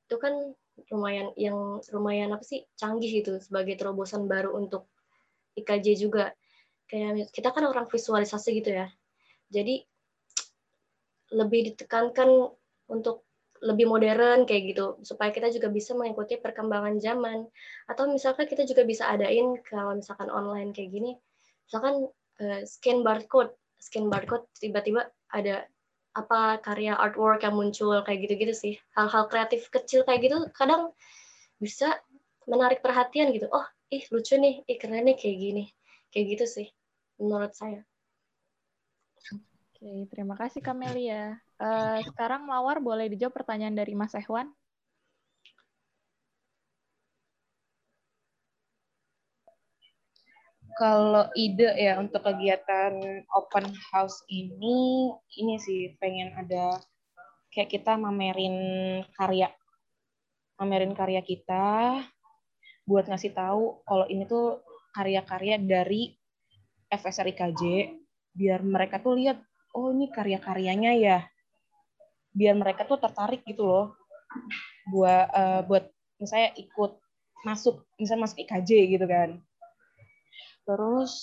[0.06, 0.54] Itu kan
[0.90, 4.90] lumayan yang lumayan apa sih canggih itu sebagai terobosan baru untuk
[5.58, 6.34] IKJ juga.
[6.90, 8.90] Kayak kita kan orang visualisasi gitu ya.
[9.54, 9.86] Jadi
[11.34, 12.30] lebih ditekankan
[12.90, 13.26] untuk
[13.64, 17.48] lebih modern kayak gitu supaya kita juga bisa mengikuti perkembangan zaman.
[17.88, 21.14] Atau misalkan kita juga bisa adain kalau misalkan online kayak gini
[21.74, 22.06] misalkan
[22.44, 23.50] uh, scan barcode
[23.84, 25.68] scan barcode tiba-tiba ada
[26.16, 28.74] apa karya artwork yang muncul kayak gitu-gitu sih.
[28.96, 30.96] Hal-hal kreatif kecil kayak gitu kadang
[31.60, 32.00] bisa
[32.48, 33.52] menarik perhatian gitu.
[33.52, 35.66] Oh ih lucu nih ih keren nih kayak gini.
[36.14, 36.68] Kayak gitu sih
[37.20, 37.84] menurut saya.
[39.34, 41.42] Oke terima kasih Kamelia.
[41.60, 44.48] Uh, sekarang Mawar boleh dijawab pertanyaan dari Mas Ehwan
[50.78, 56.82] kalau ide ya untuk kegiatan open house ini ini sih pengen ada
[57.54, 58.56] kayak kita mamerin
[59.14, 59.50] karya
[60.58, 62.02] mamerin karya kita
[62.84, 64.60] buat ngasih tahu kalau ini tuh
[64.94, 66.14] karya-karya dari
[66.92, 67.62] FSR IKJ
[68.34, 69.42] biar mereka tuh lihat
[69.74, 71.20] oh ini karya-karyanya ya.
[72.34, 73.88] Biar mereka tuh tertarik gitu loh
[74.90, 75.86] buat uh, buat
[76.18, 76.98] misalnya ikut
[77.46, 79.38] masuk misalnya masuk IKJ gitu kan
[80.64, 81.14] terus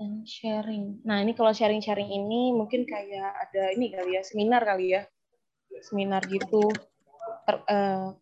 [0.00, 1.04] dan sharing.
[1.04, 5.04] Nah ini kalau sharing-sharing ini mungkin kayak ada ini kali ya seminar kali ya
[5.84, 6.72] seminar gitu.
[7.44, 8.16] Ter, uh,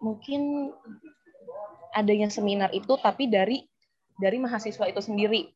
[0.00, 0.72] mungkin
[1.92, 3.68] adanya seminar itu tapi dari
[4.16, 5.52] dari mahasiswa itu sendiri.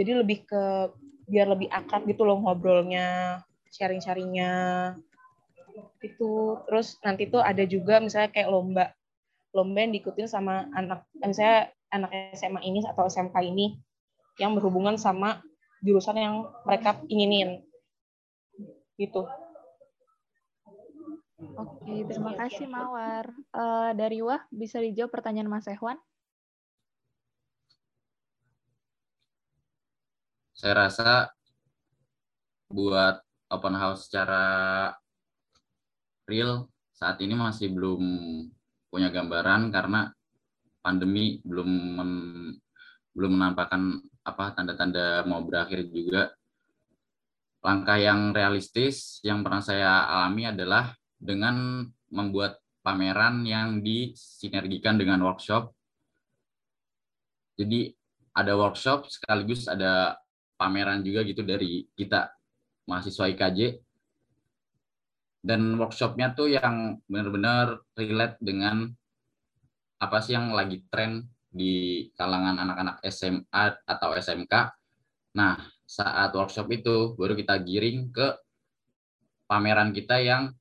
[0.00, 0.88] Jadi lebih ke
[1.28, 4.52] biar lebih akrab gitu loh ngobrolnya, sharing-sharingnya
[6.00, 6.56] itu.
[6.64, 8.88] Terus nanti tuh ada juga misalnya kayak lomba
[9.50, 13.78] lomba yang diikutin sama anak misalnya anak SMA ini atau SMK ini
[14.38, 15.42] yang berhubungan sama
[15.82, 17.64] jurusan yang mereka inginin
[19.00, 19.24] gitu.
[21.40, 23.32] Oke, terima kasih Mawar.
[23.48, 25.96] Uh, dari Wah, bisa dijawab pertanyaan Mas Ehwan?
[30.52, 31.32] Saya rasa
[32.68, 34.44] buat open house secara
[36.28, 38.04] real saat ini masih belum
[38.90, 40.10] punya gambaran karena
[40.82, 42.12] pandemi belum men,
[43.14, 46.34] belum menampakkan apa tanda-tanda mau berakhir juga.
[47.60, 55.68] Langkah yang realistis yang pernah saya alami adalah dengan membuat pameran yang disinergikan dengan workshop.
[57.60, 57.92] Jadi
[58.32, 60.16] ada workshop sekaligus ada
[60.56, 62.32] pameran juga gitu dari kita
[62.88, 63.80] mahasiswa IKJ
[65.40, 68.92] dan workshopnya tuh yang benar-benar relate dengan
[70.00, 74.54] apa sih yang lagi tren di kalangan anak-anak SMA atau SMK.
[75.36, 78.36] Nah, saat workshop itu baru kita giring ke
[79.50, 80.54] pameran kita yang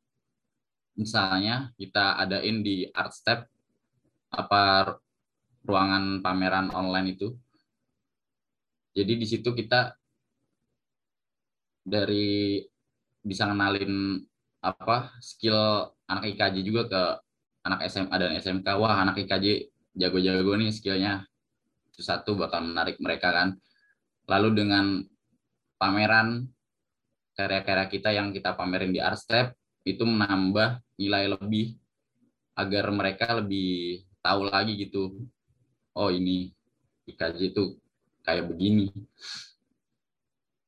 [0.97, 3.45] misalnya kita adain di Art Step
[4.33, 4.95] apa
[5.63, 7.35] ruangan pameran online itu.
[8.95, 9.93] Jadi di situ kita
[11.85, 12.59] dari
[13.21, 14.17] bisa kenalin
[14.59, 17.03] apa skill anak IKJ juga ke
[17.63, 21.13] anak SMA dan SMK wah anak IKJ jago-jago nih skillnya.
[21.91, 23.59] Itu satu bakal menarik mereka kan.
[24.29, 25.03] Lalu dengan
[25.79, 26.47] pameran
[27.35, 29.55] karya-karya kita yang kita pamerin di Artstep
[29.87, 31.79] itu menambah nilai lebih
[32.59, 35.23] agar mereka lebih tahu lagi gitu.
[35.95, 36.51] Oh ini
[37.07, 37.79] IKJ itu
[38.23, 38.91] kayak begini.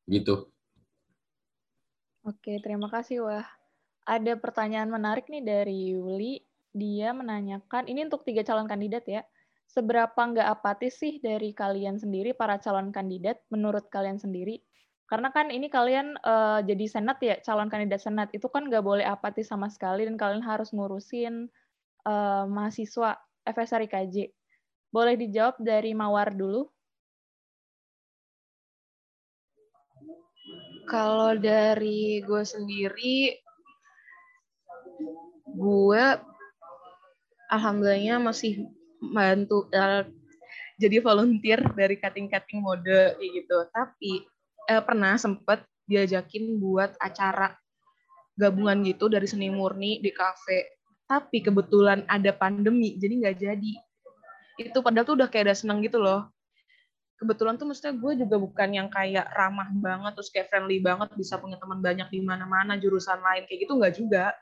[0.08, 0.48] Gitu.
[2.22, 3.61] Oke, terima kasih Wah.
[4.12, 6.44] Ada pertanyaan menarik nih dari Yuli.
[6.76, 9.24] Dia menanyakan, ini untuk tiga calon kandidat ya.
[9.72, 14.60] Seberapa nggak apatis sih dari kalian sendiri, para calon kandidat, menurut kalian sendiri?
[15.08, 18.28] Karena kan ini kalian uh, jadi senat ya, calon kandidat senat.
[18.36, 21.48] Itu kan nggak boleh apatis sama sekali dan kalian harus ngurusin
[22.04, 23.16] uh, mahasiswa
[23.48, 24.32] FSR IKJ.
[24.92, 26.68] Boleh dijawab dari Mawar dulu?
[30.88, 33.40] Kalau dari gue sendiri,
[35.56, 36.04] gue
[37.52, 38.68] alhamdulillahnya masih
[39.02, 40.08] bantu uh,
[40.80, 43.58] jadi volunteer dari cutting-cutting mode gitu.
[43.70, 44.26] Tapi
[44.72, 47.54] uh, pernah sempet diajakin buat acara
[48.40, 50.80] gabungan gitu dari seni murni di kafe.
[51.06, 53.74] Tapi kebetulan ada pandemi, jadi nggak jadi.
[54.58, 56.32] Itu padahal tuh udah kayak udah seneng gitu loh
[57.22, 61.38] kebetulan tuh maksudnya gue juga bukan yang kayak ramah banget terus kayak friendly banget bisa
[61.38, 64.34] punya teman banyak di mana-mana jurusan lain kayak gitu nggak juga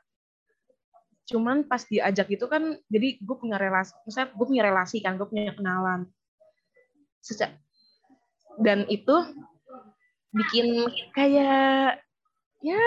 [1.30, 5.28] cuman pas diajak itu kan jadi gue punya relasi maksudnya gue punya relasi kan gue
[5.30, 6.10] punya kenalan
[7.22, 7.54] sejak
[8.58, 9.14] dan itu
[10.34, 12.02] bikin kayak
[12.60, 12.82] ya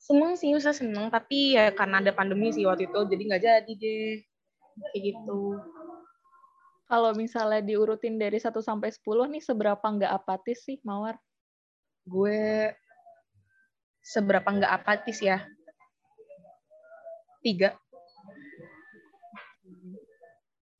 [0.00, 3.72] seneng sih usah seneng tapi ya karena ada pandemi sih waktu itu jadi nggak jadi
[3.76, 4.10] deh
[4.90, 5.60] kayak gitu
[6.90, 11.14] kalau misalnya diurutin dari 1 sampai 10 nih seberapa nggak apatis sih Mawar?
[12.02, 12.74] Gue
[14.02, 15.38] seberapa nggak apatis ya?
[17.40, 17.72] Tiga.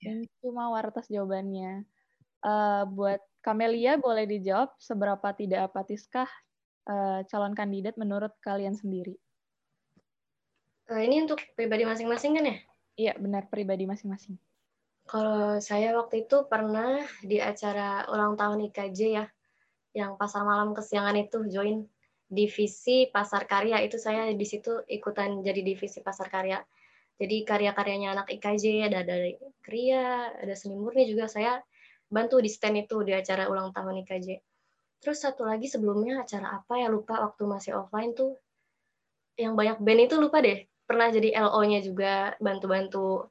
[0.01, 1.85] Thank you Mawar atas jawabannya.
[2.41, 6.29] Uh, buat Kamelia boleh dijawab seberapa tidak apatiskah
[6.89, 9.17] uh, calon kandidat menurut kalian sendiri?
[10.89, 12.57] Uh, ini untuk pribadi masing-masing kan ya?
[13.01, 14.37] Iya, benar pribadi masing-masing.
[15.09, 19.25] Kalau saya waktu itu pernah di acara ulang tahun IKJ ya,
[19.97, 21.89] yang pasar malam kesiangan itu join
[22.31, 26.63] divisi pasar karya itu saya di situ ikutan jadi divisi pasar karya.
[27.21, 31.61] Jadi karya-karyanya anak IKJ ada dari Kria, ada seni murni juga saya
[32.09, 34.41] bantu di stand itu di acara ulang tahun IKJ.
[35.05, 38.41] Terus satu lagi sebelumnya acara apa ya lupa waktu masih offline tuh
[39.37, 40.65] yang banyak band itu lupa deh.
[40.89, 43.29] Pernah jadi LO-nya juga bantu-bantu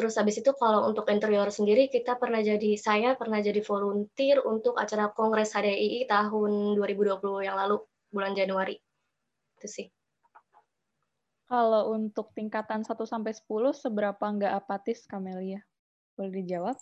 [0.00, 4.78] Terus habis itu kalau untuk interior sendiri kita pernah jadi saya pernah jadi volunteer untuk
[4.78, 8.76] acara Kongres HDII tahun 2020 yang lalu bulan Januari.
[9.58, 9.86] Itu sih.
[11.50, 15.66] Kalau untuk tingkatan 1 sampai 10 seberapa nggak apatis Kamelia?
[16.14, 16.78] Boleh dijawab?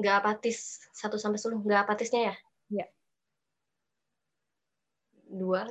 [0.00, 2.34] Nggak apatis 1 sampai 10, nggak apatisnya ya?
[2.72, 2.86] Iya.
[5.28, 5.68] Dua.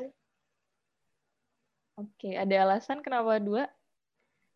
[1.98, 3.68] Oke, ada alasan kenapa dua?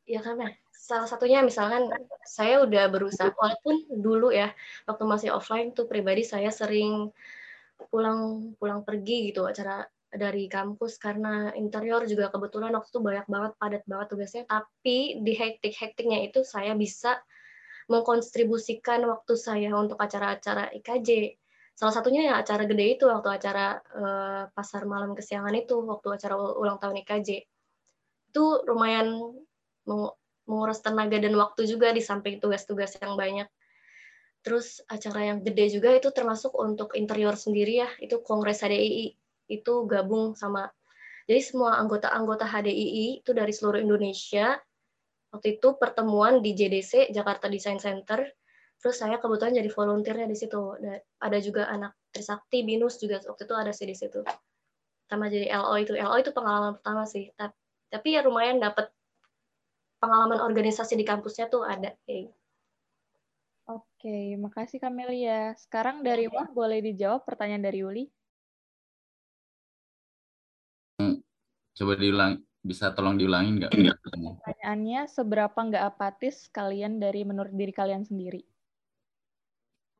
[0.07, 1.91] Ya karena salah satunya misalkan
[2.27, 4.51] saya udah berusaha walaupun dulu ya
[4.83, 7.11] waktu masih offline tuh pribadi saya sering
[7.89, 9.83] pulang pulang pergi gitu acara
[10.13, 11.01] dari kampus.
[11.01, 14.43] Karena interior juga kebetulan waktu itu banyak banget padat banget tugasnya.
[14.45, 17.17] Tapi di hektik hektiknya itu saya bisa
[17.91, 21.35] mengkontribusikan waktu saya untuk acara-acara IKJ
[21.73, 26.37] salah satunya ya acara gede itu waktu acara uh, pasar malam kesiangan itu waktu acara
[26.37, 27.29] ulang tahun IKJ
[28.33, 29.09] itu lumayan
[29.85, 33.49] menguras tenaga dan waktu juga di samping tugas-tugas yang banyak.
[34.43, 39.15] Terus acara yang gede juga itu termasuk untuk interior sendiri ya, itu Kongres HDII
[39.51, 40.71] itu gabung sama
[41.23, 44.59] jadi semua anggota-anggota HDII itu dari seluruh Indonesia
[45.31, 48.27] waktu itu pertemuan di JDC Jakarta Design Center.
[48.83, 50.75] Terus saya kebetulan jadi volunteernya di situ.
[51.23, 54.19] Ada juga anak Trisakti, Binus juga waktu itu ada sih di situ.
[55.07, 55.95] Sama jadi LO itu.
[55.95, 57.31] LO itu pengalaman pertama sih.
[57.87, 58.91] Tapi ya lumayan dapat
[60.03, 62.35] pengalaman organisasi di kampusnya tuh ada kayak.
[63.63, 65.55] Oke, makasih Kamelia.
[65.55, 68.05] Sekarang dari Wah boleh dijawab pertanyaan dari Yuli?
[70.99, 71.23] Hmm,
[71.71, 73.71] coba diulang, bisa tolong diulangin nggak?
[73.71, 78.43] Pertanyaannya, seberapa nggak apatis kalian dari menurut diri kalian sendiri?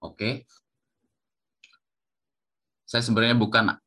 [0.04, 0.44] Oke.
[2.84, 3.80] Saya sebenarnya bukan,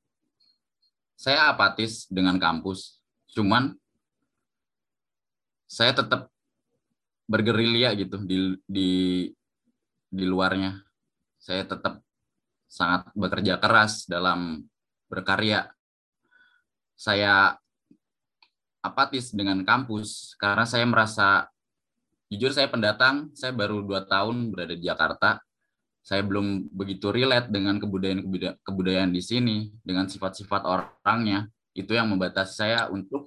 [1.21, 3.05] saya apatis dengan kampus.
[3.37, 3.77] Cuman
[5.69, 6.33] saya tetap
[7.29, 8.91] bergerilya gitu di di
[10.11, 10.83] di luarnya.
[11.37, 12.03] Saya tetap
[12.67, 14.67] sangat bekerja keras dalam
[15.07, 15.71] berkarya.
[16.97, 17.55] Saya
[18.83, 21.51] apatis dengan kampus karena saya merasa
[22.31, 25.43] jujur saya pendatang, saya baru dua tahun berada di Jakarta.
[26.07, 28.23] Saya belum begitu relate dengan kebudayaan
[28.63, 31.51] kebudayaan di sini, dengan sifat-sifat orangnya.
[31.75, 33.27] Itu yang membatasi saya untuk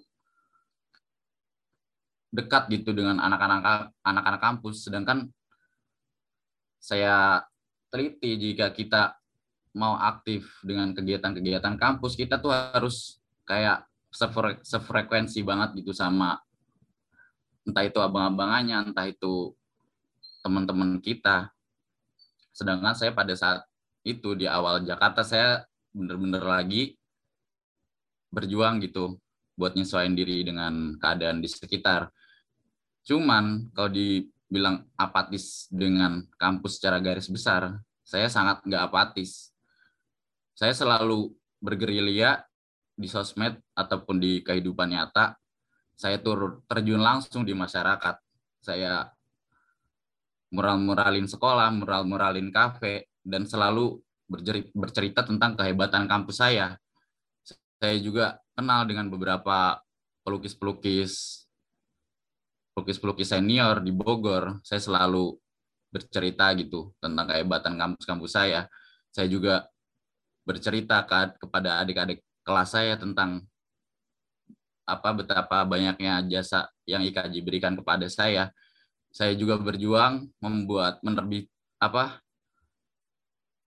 [2.32, 5.28] dekat gitu dengan anak-anak anak-anak kampus sedangkan
[6.80, 7.44] saya
[7.92, 9.20] teliti jika kita
[9.78, 16.42] mau aktif dengan kegiatan-kegiatan kampus kita tuh harus kayak sefre sefrekuensi banget gitu sama
[17.70, 19.54] entah itu abang-abangannya, entah itu
[20.42, 21.54] teman-teman kita.
[22.50, 23.62] Sedangkan saya pada saat
[24.02, 26.98] itu di awal Jakarta saya bener-bener lagi
[28.34, 29.22] berjuang gitu
[29.54, 32.10] buat nyesuaiin diri dengan keadaan di sekitar.
[33.06, 33.92] Cuman kalau
[34.50, 39.54] dibilang apatis dengan kampus secara garis besar, saya sangat nggak apatis.
[40.58, 41.30] Saya selalu
[41.62, 42.42] bergerilya
[42.98, 45.38] di sosmed ataupun di kehidupan nyata,
[45.94, 48.18] saya turut terjun langsung di masyarakat.
[48.60, 49.06] Saya
[50.50, 54.02] mural-muralin sekolah, mural-muralin kafe, dan selalu
[54.74, 56.74] bercerita tentang kehebatan kampus saya.
[57.78, 59.78] Saya juga kenal dengan beberapa
[60.26, 61.39] pelukis-pelukis
[62.80, 64.64] pelukis-pelukis senior di Bogor.
[64.64, 65.36] Saya selalu
[65.92, 68.72] bercerita gitu tentang kehebatan kampus-kampus saya.
[69.12, 69.68] Saya juga
[70.48, 71.04] bercerita
[71.36, 73.44] kepada adik-adik kelas saya tentang
[74.88, 78.56] apa betapa banyaknya jasa yang IKJ berikan kepada saya.
[79.12, 81.52] Saya juga berjuang membuat menerbit
[81.84, 82.24] apa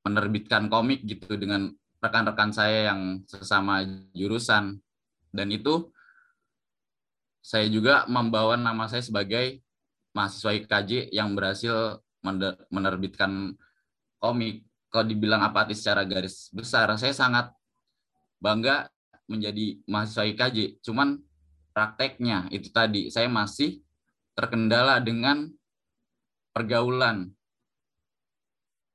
[0.08, 1.68] menerbitkan komik gitu dengan
[2.00, 3.84] rekan-rekan saya yang sesama
[4.16, 4.80] jurusan
[5.36, 5.91] dan itu
[7.42, 9.60] saya juga membawa nama saya sebagai
[10.14, 11.98] mahasiswa IKJ yang berhasil
[12.70, 13.58] menerbitkan
[14.22, 14.62] komik.
[14.92, 17.50] Kalau dibilang apatis secara garis besar, saya sangat
[18.38, 18.86] bangga
[19.26, 20.78] menjadi mahasiswa IKJ.
[20.86, 21.18] Cuman
[21.74, 23.82] prakteknya itu tadi saya masih
[24.38, 25.50] terkendala dengan
[26.52, 27.32] pergaulan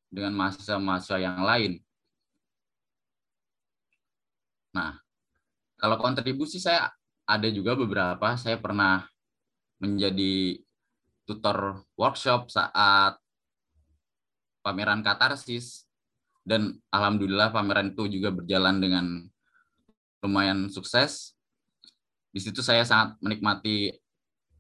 [0.08, 1.84] dengan mahasiswa-mahasiswa yang lain.
[4.72, 5.02] Nah,
[5.76, 6.94] kalau kontribusi saya
[7.28, 8.40] ada juga beberapa.
[8.40, 9.04] Saya pernah
[9.84, 10.64] menjadi
[11.28, 13.20] tutor workshop saat
[14.64, 15.86] pameran katarsis
[16.48, 19.06] dan alhamdulillah pameran itu juga berjalan dengan
[20.24, 21.36] lumayan sukses.
[22.32, 23.92] Di situ saya sangat menikmati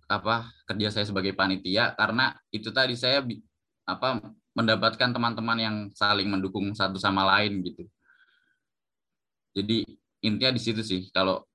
[0.08, 3.24] apa kerja saya sebagai panitia karena itu tadi saya
[3.88, 4.20] apa
[4.56, 7.88] mendapatkan teman-teman yang saling mendukung satu sama lain gitu.
[9.56, 9.88] Jadi
[10.20, 11.47] intinya di situ sih kalau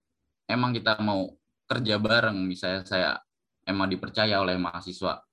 [0.53, 1.33] emang kita mau
[1.67, 3.11] kerja bareng misalnya saya
[3.65, 5.25] emang dipercaya oleh mahasiswa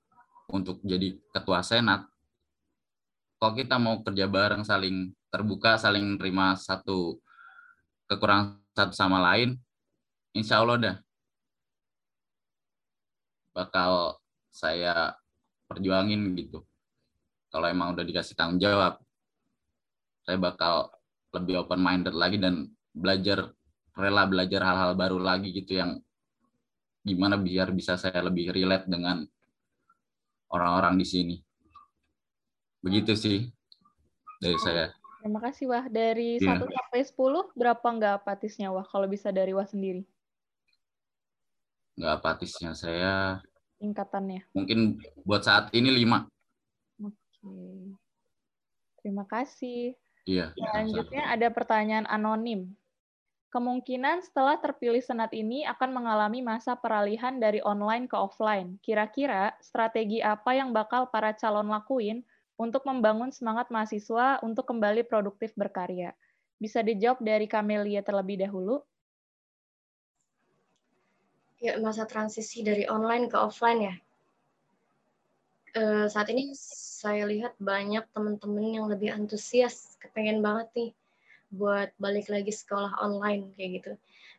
[0.50, 2.08] untuk jadi ketua senat
[3.40, 7.16] kalau kita mau kerja bareng saling terbuka saling terima satu
[8.04, 9.56] kekurangan satu sama lain,
[10.36, 10.96] insya Allah dah
[13.56, 14.20] bakal
[14.52, 15.14] saya
[15.70, 16.66] perjuangin gitu.
[17.50, 19.00] Kalau emang udah dikasih tanggung jawab,
[20.22, 20.92] saya bakal
[21.34, 23.50] lebih open minded lagi dan belajar
[24.00, 26.00] rela belajar hal-hal baru lagi gitu yang
[27.04, 29.24] gimana biar bisa saya lebih relate dengan
[30.52, 31.36] orang-orang di sini.
[32.80, 33.38] Begitu sih
[34.40, 34.88] dari saya.
[35.20, 35.84] Terima kasih Wah.
[35.84, 36.56] Dari yeah.
[36.56, 40.08] 1 sampai 10 berapa nggak apatisnya Wah kalau bisa dari Wah sendiri?
[42.00, 43.44] Nggak apatisnya saya
[43.80, 44.44] tingkatannya.
[44.52, 46.28] Mungkin buat saat ini 5.
[47.04, 47.96] Oke.
[49.00, 49.96] Terima kasih.
[50.28, 50.52] Iya.
[50.52, 52.76] Selanjutnya ada pertanyaan anonim.
[53.50, 58.78] Kemungkinan setelah terpilih senat ini akan mengalami masa peralihan dari online ke offline.
[58.78, 62.22] Kira-kira strategi apa yang bakal para calon lakuin
[62.54, 66.14] untuk membangun semangat mahasiswa untuk kembali produktif berkarya?
[66.62, 68.86] Bisa dijawab dari Kamelia terlebih dahulu.
[71.58, 73.94] Ya, masa transisi dari online ke offline ya.
[75.74, 80.90] Uh, saat ini saya lihat banyak teman-teman yang lebih antusias, kepengen banget nih
[81.50, 83.92] buat balik lagi sekolah online kayak gitu.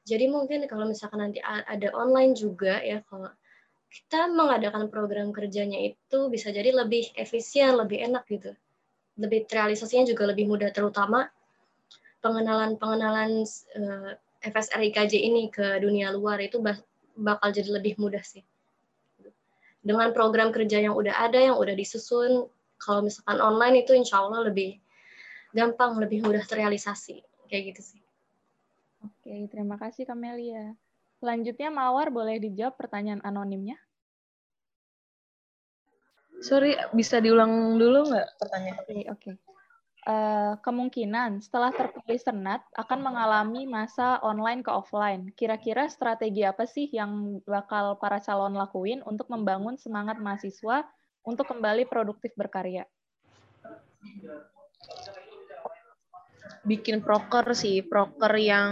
[0.07, 3.29] Jadi mungkin kalau misalkan nanti ada online juga ya, kalau
[3.91, 8.55] kita mengadakan program kerjanya itu bisa jadi lebih efisien, lebih enak gitu.
[9.19, 11.27] Lebih realisasinya juga lebih mudah, terutama
[12.23, 13.45] pengenalan-pengenalan
[13.77, 14.11] eh,
[14.41, 16.57] FSR IKJ ini ke dunia luar itu
[17.13, 18.41] bakal jadi lebih mudah sih.
[19.81, 22.49] Dengan program kerja yang udah ada, yang udah disusun,
[22.81, 24.80] kalau misalkan online itu insya Allah lebih
[25.51, 27.23] gampang, lebih mudah terrealisasi.
[27.51, 28.01] Kayak gitu sih.
[29.01, 30.77] Oke, terima kasih Kamelia.
[31.21, 33.77] Selanjutnya Mawar boleh dijawab pertanyaan anonimnya?
[36.41, 38.77] Sorry, bisa diulang dulu nggak pertanyaan?
[38.81, 39.21] Oke, okay, oke.
[39.21, 39.35] Okay.
[40.01, 45.29] Uh, eh, kemungkinan setelah terpilih senat akan mengalami masa online ke offline.
[45.37, 50.89] Kira-kira strategi apa sih yang bakal para calon lakuin untuk membangun semangat mahasiswa
[51.21, 52.89] untuk kembali produktif berkarya?
[56.61, 58.71] Bikin proker sih, proker yang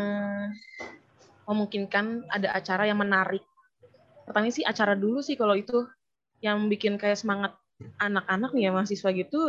[1.49, 3.41] memungkinkan ada acara yang menarik.
[4.29, 5.89] Pertama sih acara dulu sih kalau itu
[6.45, 7.57] yang bikin kayak semangat
[7.97, 9.39] anak-anak nih ya mahasiswa gitu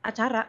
[0.00, 0.48] acara.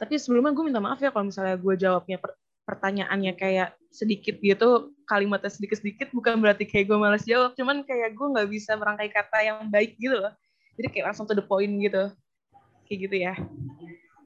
[0.00, 2.32] Tapi sebelumnya gue minta maaf ya kalau misalnya gue jawabnya per
[2.66, 8.26] pertanyaannya kayak sedikit gitu, kalimatnya sedikit-sedikit bukan berarti kayak gue malas jawab, cuman kayak gue
[8.26, 10.34] nggak bisa merangkai kata yang baik gitu loh.
[10.74, 12.10] Jadi kayak langsung to the point gitu.
[12.90, 13.34] Kayak gitu ya.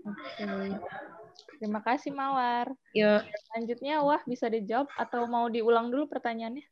[0.08, 0.48] Oke.
[1.60, 2.72] Terima kasih Mawar.
[2.96, 3.20] Ya,
[3.52, 6.64] Selanjutnya Wah bisa dijawab atau mau diulang dulu pertanyaannya?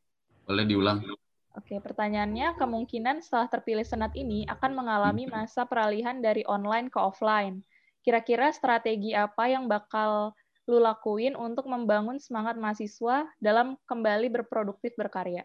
[0.49, 1.05] Boleh diulang.
[1.53, 7.61] Oke, pertanyaannya kemungkinan setelah terpilih senat ini akan mengalami masa peralihan dari online ke offline.
[8.01, 10.33] Kira-kira strategi apa yang bakal
[10.65, 15.45] lu lakuin untuk membangun semangat mahasiswa dalam kembali berproduktif berkarya?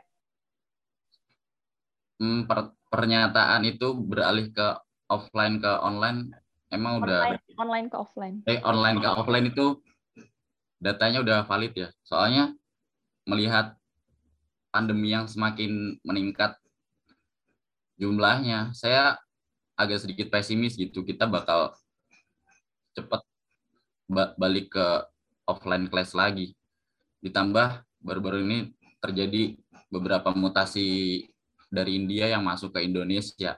[2.22, 4.68] Hmm, per- pernyataan itu beralih ke
[5.16, 6.20] offline ke online
[6.74, 8.36] emang udah Online, online ke offline.
[8.50, 9.66] eh online ke offline itu
[10.82, 11.90] datanya udah valid ya.
[12.04, 12.52] Soalnya
[13.24, 13.78] melihat
[14.68, 16.58] pandemi yang semakin meningkat
[17.96, 19.16] jumlahnya, saya
[19.80, 21.08] agak sedikit pesimis gitu.
[21.08, 21.72] Kita bakal
[22.92, 23.24] cepat
[24.12, 24.86] ba- balik ke
[25.48, 26.52] offline class lagi.
[27.24, 28.60] Ditambah baru-baru ini
[29.00, 29.56] terjadi
[29.88, 31.24] beberapa mutasi
[31.72, 33.56] dari India yang masuk ke Indonesia.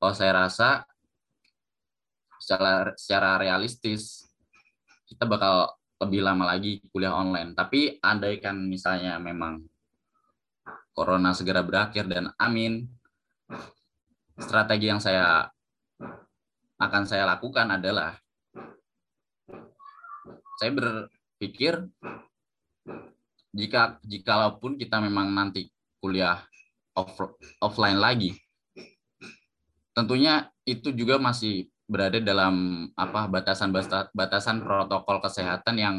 [0.00, 0.87] Kalau saya rasa
[2.48, 4.24] secara secara realistis
[5.04, 5.68] kita bakal
[6.00, 7.52] lebih lama lagi kuliah online.
[7.52, 9.68] Tapi andaikan misalnya memang
[10.96, 12.88] corona segera berakhir dan amin,
[14.40, 15.44] strategi yang saya
[16.80, 18.16] akan saya lakukan adalah
[20.56, 21.84] saya berpikir
[23.52, 25.68] jika jikalaupun kita memang nanti
[26.00, 26.40] kuliah
[26.96, 27.12] off,
[27.60, 28.32] offline lagi,
[29.92, 33.72] tentunya itu juga masih berada dalam apa batasan
[34.12, 35.96] batasan protokol kesehatan yang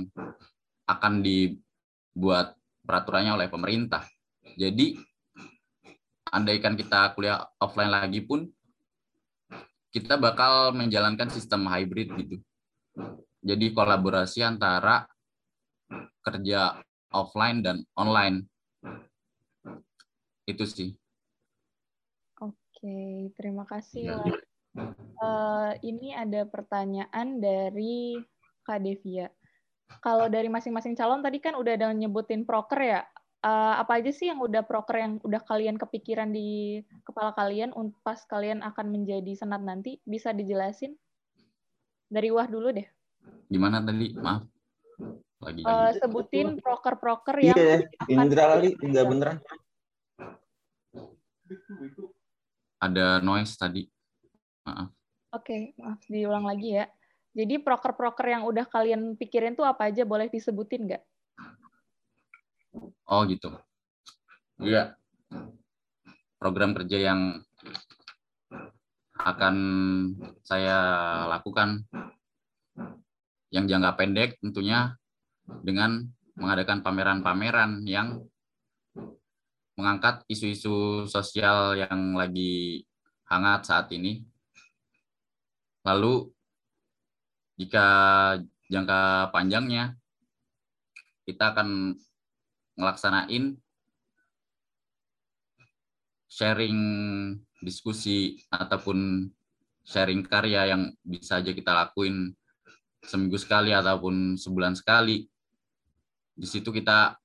[0.86, 2.54] akan dibuat
[2.86, 4.06] peraturannya oleh pemerintah.
[4.54, 5.02] Jadi
[6.30, 8.46] andaikan kita kuliah offline lagi pun
[9.90, 12.38] kita bakal menjalankan sistem hybrid gitu.
[13.42, 15.10] Jadi kolaborasi antara
[16.22, 16.78] kerja
[17.10, 18.46] offline dan online.
[20.46, 20.94] Itu sih.
[22.38, 24.14] Oke, terima kasih.
[24.14, 24.49] Wak.
[24.78, 28.20] Uh, ini ada pertanyaan dari
[28.64, 29.28] Kak Devia.
[30.06, 33.02] Kalau dari masing-masing calon tadi kan udah ada nyebutin proker ya.
[33.40, 37.72] Uh, apa aja sih yang udah proker yang udah kalian kepikiran di kepala kalian
[38.04, 39.98] pas kalian akan menjadi senat nanti?
[40.06, 40.94] Bisa dijelasin?
[42.10, 42.86] Dari Wah dulu deh.
[43.50, 44.14] Gimana tadi?
[44.14, 44.46] Maaf.
[45.40, 49.38] Lagi, uh, sebutin proker-proker yang iya, Indra lagi enggak beneran.
[52.84, 53.88] Ada noise tadi.
[55.30, 56.86] Oke, okay, maaf diulang lagi ya.
[57.38, 61.04] Jadi proker-proker yang udah kalian pikirin tuh apa aja boleh disebutin nggak?
[63.06, 63.54] Oh gitu.
[64.62, 64.98] Iya.
[66.42, 67.42] Program kerja yang
[69.20, 69.56] akan
[70.42, 70.78] saya
[71.28, 71.84] lakukan
[73.52, 74.96] yang jangka pendek tentunya
[75.66, 78.24] dengan mengadakan pameran-pameran yang
[79.76, 82.84] mengangkat isu-isu sosial yang lagi
[83.28, 84.24] hangat saat ini.
[85.90, 86.30] Lalu
[87.58, 87.86] jika
[88.70, 89.98] jangka panjangnya
[91.26, 91.98] kita akan
[92.78, 93.58] ngelaksanain
[96.30, 96.78] sharing
[97.66, 99.28] diskusi ataupun
[99.82, 102.38] sharing karya yang bisa aja kita lakuin
[103.02, 105.26] seminggu sekali ataupun sebulan sekali.
[106.38, 107.18] Di situ kita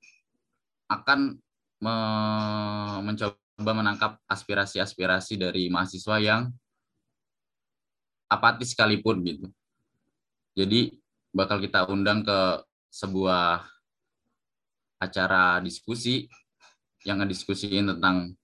[0.88, 1.36] akan
[1.84, 1.96] me
[3.04, 6.48] mencoba menangkap aspirasi-aspirasi dari mahasiswa yang
[8.28, 9.46] apatis sekalipun gitu.
[10.54, 10.94] Jadi
[11.34, 12.62] bakal kita undang ke
[12.94, 13.66] sebuah
[15.02, 16.30] acara diskusi
[17.04, 18.38] yang ngediskusiin tentang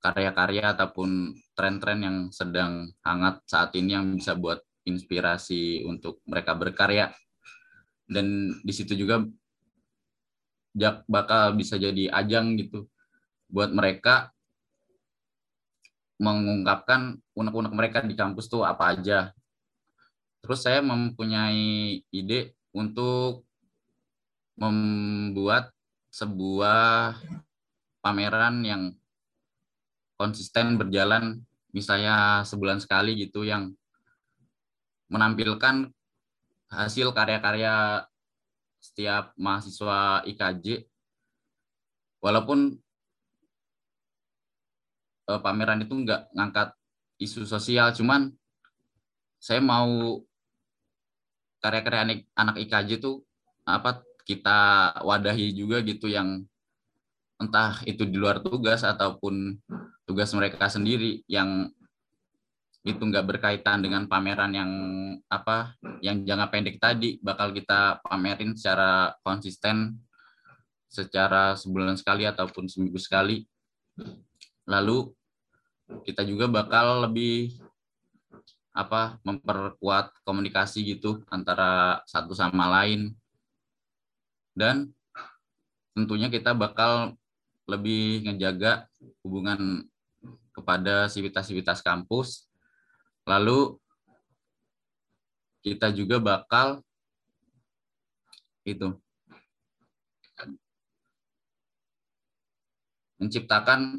[0.00, 7.12] karya-karya ataupun tren-tren yang sedang hangat saat ini yang bisa buat inspirasi untuk mereka berkarya
[8.08, 9.26] dan di situ juga
[11.06, 12.88] bakal bisa jadi ajang gitu
[13.50, 14.32] buat mereka
[16.18, 19.30] mengungkapkan unek-unek mereka di kampus tuh apa aja.
[20.42, 23.46] Terus saya mempunyai ide untuk
[24.58, 25.70] membuat
[26.10, 27.14] sebuah
[28.02, 28.82] pameran yang
[30.18, 33.70] konsisten berjalan misalnya sebulan sekali gitu yang
[35.06, 35.94] menampilkan
[36.68, 38.04] hasil karya-karya
[38.82, 40.90] setiap mahasiswa IKJ
[42.18, 42.76] walaupun
[45.28, 46.72] eh, pameran itu nggak ngangkat
[47.20, 48.32] isu sosial cuman
[49.38, 50.22] saya mau
[51.62, 53.22] karya-karya anak, anak IKJ tuh
[53.66, 56.46] apa kita wadahi juga gitu yang
[57.38, 59.58] entah itu di luar tugas ataupun
[60.06, 61.70] tugas mereka sendiri yang
[62.86, 64.70] itu nggak berkaitan dengan pameran yang
[65.28, 69.98] apa yang jangka pendek tadi bakal kita pamerin secara konsisten
[70.88, 73.44] secara sebulan sekali ataupun seminggu sekali.
[74.64, 75.12] Lalu
[76.04, 77.56] kita juga bakal lebih
[78.76, 83.10] apa memperkuat komunikasi gitu antara satu sama lain.
[84.54, 84.92] Dan
[85.96, 87.18] tentunya kita bakal
[87.66, 88.86] lebih ngejaga
[89.26, 89.84] hubungan
[90.54, 92.46] kepada sivitas-sivitas kampus.
[93.26, 93.76] Lalu
[95.62, 96.80] kita juga bakal
[98.62, 98.94] itu
[103.18, 103.98] menciptakan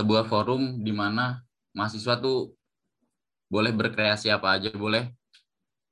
[0.00, 1.44] sebuah forum di mana
[1.76, 2.56] mahasiswa tuh
[3.52, 5.12] boleh berkreasi apa aja, boleh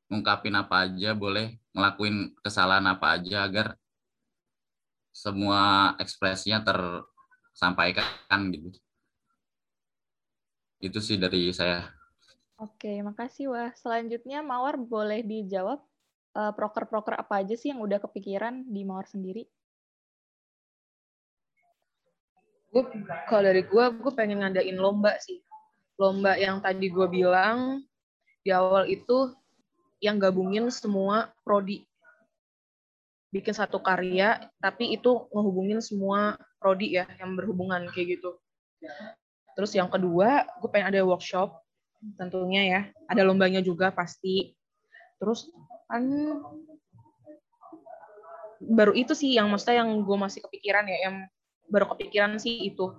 [0.08, 3.76] ngungkapin apa aja, boleh ngelakuin kesalahan apa aja agar
[5.12, 8.80] semua ekspresinya tersampaikan gitu.
[10.80, 11.92] Itu sih dari saya.
[12.56, 13.70] Oke, makasih Wah.
[13.76, 15.82] Selanjutnya Mawar boleh dijawab
[16.38, 19.44] eh, proker-proker apa aja sih yang udah kepikiran di Mawar sendiri?
[22.68, 22.82] Gue
[23.28, 25.40] kalau dari gue gue pengen ngadain lomba sih.
[25.98, 27.82] Lomba yang tadi gue bilang
[28.44, 29.34] di awal itu
[29.98, 31.88] yang gabungin semua prodi.
[33.28, 38.36] Bikin satu karya tapi itu ngehubungin semua prodi ya yang berhubungan kayak gitu.
[39.56, 41.56] Terus yang kedua gue pengen ada workshop
[42.14, 42.80] tentunya ya.
[43.10, 44.54] Ada lombanya juga pasti.
[45.18, 45.50] Terus
[45.90, 46.04] kan
[48.62, 51.16] baru itu sih yang maksudnya yang gue masih kepikiran ya yang
[51.68, 52.96] baru kepikiran sih itu.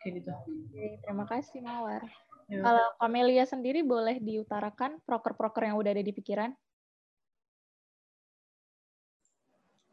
[0.00, 0.32] Kayak gitu.
[0.32, 2.04] Oke, terima kasih Mawar.
[2.46, 2.62] Ya.
[2.62, 6.54] kalau Kamelia sendiri boleh diutarakan proker-proker yang udah ada di pikiran?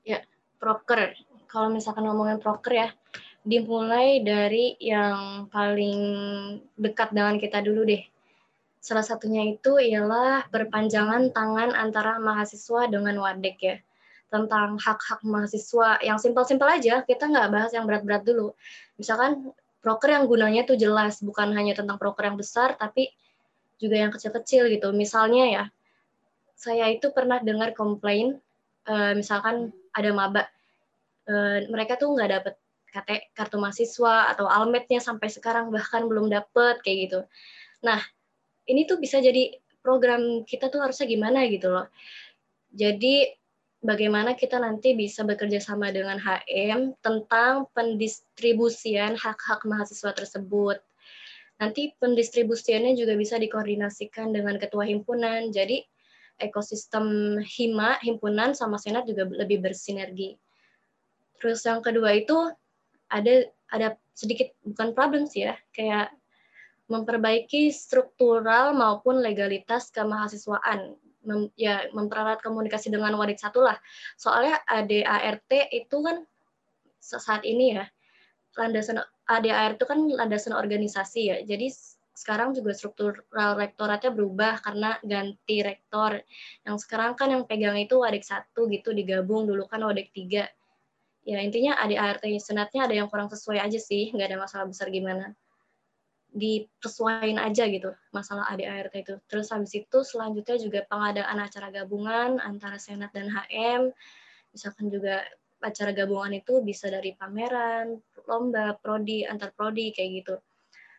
[0.05, 0.21] Ya
[0.61, 1.17] proker.
[1.49, 2.89] Kalau misalkan ngomongin proker ya
[3.41, 5.99] dimulai dari yang paling
[6.77, 8.05] dekat dengan kita dulu deh.
[8.77, 13.75] Salah satunya itu ialah perpanjangan tangan antara mahasiswa dengan wadek ya
[14.33, 18.57] tentang hak-hak mahasiswa yang simpel-simpel aja kita nggak bahas yang berat-berat dulu.
[18.97, 19.53] Misalkan
[19.85, 23.13] proker yang gunanya tuh jelas bukan hanya tentang proker yang besar tapi
[23.77, 24.89] juga yang kecil-kecil gitu.
[24.89, 25.63] Misalnya ya
[26.57, 28.41] saya itu pernah dengar komplain
[28.89, 30.49] uh, misalkan ada maba
[31.29, 32.55] uh, mereka tuh nggak dapet
[32.93, 37.19] KT, kartu mahasiswa atau almetnya sampai sekarang bahkan belum dapet kayak gitu.
[37.85, 38.01] Nah
[38.65, 41.85] ini tuh bisa jadi program kita tuh harusnya gimana gitu loh.
[42.73, 43.42] Jadi
[43.83, 50.79] bagaimana kita nanti bisa bekerja sama dengan HM tentang pendistribusian hak-hak mahasiswa tersebut.
[51.59, 55.51] Nanti pendistribusiannya juga bisa dikoordinasikan dengan ketua himpunan.
[55.51, 55.83] Jadi
[56.41, 60.39] ekosistem hima, himpunan sama senat juga lebih bersinergi.
[61.37, 62.39] Terus yang kedua itu
[63.11, 66.15] ada ada sedikit bukan problem sih ya, kayak
[66.87, 73.77] memperbaiki struktural maupun legalitas kemahasiswaan mem, ya memperarat komunikasi dengan wadik satu lah.
[74.15, 76.23] Soalnya ADART itu kan
[77.03, 77.85] saat ini ya
[78.55, 81.37] landasan ADART itu kan landasan organisasi ya.
[81.43, 81.71] Jadi
[82.13, 86.21] sekarang juga struktural rektoratnya berubah karena ganti rektor.
[86.63, 90.47] Yang sekarang kan yang pegang itu wadik satu gitu digabung dulu kan wadik tiga.
[91.23, 95.31] Ya intinya ADART senatnya ada yang kurang sesuai aja sih, nggak ada masalah besar gimana
[96.33, 99.15] dipersuain aja gitu masalah ADART itu.
[99.29, 103.93] Terus habis itu selanjutnya juga pengadaan acara gabungan antara Senat dan HM.
[104.49, 105.21] Misalkan juga
[105.61, 110.35] acara gabungan itu bisa dari pameran, lomba, prodi, antar prodi kayak gitu.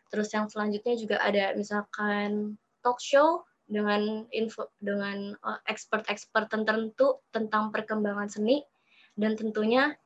[0.09, 7.73] Terus yang selanjutnya juga ada misalkan talk show dengan info dengan eh, expert-expert tertentu tentang
[7.73, 8.61] perkembangan seni
[9.17, 9.97] dan tentunya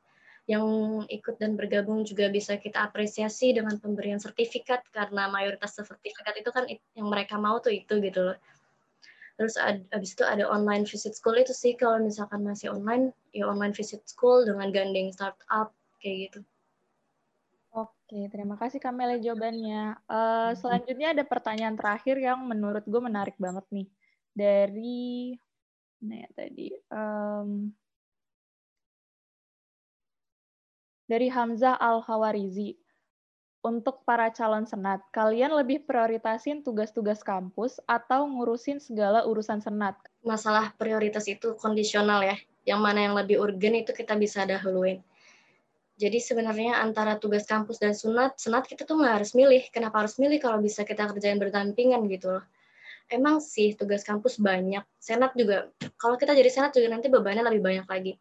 [0.48, 0.64] yang
[1.06, 6.64] ikut dan bergabung juga bisa kita apresiasi dengan pemberian sertifikat karena mayoritas sertifikat itu kan
[6.68, 8.38] yang mereka mau tuh itu gitu loh.
[9.40, 13.48] Terus ad, abis itu ada online visit school itu sih kalau misalkan masih online ya
[13.48, 15.72] online visit school dengan gandeng startup
[16.02, 16.40] kayak gitu.
[17.70, 20.02] Oke, terima kasih Kamela jawabannya.
[20.10, 23.88] Uh, selanjutnya ada pertanyaan terakhir yang menurut gue menarik banget nih
[24.34, 25.34] dari
[26.00, 27.68] nah ya tadi um,
[31.10, 32.78] dari Hamzah Al-Hawarizi.
[33.66, 39.98] Untuk para calon senat, kalian lebih prioritasin tugas-tugas kampus atau ngurusin segala urusan senat?
[40.22, 42.38] Masalah prioritas itu kondisional ya.
[42.62, 45.02] Yang mana yang lebih urgen itu kita bisa dahuluin.
[46.00, 49.66] Jadi sebenarnya antara tugas kampus dan sunat, senat kita tuh nggak harus milih.
[49.68, 52.44] Kenapa harus milih kalau bisa kita kerjain berdampingan gitu loh.
[53.12, 54.86] Emang sih tugas kampus banyak.
[54.96, 55.68] Senat juga,
[56.00, 58.14] kalau kita jadi senat juga nanti bebannya lebih banyak lagi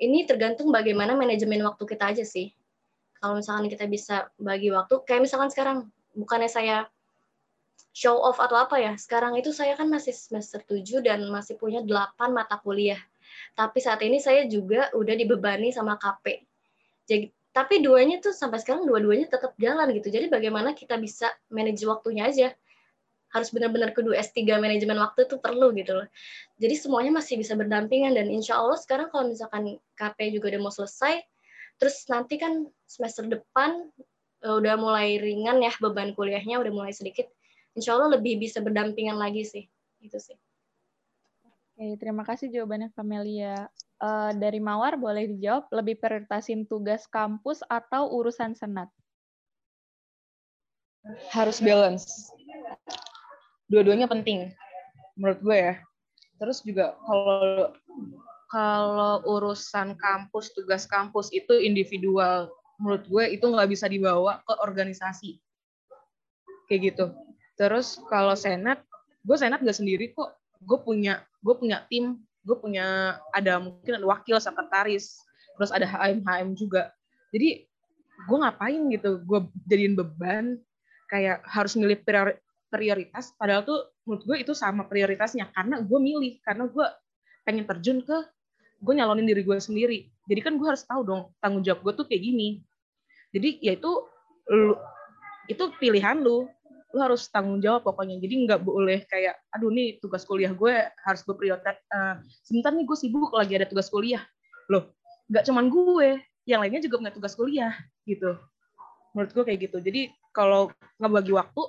[0.00, 2.52] ini tergantung bagaimana manajemen waktu kita aja sih.
[3.18, 5.78] Kalau misalkan kita bisa bagi waktu, kayak misalkan sekarang,
[6.16, 6.90] bukannya saya
[7.94, 11.84] show off atau apa ya, sekarang itu saya kan masih semester 7 dan masih punya
[11.84, 12.98] 8 mata kuliah.
[13.54, 16.42] Tapi saat ini saya juga udah dibebani sama KP.
[17.06, 20.08] Jadi, tapi duanya tuh sampai sekarang dua-duanya tetap jalan gitu.
[20.08, 22.48] Jadi bagaimana kita bisa manage waktunya aja
[23.32, 26.08] harus benar-benar kudu S3 manajemen waktu itu perlu gitu loh.
[26.60, 30.72] Jadi semuanya masih bisa berdampingan dan insya Allah sekarang kalau misalkan KP juga udah mau
[30.72, 31.24] selesai,
[31.80, 33.88] terus nanti kan semester depan
[34.44, 37.26] uh, udah mulai ringan ya beban kuliahnya udah mulai sedikit,
[37.72, 39.64] insya Allah lebih bisa berdampingan lagi sih,
[40.04, 40.36] itu sih.
[41.72, 43.72] Oke, terima kasih jawabannya Kamelia.
[44.02, 48.90] Uh, dari Mawar boleh dijawab, lebih prioritasin tugas kampus atau urusan senat?
[51.30, 52.34] Harus balance
[53.72, 54.52] dua-duanya penting
[55.16, 55.74] menurut gue ya.
[56.36, 57.72] Terus juga kalau
[58.52, 62.52] kalau urusan kampus, tugas kampus itu individual.
[62.76, 65.40] Menurut gue itu nggak bisa dibawa ke organisasi.
[66.68, 67.06] Kayak gitu.
[67.56, 68.84] Terus kalau senat,
[69.24, 70.36] gue senat gak sendiri kok.
[70.68, 75.16] Gue punya gue punya tim, gue punya ada mungkin ada wakil sekretaris,
[75.56, 76.92] terus ada HM HM juga.
[77.32, 77.64] Jadi
[78.28, 79.24] gue ngapain gitu?
[79.24, 80.60] Gue jadiin beban
[81.08, 82.00] kayak harus milih
[82.72, 85.52] prioritas padahal tuh menurut gue itu sama prioritasnya.
[85.52, 86.86] Karena gue milih karena gue
[87.44, 88.16] pengen terjun ke
[88.80, 90.08] gue nyalonin diri gue sendiri.
[90.24, 92.64] Jadi kan gue harus tahu dong tanggung jawab gue tuh kayak gini.
[93.36, 93.92] Jadi ya itu
[94.48, 94.74] lu
[95.52, 96.48] itu pilihan lu.
[96.92, 98.16] Lu harus tanggung jawab pokoknya.
[98.16, 100.72] Jadi nggak boleh kayak aduh nih tugas kuliah gue
[101.04, 104.24] harus gue prioritas uh, sebentar nih gue sibuk lagi ada tugas kuliah.
[104.72, 104.96] Loh
[105.28, 106.08] nggak cuman gue
[106.48, 107.72] yang lainnya juga punya tugas kuliah
[108.08, 108.36] gitu.
[109.12, 109.78] Menurut gue kayak gitu.
[109.78, 111.62] Jadi kalau nggak bagi waktu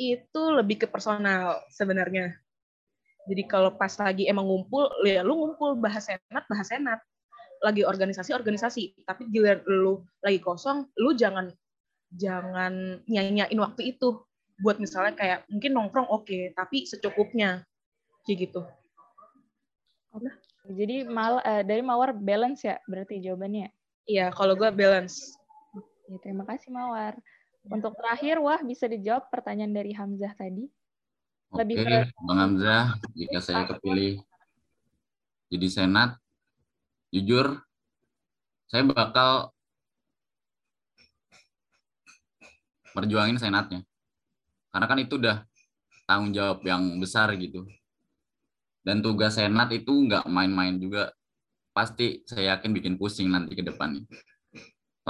[0.00, 2.32] itu lebih ke personal sebenarnya.
[3.28, 7.00] Jadi kalau pas lagi emang ngumpul, ya lu ngumpul bahas senat, bahas senat.
[7.60, 9.04] Lagi organisasi, organisasi.
[9.04, 11.52] Tapi giliran lu lagi kosong, lu jangan
[12.16, 14.24] jangan nyanyain waktu itu.
[14.64, 17.60] Buat misalnya kayak mungkin nongkrong oke, okay, tapi secukupnya.
[18.24, 18.60] Kayak gitu.
[20.16, 20.34] Udah.
[20.70, 23.72] Jadi mal, uh, dari Mawar balance ya berarti jawabannya?
[24.08, 25.36] Iya, kalau gue balance.
[26.08, 27.16] Ya, terima kasih Mawar.
[27.68, 30.64] Untuk terakhir, wah bisa dijawab pertanyaan dari Hamzah tadi.
[31.50, 34.22] Lebih Oke, Bang Hamzah, jika saya kepilih
[35.50, 36.14] jadi senat,
[37.10, 37.58] jujur,
[38.70, 39.50] saya bakal
[42.94, 43.82] perjuangin senatnya.
[44.70, 45.42] Karena kan itu udah
[46.06, 47.66] tanggung jawab yang besar gitu.
[48.86, 51.10] Dan tugas senat itu nggak main-main juga.
[51.74, 54.06] Pasti saya yakin bikin pusing nanti ke depannya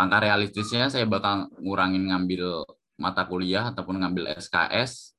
[0.00, 2.64] langkah realistisnya saya bakal ngurangin ngambil
[2.96, 5.12] mata kuliah ataupun ngambil SKS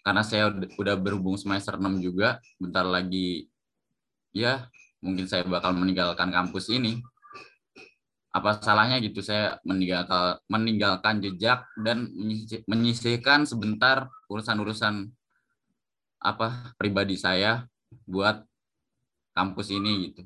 [0.00, 3.52] karena saya udah berhubung semester 6 juga bentar lagi
[4.32, 4.72] ya
[5.04, 7.04] mungkin saya bakal meninggalkan kampus ini.
[8.32, 12.08] Apa salahnya gitu saya meninggalkan meninggalkan jejak dan
[12.68, 15.08] menyisihkan sebentar urusan-urusan
[16.20, 17.64] apa pribadi saya
[18.04, 18.44] buat
[19.32, 20.22] kampus ini gitu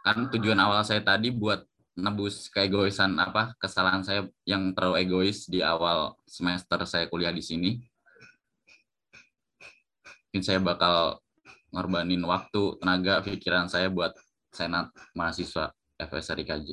[0.00, 1.64] kan tujuan awal saya tadi buat
[1.98, 7.70] nebus keegoisan apa kesalahan saya yang terlalu egois di awal semester saya kuliah di sini.
[10.30, 11.18] Mungkin saya bakal
[11.74, 14.14] ngorbanin waktu, tenaga, pikiran saya buat
[14.54, 16.68] senat mahasiswa FSRI KJ.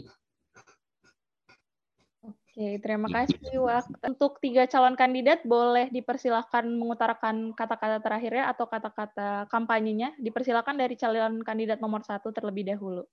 [2.58, 3.86] Oke, terima kasih Wak.
[4.02, 10.18] Untuk tiga calon kandidat boleh dipersilahkan mengutarakan kata-kata terakhirnya atau kata-kata kampanyenya.
[10.18, 13.06] Dipersilahkan dari calon kandidat nomor satu terlebih dahulu.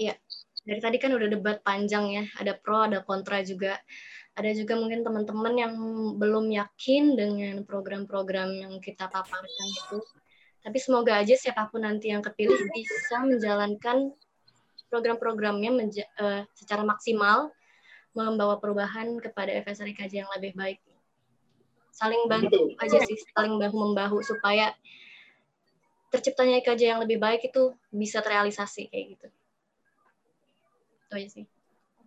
[0.00, 0.16] Iya,
[0.64, 3.76] dari tadi kan udah debat panjang ya, ada pro, ada kontra juga.
[4.32, 5.74] Ada juga mungkin teman-teman yang
[6.16, 10.00] belum yakin dengan program-program yang kita paparkan itu.
[10.64, 14.16] Tapi semoga aja siapa pun nanti yang kepilih bisa menjalankan
[14.94, 15.74] program-programnya
[16.22, 17.50] uh, secara maksimal,
[18.14, 20.78] membawa perubahan kepada FSRI KJ yang lebih baik.
[21.90, 24.70] Saling bantu aja sih, saling bahu-membahu supaya
[26.14, 29.28] terciptanya IKJ yang lebih baik itu bisa terrealisasi kayak gitu
[31.14, 31.44] itu aja sih.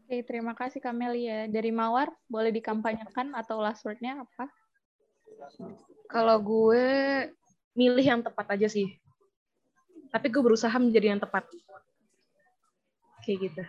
[0.03, 1.47] Oke, terima kasih Kamelia.
[1.47, 4.51] Dari Mawar, boleh dikampanyekan atau last word-nya apa?
[6.07, 6.87] Kalau gue
[7.75, 8.99] milih yang tepat aja sih.
[10.11, 11.47] Tapi gue berusaha menjadi yang tepat.
[13.27, 13.63] Kayak gitu.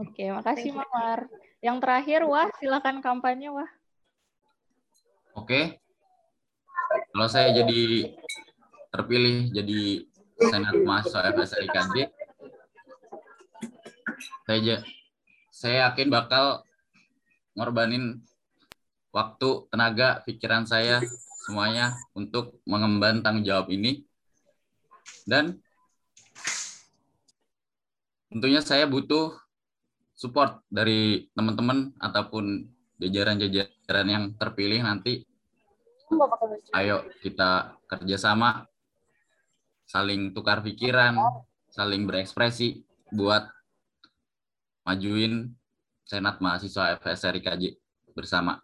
[0.00, 1.28] Oke, makasih Mawar.
[1.60, 3.68] Yang terakhir, Wah, silakan kampanye, Wah.
[5.36, 5.76] Oke.
[7.12, 8.08] Kalau saya jadi
[8.88, 10.08] terpilih jadi
[10.40, 11.96] senat mahasiswa FSRI KJ,
[14.48, 14.76] saya
[15.52, 16.64] saya yakin bakal
[17.52, 18.24] ngorbanin
[19.12, 21.04] waktu, tenaga, pikiran saya
[21.44, 24.08] semuanya untuk mengemban tanggung jawab ini.
[25.28, 25.60] Dan
[28.30, 29.34] tentunya saya butuh
[30.14, 32.70] support dari teman-teman ataupun
[33.02, 35.26] jajaran-jajaran yang terpilih nanti.
[36.74, 38.66] Ayo kita kerjasama,
[39.86, 41.18] saling tukar pikiran,
[41.70, 43.46] saling berekspresi buat
[44.86, 45.54] majuin
[46.06, 47.78] Senat Mahasiswa FSR IKJ
[48.14, 48.58] bersama.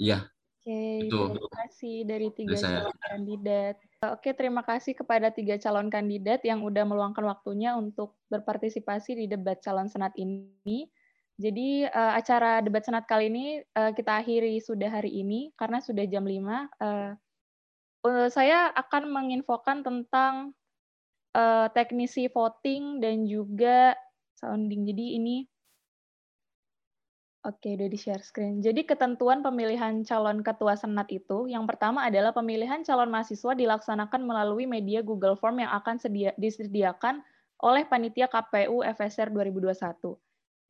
[0.00, 0.32] Iya.
[0.62, 1.20] Oke, itu.
[1.36, 3.76] terima kasih dari tiga kandidat.
[4.02, 9.62] Oke, terima kasih kepada tiga calon kandidat yang udah meluangkan waktunya untuk berpartisipasi di debat
[9.62, 10.90] calon senat ini.
[11.38, 16.02] Jadi eh, acara debat senat kali ini eh, kita akhiri sudah hari ini karena sudah
[16.10, 16.34] jam 5.
[16.34, 17.12] Eh,
[18.10, 20.50] eh, saya akan menginfokan tentang
[21.72, 23.96] teknisi voting dan juga
[24.36, 24.84] sounding.
[24.84, 25.48] Jadi ini
[27.42, 28.62] Oke, udah di-share screen.
[28.62, 34.62] Jadi ketentuan pemilihan calon ketua senat itu, yang pertama adalah pemilihan calon mahasiswa dilaksanakan melalui
[34.62, 37.18] media Google Form yang akan sedia, disediakan
[37.58, 40.14] oleh panitia KPU FSR 2021.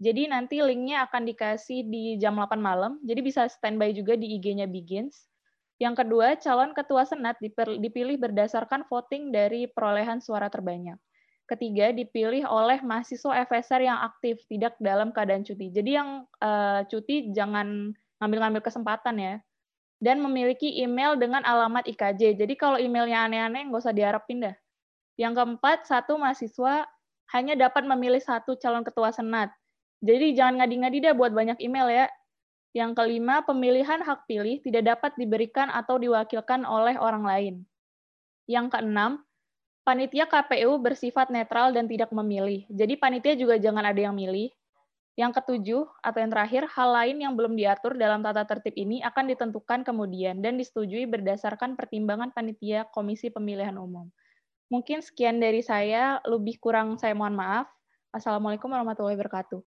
[0.00, 4.64] Jadi nanti linknya akan dikasih di jam 8 malam, jadi bisa standby juga di IG-nya
[4.64, 5.28] Begins.
[5.76, 7.36] Yang kedua, calon ketua senat
[7.84, 10.96] dipilih berdasarkan voting dari perolehan suara terbanyak.
[11.50, 15.68] Ketiga, dipilih oleh mahasiswa FSR yang aktif, tidak dalam keadaan cuti.
[15.68, 17.92] Jadi yang eh, cuti jangan
[18.22, 19.34] ngambil-ngambil kesempatan ya.
[20.02, 22.34] Dan memiliki email dengan alamat IKJ.
[22.34, 24.54] Jadi kalau emailnya aneh-aneh, nggak usah diharapin dah.
[25.14, 26.86] Yang keempat, satu mahasiswa
[27.30, 29.54] hanya dapat memilih satu calon ketua senat.
[30.02, 32.06] Jadi jangan ngadi-ngadi dah buat banyak email ya.
[32.74, 37.54] Yang kelima, pemilihan hak pilih tidak dapat diberikan atau diwakilkan oleh orang lain.
[38.50, 39.22] Yang keenam,
[39.82, 42.66] panitia KPU bersifat netral dan tidak memilih.
[42.70, 44.50] Jadi panitia juga jangan ada yang milih.
[45.12, 49.28] Yang ketujuh, atau yang terakhir, hal lain yang belum diatur dalam tata tertib ini akan
[49.28, 54.08] ditentukan kemudian dan disetujui berdasarkan pertimbangan panitia Komisi Pemilihan Umum.
[54.72, 57.68] Mungkin sekian dari saya, lebih kurang saya mohon maaf.
[58.08, 59.60] Assalamualaikum warahmatullahi wabarakatuh.